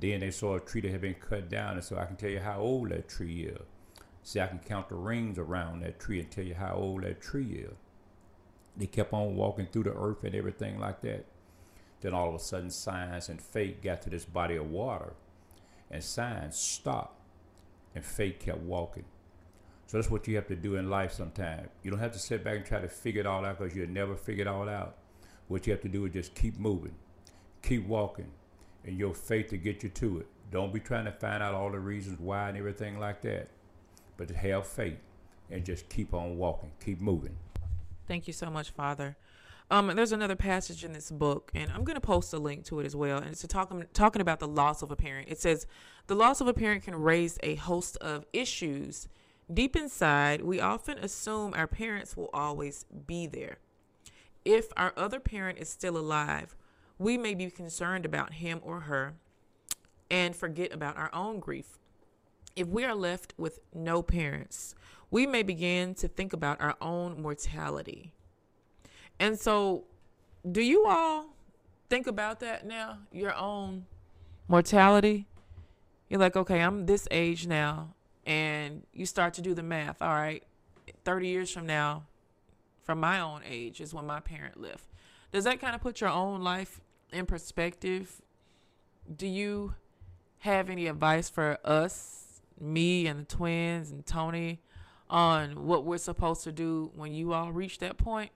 Then 0.00 0.20
they 0.20 0.30
saw 0.30 0.56
a 0.56 0.60
tree 0.60 0.80
that 0.80 0.90
had 0.90 1.02
been 1.02 1.14
cut 1.14 1.48
down, 1.48 1.74
and 1.74 1.84
so 1.84 1.98
I 1.98 2.06
can 2.06 2.16
tell 2.16 2.30
you 2.30 2.40
how 2.40 2.60
old 2.60 2.90
that 2.90 3.08
tree 3.08 3.42
is. 3.42 3.66
See, 4.22 4.40
I 4.40 4.46
can 4.46 4.58
count 4.58 4.88
the 4.88 4.94
rings 4.94 5.38
around 5.38 5.80
that 5.80 6.00
tree 6.00 6.20
and 6.20 6.30
tell 6.30 6.44
you 6.44 6.54
how 6.54 6.74
old 6.74 7.02
that 7.02 7.20
tree 7.20 7.66
is. 7.68 7.76
They 8.76 8.86
kept 8.86 9.12
on 9.12 9.36
walking 9.36 9.66
through 9.66 9.84
the 9.84 9.94
earth 9.94 10.24
and 10.24 10.34
everything 10.34 10.78
like 10.78 11.02
that. 11.02 11.26
Then 12.00 12.14
all 12.14 12.28
of 12.28 12.34
a 12.34 12.38
sudden, 12.38 12.70
science 12.70 13.28
and 13.28 13.40
faith 13.40 13.82
got 13.82 14.02
to 14.02 14.10
this 14.10 14.24
body 14.24 14.56
of 14.56 14.70
water, 14.70 15.14
and 15.90 16.02
science 16.02 16.58
stopped, 16.58 17.20
and 17.94 18.04
faith 18.04 18.38
kept 18.38 18.58
walking. 18.58 19.04
So 19.86 19.96
that's 19.96 20.10
what 20.10 20.28
you 20.28 20.36
have 20.36 20.46
to 20.46 20.56
do 20.56 20.76
in 20.76 20.88
life 20.88 21.12
sometimes. 21.12 21.68
You 21.82 21.90
don't 21.90 21.98
have 22.00 22.12
to 22.12 22.18
sit 22.18 22.44
back 22.44 22.56
and 22.56 22.64
try 22.64 22.80
to 22.80 22.88
figure 22.88 23.20
it 23.20 23.26
all 23.26 23.44
out 23.44 23.58
because 23.58 23.74
you'll 23.74 23.88
never 23.88 24.14
figure 24.14 24.42
it 24.42 24.48
all 24.48 24.68
out. 24.68 24.96
What 25.48 25.66
you 25.66 25.72
have 25.72 25.82
to 25.82 25.88
do 25.88 26.06
is 26.06 26.12
just 26.12 26.34
keep 26.36 26.58
moving, 26.58 26.94
keep 27.62 27.84
walking, 27.86 28.30
and 28.84 28.96
your 28.96 29.14
faith 29.14 29.48
to 29.48 29.56
get 29.56 29.82
you 29.82 29.88
to 29.88 30.20
it. 30.20 30.26
Don't 30.52 30.72
be 30.72 30.78
trying 30.78 31.06
to 31.06 31.12
find 31.12 31.42
out 31.42 31.54
all 31.54 31.70
the 31.70 31.80
reasons 31.80 32.20
why 32.20 32.48
and 32.48 32.56
everything 32.56 33.00
like 33.00 33.20
that, 33.22 33.48
but 34.16 34.30
have 34.30 34.66
faith 34.66 34.98
and 35.50 35.64
just 35.64 35.88
keep 35.88 36.14
on 36.14 36.38
walking, 36.38 36.70
keep 36.84 37.00
moving. 37.00 37.36
Thank 38.06 38.26
you 38.26 38.32
so 38.32 38.48
much, 38.48 38.70
Father. 38.70 39.16
Um, 39.72 39.86
there's 39.94 40.10
another 40.10 40.34
passage 40.34 40.82
in 40.82 40.92
this 40.92 41.12
book, 41.12 41.52
and 41.54 41.70
I'm 41.70 41.84
going 41.84 41.94
to 41.94 42.00
post 42.00 42.32
a 42.32 42.38
link 42.38 42.64
to 42.64 42.80
it 42.80 42.86
as 42.86 42.96
well. 42.96 43.18
And 43.18 43.28
it's 43.28 43.46
talking 43.46 43.84
talking 43.92 44.20
about 44.20 44.40
the 44.40 44.48
loss 44.48 44.82
of 44.82 44.90
a 44.90 44.96
parent. 44.96 45.28
It 45.28 45.38
says 45.38 45.66
the 46.08 46.16
loss 46.16 46.40
of 46.40 46.48
a 46.48 46.54
parent 46.54 46.82
can 46.82 46.96
raise 46.96 47.38
a 47.44 47.54
host 47.54 47.96
of 47.98 48.26
issues. 48.32 49.08
Deep 49.52 49.76
inside, 49.76 50.42
we 50.42 50.60
often 50.60 50.98
assume 50.98 51.54
our 51.54 51.68
parents 51.68 52.16
will 52.16 52.30
always 52.34 52.84
be 53.06 53.28
there. 53.28 53.58
If 54.44 54.72
our 54.76 54.92
other 54.96 55.20
parent 55.20 55.58
is 55.58 55.68
still 55.68 55.96
alive, 55.96 56.56
we 56.98 57.16
may 57.16 57.34
be 57.34 57.48
concerned 57.50 58.04
about 58.04 58.34
him 58.34 58.60
or 58.62 58.80
her 58.80 59.14
and 60.10 60.34
forget 60.34 60.72
about 60.72 60.96
our 60.96 61.10
own 61.14 61.38
grief. 61.38 61.78
If 62.56 62.66
we 62.66 62.84
are 62.84 62.94
left 62.94 63.34
with 63.36 63.60
no 63.72 64.02
parents, 64.02 64.74
we 65.10 65.26
may 65.26 65.44
begin 65.44 65.94
to 65.96 66.08
think 66.08 66.32
about 66.32 66.60
our 66.60 66.76
own 66.80 67.22
mortality. 67.22 68.12
And 69.20 69.38
so, 69.38 69.84
do 70.50 70.62
you 70.62 70.86
all 70.86 71.26
think 71.90 72.06
about 72.06 72.40
that 72.40 72.66
now? 72.66 73.00
Your 73.12 73.34
own 73.36 73.84
mortality? 74.48 75.26
You're 76.08 76.18
like, 76.18 76.36
okay, 76.36 76.60
I'm 76.62 76.86
this 76.86 77.06
age 77.10 77.46
now. 77.46 77.94
And 78.24 78.82
you 78.94 79.04
start 79.04 79.34
to 79.34 79.42
do 79.42 79.52
the 79.52 79.62
math. 79.62 80.00
All 80.00 80.14
right, 80.14 80.42
30 81.04 81.28
years 81.28 81.50
from 81.50 81.66
now, 81.66 82.04
from 82.82 82.98
my 82.98 83.20
own 83.20 83.42
age, 83.46 83.82
is 83.82 83.92
when 83.92 84.06
my 84.06 84.20
parent 84.20 84.58
left. 84.58 84.84
Does 85.32 85.44
that 85.44 85.60
kind 85.60 85.74
of 85.74 85.82
put 85.82 86.00
your 86.00 86.10
own 86.10 86.42
life 86.42 86.80
in 87.12 87.26
perspective? 87.26 88.22
Do 89.14 89.26
you 89.26 89.74
have 90.38 90.70
any 90.70 90.86
advice 90.86 91.28
for 91.28 91.58
us, 91.62 92.40
me 92.58 93.06
and 93.06 93.20
the 93.20 93.24
twins 93.24 93.90
and 93.90 94.06
Tony, 94.06 94.60
on 95.10 95.66
what 95.66 95.84
we're 95.84 95.98
supposed 95.98 96.42
to 96.44 96.52
do 96.52 96.90
when 96.94 97.12
you 97.12 97.34
all 97.34 97.52
reach 97.52 97.78
that 97.80 97.98
point? 97.98 98.30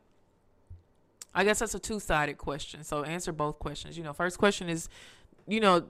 I 1.35 1.45
guess 1.45 1.59
that's 1.59 1.75
a 1.75 1.79
two 1.79 2.01
sided 2.01 2.39
question. 2.39 2.85
So 2.85 3.03
answer 3.03 3.33
both 3.33 3.59
questions. 3.59 3.99
You 3.99 4.05
know, 4.05 4.13
first 4.13 4.39
question 4.39 4.69
is, 4.69 4.89
you 5.47 5.61
know, 5.61 5.85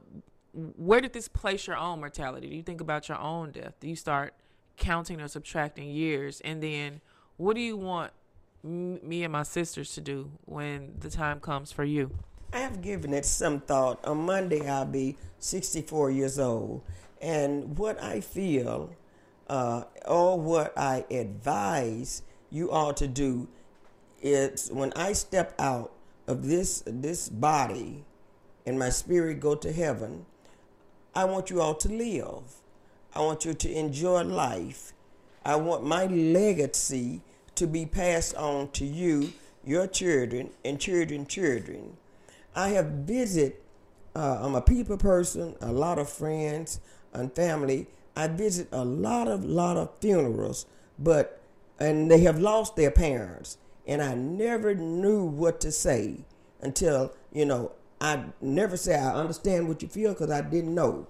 where 0.53 1.01
did 1.01 1.13
this 1.13 1.29
place 1.29 1.67
your 1.67 1.77
own 1.77 2.01
mortality? 2.01 2.49
Do 2.49 2.57
you 2.57 2.63
think 2.63 2.81
about 2.81 3.09
your 3.09 3.19
own 3.19 3.51
death? 3.51 3.75
Do 3.81 3.89
you 3.89 3.97
start 3.97 4.35
counting 4.77 5.21
or 5.21 5.29
subtracting 5.29 5.89
years? 5.89 6.41
And 6.41 6.63
then 6.63 7.01
what 7.37 7.55
do 7.55 7.61
you 7.61 7.77
want 7.77 8.13
me 8.63 9.25
and 9.25 9.33
my 9.33 9.43
sisters 9.43 9.93
to 9.95 10.01
do 10.01 10.31
when 10.47 10.95
the 11.01 11.11
time 11.11 11.41
comes 11.41 11.73
for 11.73 11.85
you? 11.85 12.11
I 12.53 12.59
have 12.59 12.81
given 12.81 13.13
it 13.13 13.27
some 13.27 13.61
thought. 13.61 14.05
On 14.05 14.25
Monday, 14.25 14.69
I'll 14.69 14.87
be 14.87 15.17
64 15.41 16.13
years 16.13 16.39
old. 16.39 16.83
And 17.21 17.77
what 17.77 18.01
I 18.03 18.21
feel, 18.21 18.95
uh, 19.49 19.85
or 20.07 20.39
what 20.39 20.73
I 20.79 21.05
advise 21.11 22.23
you 22.51 22.71
all 22.71 22.95
to 22.95 23.09
do, 23.09 23.49
is 24.25 24.71
when 24.73 24.93
I 24.97 25.13
step 25.13 25.55
out 25.59 25.93
of 26.27 26.49
this 26.49 26.83
this 26.87 27.29
body 27.29 28.05
and 28.67 28.79
my 28.79 28.89
spirit 28.89 29.39
go 29.39 29.55
to 29.55 29.71
heaven, 29.71 30.25
I 31.15 31.27
want 31.27 31.51
you 31.51 31.61
all 31.61 31.75
to 31.75 31.89
live. 31.89 32.43
I 33.15 33.21
want 33.21 33.45
you 33.45 33.55
to 33.55 33.73
enjoy 33.73 34.23
life. 34.23 34.93
I 35.45 35.57
want 35.57 35.85
my 35.85 36.07
legacy 36.07 37.21
to 37.55 37.67
be 37.67 37.87
passed 37.87 38.35
on 38.35 38.71
to 38.73 38.85
you, 38.85 39.33
your 39.63 39.87
children, 39.87 40.51
and 40.65 40.81
children, 40.81 41.27
children. 41.27 41.97
I 42.57 42.71
have 42.71 42.87
visited, 42.87 43.59
uh, 44.17 44.39
I'm 44.41 44.55
a 44.55 44.63
people 44.63 44.97
person, 44.97 45.55
a 45.61 45.71
lot 45.71 45.99
of 45.99 46.09
friends 46.09 46.81
and 47.13 47.33
family. 47.35 47.87
I 48.17 48.29
visit 48.29 48.69
a 48.73 48.85
lot 48.85 49.29
of, 49.29 49.45
lot 49.45 49.77
of 49.77 49.91
funerals, 50.01 50.67
but, 50.99 51.41
and 51.79 52.11
they 52.11 52.21
have 52.21 52.39
lost 52.39 52.75
their 52.75 52.91
parents. 52.91 53.59
And 53.87 54.03
I 54.03 54.15
never 54.15 54.75
knew 54.75 55.25
what 55.25 55.61
to 55.61 55.73
say 55.73 56.25
until, 56.61 57.13
you 57.33 57.45
know, 57.45 57.73
I 58.01 58.25
never 58.41 58.77
say 58.77 58.95
I 58.97 59.15
understand 59.15 59.69
what 59.69 59.83
you 59.83 59.89
feel 59.89 60.13
because 60.13 60.31
I 60.31 60.41
didn't 60.41 60.75
know. 60.75 61.07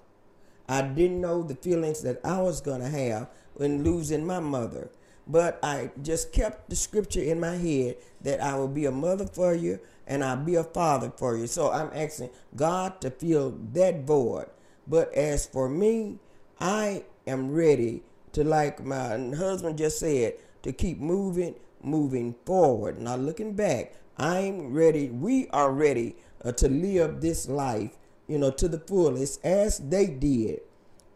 I 0.69 0.83
didn't 0.83 1.21
know 1.21 1.43
the 1.43 1.55
feelings 1.55 2.03
that 2.03 2.21
I 2.25 2.41
was 2.41 2.61
going 2.61 2.81
to 2.81 2.89
have 2.89 3.29
when 3.55 3.85
losing 3.85 4.27
my 4.27 4.41
mother. 4.41 4.91
But 5.27 5.59
I 5.63 5.91
just 6.03 6.33
kept 6.33 6.69
the 6.69 6.77
scripture 6.77 7.23
in 7.23 7.41
my 7.41 7.57
head 7.57 7.97
that 8.23 8.43
I 8.43 8.57
will 8.57 8.69
be 8.69 8.85
a 8.85 8.91
mother 8.91 9.27
for 9.27 9.55
you 9.55 9.81
and 10.07 10.23
I'll 10.23 10.37
be 10.37 10.55
a 10.55 10.65
father 10.65 11.11
for 11.17 11.37
you. 11.37 11.47
So 11.47 11.71
I'm 11.71 11.91
asking 11.95 12.31
God 12.55 13.01
to 13.01 13.11
fill 13.11 13.59
that 13.73 14.05
void. 14.05 14.47
But 14.87 15.15
as 15.15 15.47
for 15.47 15.69
me, 15.69 16.19
I 16.61 17.05
am 17.27 17.53
ready 17.53 18.03
to, 18.33 18.45
like 18.45 18.85
my 18.85 19.17
husband 19.35 19.79
just 19.79 19.99
said, 19.99 20.35
to 20.63 20.73
keep 20.73 20.99
moving, 20.99 21.55
moving 21.85 22.35
forward, 22.45 23.01
not 23.01 23.21
looking 23.21 23.55
back. 23.55 23.95
I'm 24.17 24.73
ready. 24.73 25.11
We 25.11 25.49
are 25.49 25.71
ready 25.71 26.17
uh, 26.45 26.53
to 26.53 26.69
live 26.69 27.21
this 27.21 27.49
life, 27.49 27.97
you 28.29 28.39
know, 28.39 28.51
to 28.53 28.69
the 28.69 28.79
fullest 28.79 29.45
as 29.45 29.79
they 29.79 30.07
did. 30.07 30.61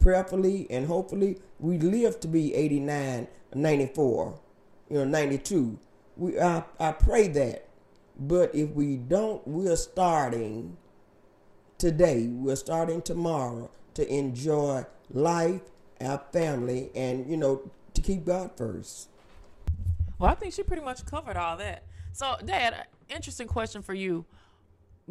Prayerfully 0.00 0.66
and 0.70 0.86
hopefully, 0.86 1.38
we 1.58 1.78
live 1.78 2.20
to 2.20 2.28
be 2.28 2.54
89, 2.54 3.26
94, 3.54 4.40
you 4.88 4.96
know, 4.98 5.04
92. 5.04 5.78
We, 6.16 6.40
I, 6.40 6.64
I 6.78 6.92
pray 6.92 7.28
that. 7.28 7.68
But 8.18 8.54
if 8.54 8.70
we 8.70 8.96
don't, 8.96 9.46
we're 9.46 9.76
starting 9.76 10.76
today, 11.78 12.26
we're 12.26 12.56
starting 12.56 13.00
tomorrow 13.00 13.70
to 13.94 14.12
enjoy 14.12 14.84
life, 15.10 15.62
our 16.00 16.22
family, 16.32 16.90
and, 16.94 17.30
you 17.30 17.36
know, 17.36 17.70
to 17.94 18.00
keep 18.00 18.24
God 18.24 18.50
first. 18.56 19.08
Well, 20.18 20.30
I 20.30 20.34
think 20.34 20.52
she 20.52 20.62
pretty 20.62 20.82
much 20.82 21.04
covered 21.04 21.36
all 21.36 21.56
that. 21.58 21.84
So, 22.12 22.36
Dad, 22.44 22.86
interesting 23.08 23.46
question 23.46 23.82
for 23.82 23.94
you. 23.94 24.24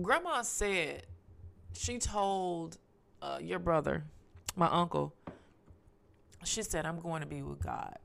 Grandma 0.01 0.41
said 0.41 1.05
she 1.73 1.97
told 1.97 2.77
uh, 3.21 3.39
your 3.41 3.59
brother, 3.59 4.03
my 4.55 4.67
uncle, 4.67 5.13
she 6.43 6.63
said, 6.63 6.85
I'm 6.85 6.99
going 6.99 7.21
to 7.21 7.27
be 7.27 7.41
with 7.41 7.63
God. 7.63 7.97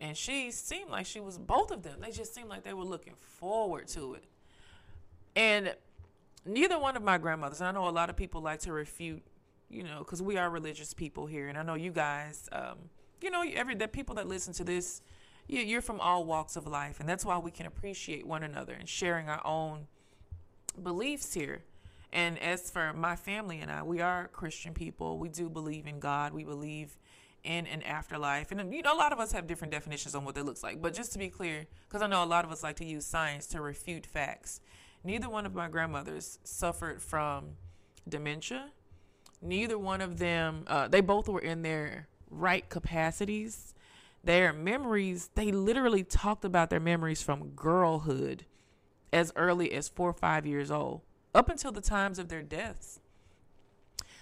And 0.00 0.16
she 0.16 0.50
seemed 0.50 0.90
like 0.90 1.06
she 1.06 1.20
was 1.20 1.38
both 1.38 1.70
of 1.70 1.82
them. 1.82 2.00
They 2.00 2.10
just 2.10 2.34
seemed 2.34 2.48
like 2.48 2.64
they 2.64 2.74
were 2.74 2.84
looking 2.84 3.14
forward 3.18 3.88
to 3.88 4.14
it. 4.14 4.24
And 5.36 5.74
neither 6.44 6.78
one 6.78 6.96
of 6.96 7.02
my 7.02 7.18
grandmothers, 7.18 7.60
I 7.60 7.70
know 7.70 7.88
a 7.88 7.90
lot 7.90 8.10
of 8.10 8.16
people 8.16 8.40
like 8.40 8.60
to 8.60 8.72
refute, 8.72 9.22
you 9.70 9.82
know, 9.84 9.98
because 9.98 10.22
we 10.22 10.36
are 10.36 10.50
religious 10.50 10.92
people 10.92 11.26
here, 11.26 11.48
and 11.48 11.56
I 11.56 11.62
know 11.62 11.74
you 11.74 11.92
guys, 11.92 12.48
um, 12.52 12.78
you 13.20 13.30
know, 13.30 13.44
every 13.54 13.74
the 13.74 13.88
people 13.88 14.16
that 14.16 14.26
listen 14.26 14.52
to 14.54 14.64
this, 14.64 15.02
you're 15.46 15.82
from 15.82 16.00
all 16.00 16.24
walks 16.24 16.56
of 16.56 16.66
life, 16.66 17.00
and 17.00 17.08
that's 17.08 17.24
why 17.24 17.38
we 17.38 17.50
can 17.50 17.66
appreciate 17.66 18.26
one 18.26 18.42
another 18.42 18.72
and 18.72 18.88
sharing 18.88 19.28
our 19.28 19.44
own 19.46 19.86
beliefs 20.82 21.34
here. 21.34 21.62
And 22.12 22.38
as 22.40 22.70
for 22.70 22.92
my 22.92 23.16
family 23.16 23.60
and 23.60 23.70
I, 23.70 23.82
we 23.82 24.00
are 24.00 24.28
Christian 24.28 24.74
people. 24.74 25.18
We 25.18 25.28
do 25.28 25.48
believe 25.48 25.86
in 25.86 25.98
God. 25.98 26.34
We 26.34 26.44
believe 26.44 26.96
in 27.42 27.66
an 27.66 27.82
afterlife. 27.82 28.52
And 28.52 28.72
you 28.72 28.82
know, 28.82 28.94
a 28.94 28.96
lot 28.96 29.12
of 29.12 29.18
us 29.18 29.32
have 29.32 29.46
different 29.46 29.72
definitions 29.72 30.14
on 30.14 30.24
what 30.24 30.34
that 30.34 30.44
looks 30.44 30.62
like. 30.62 30.80
But 30.80 30.94
just 30.94 31.12
to 31.12 31.18
be 31.18 31.28
clear, 31.28 31.66
because 31.88 32.02
I 32.02 32.06
know 32.06 32.22
a 32.22 32.26
lot 32.26 32.44
of 32.44 32.52
us 32.52 32.62
like 32.62 32.76
to 32.76 32.84
use 32.84 33.06
science 33.06 33.46
to 33.48 33.60
refute 33.60 34.06
facts. 34.06 34.60
Neither 35.04 35.28
one 35.28 35.46
of 35.46 35.54
my 35.54 35.68
grandmothers 35.68 36.38
suffered 36.44 37.02
from 37.02 37.56
dementia. 38.08 38.70
Neither 39.40 39.78
one 39.78 40.00
of 40.00 40.18
them, 40.18 40.64
uh, 40.68 40.86
they 40.86 41.00
both 41.00 41.28
were 41.28 41.40
in 41.40 41.62
their 41.62 42.08
right 42.30 42.68
capacities. 42.68 43.71
Their 44.24 44.52
memories, 44.52 45.30
they 45.34 45.50
literally 45.50 46.04
talked 46.04 46.44
about 46.44 46.70
their 46.70 46.80
memories 46.80 47.22
from 47.22 47.50
girlhood 47.50 48.44
as 49.12 49.32
early 49.36 49.72
as 49.72 49.88
four 49.88 50.10
or 50.10 50.14
five 50.14 50.46
years 50.46 50.70
old, 50.70 51.02
up 51.34 51.48
until 51.48 51.72
the 51.72 51.80
times 51.80 52.18
of 52.18 52.28
their 52.28 52.42
deaths. 52.42 53.00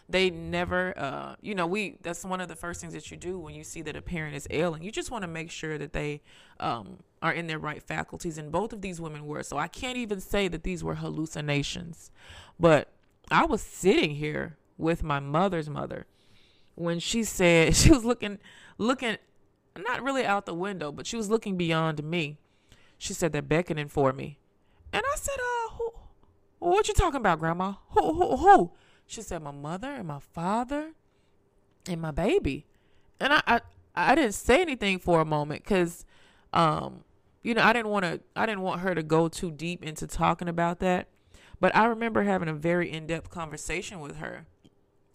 They 0.09 0.29
never 0.29 0.93
uh, 0.99 1.37
you 1.41 1.55
know 1.55 1.69
we 1.69 1.97
that's 2.03 2.25
one 2.25 2.41
of 2.41 2.49
the 2.49 2.57
first 2.57 2.81
things 2.81 2.95
that 2.95 3.13
you 3.13 3.17
do 3.17 3.39
when 3.39 3.55
you 3.55 3.63
see 3.63 3.81
that 3.83 3.95
a 3.95 4.03
parent 4.03 4.35
is 4.35 4.49
ailing. 4.51 4.83
You 4.83 4.91
just 4.91 5.13
want 5.13 5.23
to 5.23 5.29
make 5.29 5.53
sure 5.53 5.79
that 5.79 5.93
they 5.93 6.21
um, 6.59 6.99
are 7.23 7.33
in 7.33 7.47
their 7.47 7.61
right 7.61 7.81
faculties 7.81 8.37
and 8.37 8.51
both 8.51 8.73
of 8.73 8.81
these 8.81 9.01
women 9.01 9.25
were. 9.27 9.45
So 9.45 9.57
i 9.57 9.69
can't 9.69 9.97
even 9.97 10.21
say 10.21 10.49
that 10.49 10.65
these 10.65 10.83
were 10.83 10.97
hallucinations. 10.97 12.11
But 12.59 12.89
i 13.31 13.45
was 13.45 13.63
sitting 13.63 14.17
here 14.17 14.57
with 14.77 15.05
my 15.05 15.21
mother's 15.21 15.71
mother 15.71 16.07
when 16.75 16.99
she 16.99 17.23
said 17.23 17.77
she 17.77 17.91
was 17.91 18.05
looking 18.05 18.39
looking 18.79 19.17
not 19.79 20.03
really 20.03 20.25
out 20.25 20.47
the 20.47 20.55
window 20.55 20.91
but 20.93 21.07
she 21.07 21.17
was 21.17 21.31
looking 21.31 21.57
beyond 21.57 22.03
me 22.03 22.39
she 22.99 23.13
said 23.13 23.33
they're 23.33 23.43
beckoning 23.43 23.89
for 23.89 24.13
me 24.13 24.39
and 24.93 25.03
i 25.13 25.17
said 25.17 25.39
uh 25.39 25.75
who 25.75 25.93
what 26.59 26.89
you 26.89 26.95
talking 26.95 27.21
about 27.21 27.39
grandma 27.39 27.75
who 27.91 28.13
who 28.13 28.37
who 28.37 28.73
she 29.11 29.23
said, 29.23 29.43
My 29.43 29.51
mother 29.51 29.93
and 29.93 30.07
my 30.07 30.21
father 30.21 30.93
and 31.89 32.01
my 32.01 32.13
baby. 32.13 32.67
And 33.19 33.33
I, 33.33 33.43
I, 33.45 33.61
I 33.97 34.15
didn't 34.15 34.35
say 34.35 34.63
anything 34.63 35.01
for 35.01 35.21
a 35.21 35.25
moment 35.25 35.65
because, 35.65 36.07
um, 36.53 37.03
you 37.43 37.53
know, 37.53 37.63
I 37.63 37.73
didn't 37.73 37.89
want 37.89 38.05
to, 38.05 38.21
I 38.37 38.47
didn't 38.47 38.61
want 38.61 38.83
her 38.83 38.95
to 38.95 39.03
go 39.03 39.27
too 39.27 39.51
deep 39.51 39.83
into 39.83 40.07
talking 40.07 40.47
about 40.47 40.79
that. 40.79 41.09
But 41.59 41.75
I 41.75 41.87
remember 41.87 42.23
having 42.23 42.49
a 42.49 42.55
very 42.55 42.89
in 42.89 43.09
depth 43.09 43.31
conversation 43.31 43.99
with 43.99 44.19
her. 44.19 44.47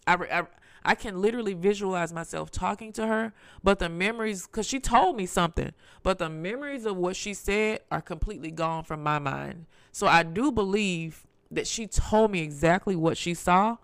I, 0.06 0.14
I, 0.14 0.42
I 0.86 0.94
can 0.94 1.20
literally 1.20 1.52
visualize 1.52 2.12
myself 2.12 2.52
talking 2.52 2.92
to 2.92 3.08
her, 3.08 3.32
but 3.62 3.80
the 3.80 3.88
memories, 3.88 4.46
because 4.46 4.66
she 4.66 4.78
told 4.78 5.16
me 5.16 5.26
something, 5.26 5.72
but 6.04 6.18
the 6.18 6.30
memories 6.30 6.86
of 6.86 6.96
what 6.96 7.16
she 7.16 7.34
said 7.34 7.80
are 7.90 8.00
completely 8.00 8.52
gone 8.52 8.84
from 8.84 9.02
my 9.02 9.18
mind. 9.18 9.66
So 9.90 10.06
I 10.06 10.22
do 10.22 10.52
believe 10.52 11.26
that 11.50 11.66
she 11.66 11.88
told 11.88 12.30
me 12.30 12.40
exactly 12.40 12.94
what 12.94 13.16
she 13.16 13.34
saw, 13.34 13.78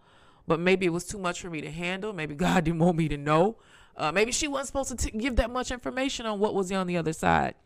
but 0.46 0.61
maybe 0.61 0.86
it 0.86 0.90
was 0.90 1.05
too 1.05 1.18
much 1.18 1.40
for 1.40 1.50
me 1.50 1.61
to 1.61 1.72
handle. 1.72 2.12
Maybe 2.12 2.36
God 2.36 2.64
didn't 2.64 2.78
want 2.78 2.96
me 2.96 3.09
to 3.09 3.16
know. 3.16 3.57
Uh, 3.96 4.12
maybe 4.12 4.30
she 4.30 4.46
wasn't 4.46 4.68
supposed 4.68 4.90
to 4.90 5.11
t- 5.11 5.18
give 5.18 5.34
that 5.36 5.50
much 5.50 5.72
information 5.72 6.24
on 6.24 6.38
what 6.38 6.55
was 6.55 6.70
on 6.70 6.86
the 6.86 6.96
other 6.96 7.12
side. 7.12 7.57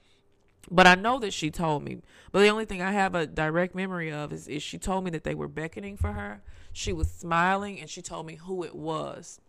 But 0.70 0.86
I 0.86 0.94
know 0.94 1.18
that 1.20 1.32
she 1.32 1.50
told 1.50 1.84
me. 1.84 1.98
But 2.32 2.40
the 2.40 2.48
only 2.48 2.64
thing 2.64 2.82
I 2.82 2.92
have 2.92 3.14
a 3.14 3.26
direct 3.26 3.74
memory 3.74 4.10
of 4.10 4.32
is, 4.32 4.48
is 4.48 4.62
she 4.62 4.78
told 4.78 5.04
me 5.04 5.10
that 5.10 5.24
they 5.24 5.34
were 5.34 5.48
beckoning 5.48 5.96
for 5.96 6.12
her. 6.12 6.42
She 6.72 6.92
was 6.92 7.10
smiling 7.10 7.80
and 7.80 7.88
she 7.88 8.02
told 8.02 8.26
me 8.26 8.36
who 8.36 8.64
it 8.64 8.74
was. 8.74 9.40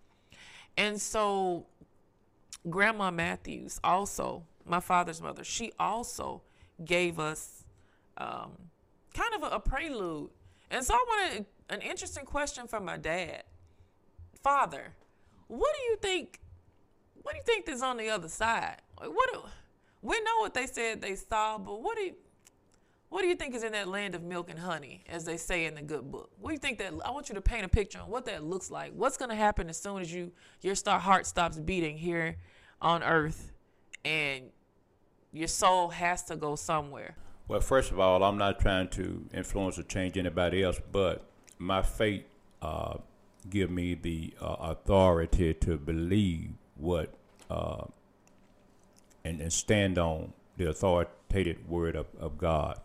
And 0.77 1.01
so, 1.01 1.65
Grandma 2.69 3.09
Matthews, 3.09 3.79
also, 3.83 4.43
my 4.65 4.79
father's 4.79 5.21
mother, 5.21 5.43
she 5.43 5.71
also 5.79 6.43
gave 6.85 7.19
us 7.19 7.65
um, 8.17 8.51
kind 9.13 9.33
of 9.35 9.43
a, 9.43 9.55
a 9.55 9.59
prelude. 9.59 10.29
And 10.69 10.85
so, 10.85 10.93
I 10.93 11.05
wanted 11.07 11.45
an 11.69 11.81
interesting 11.81 12.25
question 12.25 12.67
from 12.67 12.85
my 12.85 12.97
dad. 12.97 13.43
Father, 14.43 14.93
what 15.47 15.75
do 15.75 15.89
you 15.89 15.97
think? 15.97 16.39
What 17.23 17.33
do 17.33 17.37
you 17.37 17.43
think 17.43 17.67
is 17.67 17.81
on 17.81 17.97
the 17.97 18.09
other 18.09 18.29
side? 18.29 18.77
What? 18.99 19.33
Do, 19.33 19.41
we 20.01 20.19
know 20.21 20.37
what 20.39 20.53
they 20.53 20.67
said 20.67 21.01
they 21.01 21.15
saw, 21.15 21.57
but 21.57 21.81
what 21.81 21.97
do 21.97 22.03
you, 22.03 22.13
what 23.09 23.21
do 23.21 23.27
you 23.27 23.35
think 23.35 23.55
is 23.55 23.63
in 23.63 23.71
that 23.71 23.87
land 23.87 24.15
of 24.15 24.23
milk 24.23 24.49
and 24.49 24.59
honey, 24.59 25.03
as 25.07 25.25
they 25.25 25.37
say 25.37 25.65
in 25.65 25.75
the 25.75 25.81
good 25.81 26.11
book? 26.11 26.29
What 26.39 26.49
do 26.49 26.53
you 26.53 26.59
think 26.59 26.77
that? 26.79 26.93
I 27.05 27.11
want 27.11 27.29
you 27.29 27.35
to 27.35 27.41
paint 27.41 27.65
a 27.65 27.69
picture 27.69 27.99
on 27.99 28.09
what 28.09 28.25
that 28.25 28.43
looks 28.43 28.69
like. 28.69 28.93
What's 28.93 29.17
going 29.17 29.29
to 29.29 29.35
happen 29.35 29.69
as 29.69 29.79
soon 29.79 30.01
as 30.01 30.13
you 30.13 30.31
your 30.61 30.75
star 30.75 30.99
heart 30.99 31.25
stops 31.25 31.57
beating 31.57 31.97
here 31.97 32.37
on 32.81 33.03
Earth, 33.03 33.51
and 34.03 34.45
your 35.31 35.47
soul 35.47 35.89
has 35.89 36.23
to 36.23 36.35
go 36.35 36.55
somewhere. 36.55 37.15
Well, 37.47 37.61
first 37.61 37.91
of 37.91 37.99
all, 37.99 38.23
I'm 38.23 38.37
not 38.37 38.59
trying 38.59 38.89
to 38.89 39.25
influence 39.33 39.79
or 39.79 39.83
change 39.83 40.17
anybody 40.17 40.63
else, 40.63 40.81
but 40.91 41.25
my 41.57 41.81
faith 41.81 42.23
uh, 42.61 42.97
give 43.49 43.71
me 43.71 43.95
the 43.95 44.33
uh, 44.41 44.55
authority 44.59 45.53
to 45.53 45.77
believe 45.77 46.51
what 46.75 47.13
uh, 47.49 47.85
and, 49.27 49.41
and 49.41 49.51
stand 49.51 49.97
on 49.97 50.33
the 50.57 50.69
authoritative 50.69 51.67
word 51.69 51.95
of, 51.95 52.07
of 52.19 52.37
God. 52.37 52.79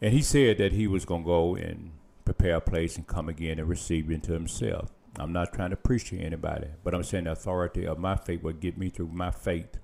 And 0.00 0.12
he 0.12 0.22
said 0.22 0.58
that 0.58 0.72
he 0.72 0.86
was 0.86 1.04
going 1.04 1.22
to 1.22 1.26
go 1.26 1.54
and 1.54 1.92
prepare 2.24 2.56
a 2.56 2.60
place 2.60 2.96
and 2.96 3.06
come 3.06 3.28
again 3.28 3.58
and 3.58 3.68
receive 3.68 4.10
into 4.10 4.32
himself. 4.32 4.90
I'm 5.16 5.32
not 5.32 5.52
trying 5.52 5.70
to 5.70 5.76
preach 5.76 6.10
to 6.10 6.18
anybody, 6.18 6.68
but 6.82 6.94
I'm 6.94 7.04
saying 7.04 7.24
the 7.24 7.32
authority 7.32 7.86
of 7.86 7.98
my 7.98 8.16
faith 8.16 8.42
will 8.42 8.52
get 8.52 8.76
me 8.76 8.88
through 8.88 9.08
my 9.08 9.30
faith. 9.30 9.78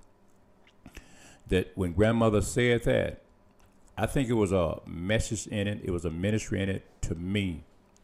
That 1.47 1.71
when 1.75 1.93
grandmother 1.93 2.41
said 2.41 2.83
that, 2.83 3.21
I 3.97 4.05
think 4.05 4.29
it 4.29 4.33
was 4.33 4.51
a 4.51 4.79
message 4.85 5.47
in 5.47 5.67
it. 5.67 5.81
It 5.83 5.91
was 5.91 6.05
a 6.05 6.09
ministry 6.09 6.61
in 6.61 6.69
it 6.69 6.85
to 7.03 7.15
me 7.15 7.63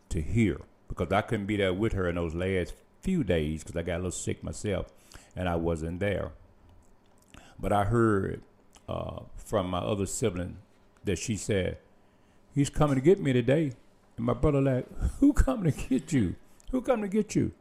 to 0.10 0.22
hear 0.22 0.58
because 0.88 1.12
I 1.12 1.22
couldn't 1.22 1.48
be 1.48 1.58
there 1.58 1.74
with 1.74 1.94
her 1.94 2.08
in 2.08 2.16
those 2.16 2.34
last 2.34 2.74
few 3.02 3.24
days 3.24 3.64
because 3.64 3.76
I 3.76 3.84
got 3.84 3.96
a 3.96 3.98
little 3.98 4.12
sick 4.12 4.44
myself 4.44 4.88
and 5.36 5.50
I 5.50 5.56
wasn't 5.56 6.00
there. 6.00 6.32
But 7.60 7.74
I 7.74 7.86
heard 7.86 8.42
uh, 8.88 9.22
from 9.36 9.70
my 9.70 9.80
other 9.80 10.06
sibling 10.06 10.58
that 11.04 11.18
she 11.18 11.36
said, 11.36 11.78
"He's 12.54 12.70
coming 12.70 12.96
to 12.96 13.02
get 13.02 13.20
me 13.20 13.34
today." 13.34 13.74
And 14.18 14.26
my 14.26 14.34
brother 14.34 14.62
like, 14.62 14.86
"Who 15.20 15.34
coming 15.34 15.72
to 15.72 15.90
get 15.90 16.12
you? 16.12 16.36
Who 16.72 16.82
coming 16.82 17.10
to 17.10 17.16
get 17.16 17.36
you?" 17.36 17.52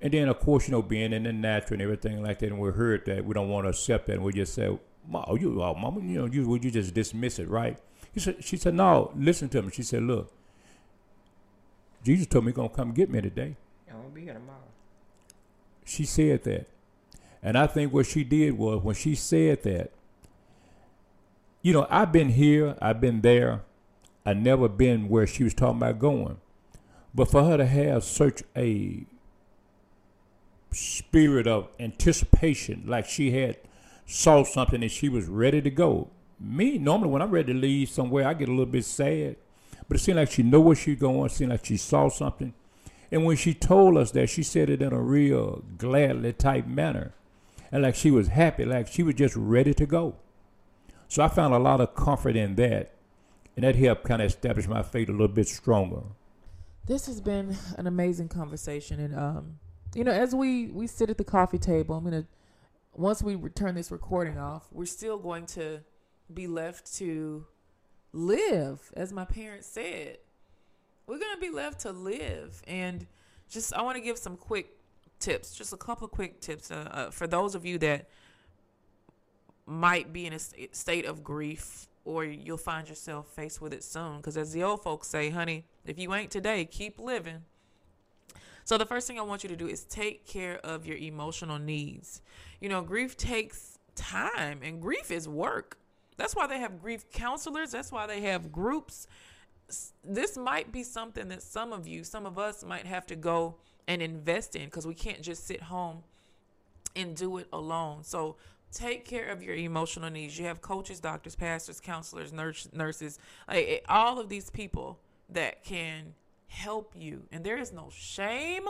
And 0.00 0.12
then, 0.12 0.28
of 0.28 0.40
course, 0.40 0.66
you 0.66 0.72
know, 0.72 0.82
being 0.82 1.12
in 1.12 1.22
the 1.22 1.32
natural 1.32 1.74
and 1.74 1.82
everything 1.82 2.22
like 2.22 2.40
that, 2.40 2.46
and 2.46 2.58
we 2.58 2.70
heard 2.70 3.04
that 3.06 3.24
we 3.24 3.34
don't 3.34 3.48
want 3.48 3.66
to 3.66 3.70
accept 3.70 4.06
that, 4.06 4.14
and 4.14 4.24
we 4.24 4.32
just 4.32 4.54
say, 4.54 4.66
"Oh, 5.14 5.36
you, 5.36 5.62
oh, 5.62 5.74
mama, 5.74 6.00
you 6.00 6.18
know, 6.18 6.26
you 6.26 6.48
would 6.48 6.64
you 6.64 6.70
just 6.70 6.92
dismiss 6.92 7.38
it, 7.38 7.48
right?" 7.48 7.78
He 8.12 8.20
said, 8.20 8.42
"She 8.42 8.56
said, 8.56 8.74
no, 8.74 9.12
listen 9.16 9.48
to 9.50 9.62
me." 9.62 9.70
She 9.72 9.82
said, 9.82 10.02
"Look, 10.02 10.32
Jesus 12.02 12.26
told 12.26 12.44
me 12.44 12.50
he's 12.50 12.56
gonna 12.56 12.68
come 12.68 12.92
get 12.92 13.10
me 13.10 13.20
today." 13.20 13.56
I 13.90 13.94
won't 13.94 14.14
be 14.14 14.22
here 14.22 14.34
tomorrow. 14.34 14.58
She 15.84 16.04
said 16.04 16.42
that, 16.44 16.66
and 17.42 17.58
I 17.58 17.66
think 17.66 17.92
what 17.92 18.06
she 18.06 18.24
did 18.24 18.56
was 18.56 18.82
when 18.82 18.94
she 18.94 19.14
said 19.14 19.62
that. 19.64 19.90
You 21.60 21.72
know, 21.72 21.86
I've 21.90 22.10
been 22.10 22.30
here, 22.30 22.76
I've 22.82 23.00
been 23.00 23.20
there, 23.20 23.62
I 24.26 24.34
never 24.34 24.68
been 24.68 25.08
where 25.08 25.26
she 25.26 25.44
was 25.44 25.54
talking 25.54 25.76
about 25.76 25.98
going, 25.98 26.38
but 27.14 27.30
for 27.30 27.44
her 27.44 27.56
to 27.56 27.66
have 27.66 28.02
such 28.02 28.42
a 28.56 29.04
spirit 30.72 31.46
of 31.46 31.68
anticipation, 31.78 32.84
like 32.86 33.06
she 33.06 33.32
had 33.32 33.58
saw 34.06 34.42
something 34.44 34.82
and 34.82 34.90
she 34.90 35.08
was 35.08 35.26
ready 35.26 35.60
to 35.62 35.70
go. 35.70 36.08
Me, 36.40 36.78
normally 36.78 37.10
when 37.10 37.22
I'm 37.22 37.30
ready 37.30 37.52
to 37.52 37.58
leave 37.58 37.88
somewhere, 37.88 38.26
I 38.26 38.34
get 38.34 38.48
a 38.48 38.52
little 38.52 38.66
bit 38.66 38.84
sad. 38.84 39.36
But 39.88 39.96
it 39.96 40.00
seemed 40.00 40.16
like 40.16 40.30
she 40.30 40.42
knew 40.42 40.60
where 40.60 40.76
she 40.76 40.96
going. 40.96 41.26
It 41.26 41.32
seemed 41.32 41.50
like 41.50 41.64
she 41.64 41.76
saw 41.76 42.08
something. 42.08 42.54
And 43.10 43.24
when 43.24 43.36
she 43.36 43.54
told 43.54 43.96
us 43.96 44.10
that, 44.12 44.30
she 44.30 44.42
said 44.42 44.70
it 44.70 44.82
in 44.82 44.92
a 44.92 45.00
real 45.00 45.62
gladly 45.76 46.32
type 46.32 46.66
manner. 46.66 47.12
And 47.72 47.82
like 47.82 47.94
she 47.94 48.10
was 48.10 48.28
happy, 48.28 48.66
like 48.66 48.86
she 48.86 49.02
was 49.02 49.14
just 49.14 49.34
ready 49.34 49.72
to 49.74 49.86
go. 49.86 50.16
So 51.08 51.24
I 51.24 51.28
found 51.28 51.54
a 51.54 51.58
lot 51.58 51.80
of 51.80 51.94
comfort 51.94 52.36
in 52.36 52.54
that. 52.56 52.94
And 53.56 53.64
that 53.64 53.76
helped 53.76 54.04
kind 54.04 54.22
of 54.22 54.28
establish 54.28 54.68
my 54.68 54.82
faith 54.82 55.08
a 55.08 55.12
little 55.12 55.28
bit 55.28 55.48
stronger. 55.48 56.02
This 56.86 57.06
has 57.06 57.20
been 57.20 57.56
an 57.78 57.86
amazing 57.86 58.28
conversation, 58.28 58.98
and 58.98 59.14
um, 59.14 59.58
you 59.94 60.02
know, 60.04 60.10
as 60.10 60.34
we 60.34 60.66
we 60.68 60.86
sit 60.86 61.10
at 61.10 61.18
the 61.18 61.24
coffee 61.24 61.58
table, 61.58 61.94
I'm 61.94 62.04
gonna 62.04 62.26
once 62.94 63.22
we 63.22 63.36
turn 63.50 63.74
this 63.74 63.90
recording 63.90 64.38
off, 64.38 64.66
we're 64.72 64.86
still 64.86 65.18
going 65.18 65.46
to 65.46 65.80
be 66.32 66.46
left 66.46 66.92
to 66.96 67.46
live, 68.12 68.90
as 68.96 69.12
my 69.12 69.24
parents 69.24 69.66
said. 69.66 70.18
We're 71.06 71.18
gonna 71.18 71.40
be 71.40 71.50
left 71.50 71.80
to 71.80 71.92
live, 71.92 72.62
and 72.66 73.06
just 73.48 73.72
I 73.74 73.82
want 73.82 73.96
to 73.96 74.02
give 74.02 74.18
some 74.18 74.36
quick 74.36 74.78
tips, 75.22 75.54
just 75.54 75.72
a 75.72 75.76
couple 75.76 76.04
of 76.04 76.10
quick 76.10 76.40
tips 76.40 76.70
uh, 76.70 76.88
uh, 76.90 77.10
for 77.10 77.26
those 77.26 77.54
of 77.54 77.64
you 77.64 77.78
that 77.78 78.08
might 79.64 80.12
be 80.12 80.26
in 80.26 80.32
a 80.32 80.38
st- 80.38 80.74
state 80.74 81.06
of 81.06 81.22
grief 81.22 81.88
or 82.04 82.24
you'll 82.24 82.56
find 82.56 82.88
yourself 82.88 83.28
faced 83.28 83.60
with 83.60 83.72
it 83.72 83.84
soon. 83.84 84.16
Because 84.16 84.36
as 84.36 84.52
the 84.52 84.62
old 84.62 84.82
folks 84.82 85.08
say, 85.08 85.30
honey, 85.30 85.64
if 85.86 85.98
you 85.98 86.12
ain't 86.14 86.30
today, 86.30 86.64
keep 86.64 86.98
living. 86.98 87.44
So 88.64 88.76
the 88.78 88.86
first 88.86 89.06
thing 89.06 89.18
I 89.18 89.22
want 89.22 89.42
you 89.42 89.48
to 89.48 89.56
do 89.56 89.68
is 89.68 89.84
take 89.84 90.26
care 90.26 90.58
of 90.64 90.86
your 90.86 90.96
emotional 90.96 91.58
needs. 91.58 92.22
You 92.60 92.68
know, 92.68 92.82
grief 92.82 93.16
takes 93.16 93.78
time 93.94 94.60
and 94.62 94.80
grief 94.80 95.10
is 95.10 95.28
work. 95.28 95.78
That's 96.16 96.36
why 96.36 96.46
they 96.46 96.58
have 96.58 96.80
grief 96.80 97.10
counselors. 97.12 97.70
That's 97.72 97.90
why 97.90 98.06
they 98.06 98.20
have 98.22 98.52
groups. 98.52 99.06
This 100.04 100.36
might 100.36 100.72
be 100.72 100.82
something 100.82 101.28
that 101.28 101.42
some 101.42 101.72
of 101.72 101.86
you, 101.86 102.04
some 102.04 102.26
of 102.26 102.38
us 102.38 102.64
might 102.64 102.86
have 102.86 103.06
to 103.06 103.16
go 103.16 103.56
and 103.88 104.02
invest 104.02 104.56
in 104.56 104.66
because 104.66 104.86
we 104.86 104.94
can't 104.94 105.22
just 105.22 105.46
sit 105.46 105.62
home 105.62 106.02
and 106.94 107.16
do 107.16 107.38
it 107.38 107.48
alone. 107.52 108.04
So 108.04 108.36
take 108.72 109.04
care 109.04 109.28
of 109.28 109.42
your 109.42 109.54
emotional 109.54 110.10
needs. 110.10 110.38
You 110.38 110.46
have 110.46 110.60
coaches, 110.60 111.00
doctors, 111.00 111.34
pastors, 111.36 111.80
counselors, 111.80 112.32
nurse, 112.32 112.68
nurses, 112.72 113.18
like, 113.48 113.66
eh, 113.68 113.78
all 113.88 114.18
of 114.18 114.28
these 114.28 114.50
people 114.50 114.98
that 115.30 115.64
can 115.64 116.14
help 116.48 116.94
you. 116.96 117.22
And 117.32 117.44
there 117.44 117.58
is 117.58 117.72
no 117.72 117.88
shame 117.94 118.68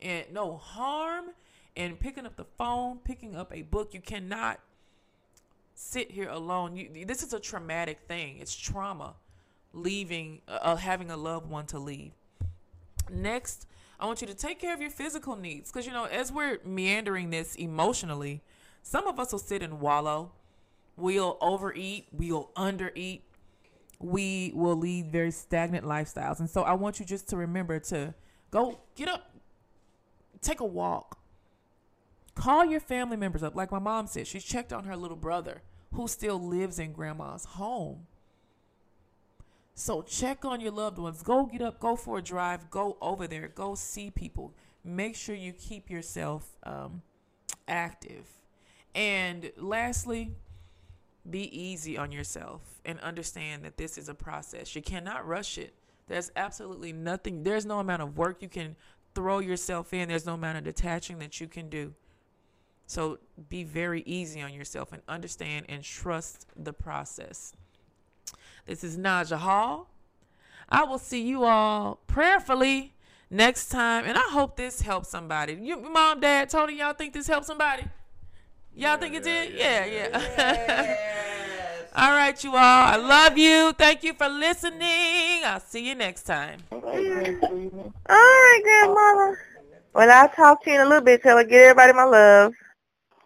and 0.00 0.24
no 0.32 0.56
harm 0.56 1.26
in 1.74 1.96
picking 1.96 2.26
up 2.26 2.36
the 2.36 2.44
phone, 2.44 2.98
picking 2.98 3.36
up 3.36 3.52
a 3.54 3.62
book. 3.62 3.94
You 3.94 4.00
cannot 4.00 4.60
sit 5.74 6.10
here 6.10 6.28
alone. 6.28 6.76
You, 6.76 7.04
this 7.06 7.22
is 7.22 7.32
a 7.32 7.40
traumatic 7.40 8.00
thing. 8.08 8.38
It's 8.38 8.54
trauma, 8.54 9.14
leaving, 9.72 10.40
uh, 10.48 10.58
uh, 10.62 10.76
having 10.76 11.10
a 11.10 11.16
loved 11.16 11.48
one 11.48 11.66
to 11.66 11.78
leave. 11.78 12.12
Next, 13.10 13.66
I 14.02 14.06
want 14.06 14.20
you 14.20 14.26
to 14.26 14.34
take 14.34 14.58
care 14.58 14.74
of 14.74 14.80
your 14.80 14.90
physical 14.90 15.36
needs 15.36 15.70
because 15.70 15.86
you 15.86 15.92
know 15.92 16.06
as 16.06 16.32
we're 16.32 16.58
meandering 16.64 17.30
this 17.30 17.54
emotionally, 17.54 18.42
some 18.82 19.06
of 19.06 19.20
us 19.20 19.30
will 19.30 19.38
sit 19.38 19.62
and 19.62 19.80
wallow. 19.80 20.32
We'll 20.96 21.38
overeat. 21.40 22.08
We'll 22.10 22.50
undereat. 22.56 23.20
We 24.00 24.50
will 24.56 24.74
lead 24.74 25.12
very 25.12 25.30
stagnant 25.30 25.86
lifestyles. 25.86 26.40
And 26.40 26.50
so 26.50 26.62
I 26.62 26.72
want 26.72 26.98
you 26.98 27.06
just 27.06 27.28
to 27.28 27.36
remember 27.36 27.78
to 27.78 28.12
go 28.50 28.80
get 28.96 29.08
up, 29.08 29.30
take 30.40 30.58
a 30.58 30.66
walk, 30.66 31.18
call 32.34 32.64
your 32.64 32.80
family 32.80 33.16
members 33.16 33.44
up. 33.44 33.54
Like 33.54 33.70
my 33.70 33.78
mom 33.78 34.08
said, 34.08 34.26
she 34.26 34.40
checked 34.40 34.72
on 34.72 34.82
her 34.82 34.96
little 34.96 35.16
brother 35.16 35.62
who 35.92 36.08
still 36.08 36.40
lives 36.40 36.80
in 36.80 36.92
grandma's 36.92 37.44
home. 37.44 38.08
So 39.74 40.02
check 40.02 40.44
on 40.44 40.60
your 40.60 40.72
loved 40.72 40.98
ones. 40.98 41.22
Go 41.22 41.46
get 41.46 41.62
up, 41.62 41.80
go 41.80 41.96
for 41.96 42.18
a 42.18 42.22
drive, 42.22 42.70
go 42.70 42.96
over 43.00 43.26
there, 43.26 43.48
go 43.48 43.74
see 43.74 44.10
people. 44.10 44.52
Make 44.84 45.16
sure 45.16 45.34
you 45.34 45.52
keep 45.52 45.90
yourself 45.90 46.56
um, 46.64 47.02
active. 47.66 48.26
And 48.94 49.50
lastly, 49.56 50.34
be 51.28 51.56
easy 51.58 51.96
on 51.96 52.12
yourself 52.12 52.60
and 52.84 52.98
understand 53.00 53.64
that 53.64 53.76
this 53.76 53.96
is 53.96 54.08
a 54.08 54.14
process. 54.14 54.74
You 54.74 54.82
cannot 54.82 55.26
rush 55.26 55.56
it. 55.56 55.72
There's 56.08 56.30
absolutely 56.36 56.92
nothing, 56.92 57.42
there's 57.42 57.64
no 57.64 57.78
amount 57.78 58.02
of 58.02 58.18
work 58.18 58.42
you 58.42 58.48
can 58.48 58.76
throw 59.14 59.38
yourself 59.38 59.94
in, 59.94 60.08
there's 60.08 60.26
no 60.26 60.34
amount 60.34 60.58
of 60.58 60.64
detaching 60.64 61.18
that 61.20 61.40
you 61.40 61.46
can 61.46 61.68
do. 61.68 61.94
So 62.86 63.18
be 63.48 63.64
very 63.64 64.02
easy 64.02 64.42
on 64.42 64.52
yourself 64.52 64.92
and 64.92 65.00
understand 65.08 65.66
and 65.68 65.82
trust 65.82 66.46
the 66.56 66.72
process. 66.72 67.54
This 68.66 68.84
is 68.84 68.96
Naja 68.96 69.36
Hall. 69.36 69.88
I 70.68 70.84
will 70.84 70.98
see 70.98 71.22
you 71.22 71.44
all 71.44 72.00
prayerfully 72.06 72.94
next 73.30 73.68
time, 73.68 74.04
and 74.04 74.16
I 74.16 74.28
hope 74.30 74.56
this 74.56 74.82
helps 74.82 75.08
somebody. 75.08 75.54
You, 75.54 75.80
mom, 75.80 76.20
dad, 76.20 76.48
Tony, 76.48 76.78
y'all 76.78 76.94
think 76.94 77.12
this 77.12 77.26
helped 77.26 77.46
somebody? 77.46 77.84
Y'all 78.74 78.96
think 78.96 79.14
it 79.14 79.22
did? 79.22 79.52
Yeah, 79.54 79.84
yeah. 79.84 80.96
all 81.96 82.12
right, 82.12 82.42
you 82.42 82.50
all. 82.50 82.56
I 82.56 82.96
love 82.96 83.36
you. 83.36 83.72
Thank 83.72 84.02
you 84.02 84.14
for 84.14 84.28
listening. 84.28 85.44
I'll 85.44 85.60
see 85.60 85.88
you 85.88 85.94
next 85.94 86.22
time. 86.22 86.60
All 86.70 86.80
right, 86.80 88.60
grandmother. 88.62 89.38
Well, 89.94 90.10
I'll 90.10 90.28
talk 90.30 90.64
to 90.64 90.70
you 90.70 90.76
in 90.76 90.82
a 90.82 90.88
little 90.88 91.04
bit 91.04 91.22
till 91.22 91.36
I 91.36 91.44
get 91.44 91.60
everybody 91.60 91.92
my 91.92 92.04
love. 92.04 92.54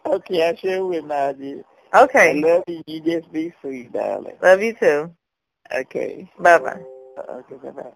Okay, 0.05 0.49
I 0.49 0.55
sure 0.57 0.85
will, 0.85 1.03
Nadia. 1.05 1.63
I 1.97 2.05
Okay. 2.05 2.35
love 2.35 2.65
you. 2.69 2.83
You 2.87 3.01
just 3.01 3.33
be 3.33 3.53
sweet, 3.61 3.93
darling. 3.93 4.37
Love 4.43 4.63
you 4.63 4.75
too. 4.75 5.11
Okay. 5.75 6.31
Bye 6.41 6.59
bye. 6.59 6.83
Uh, 7.17 7.33
okay, 7.41 7.57
bye-bye. 7.63 7.93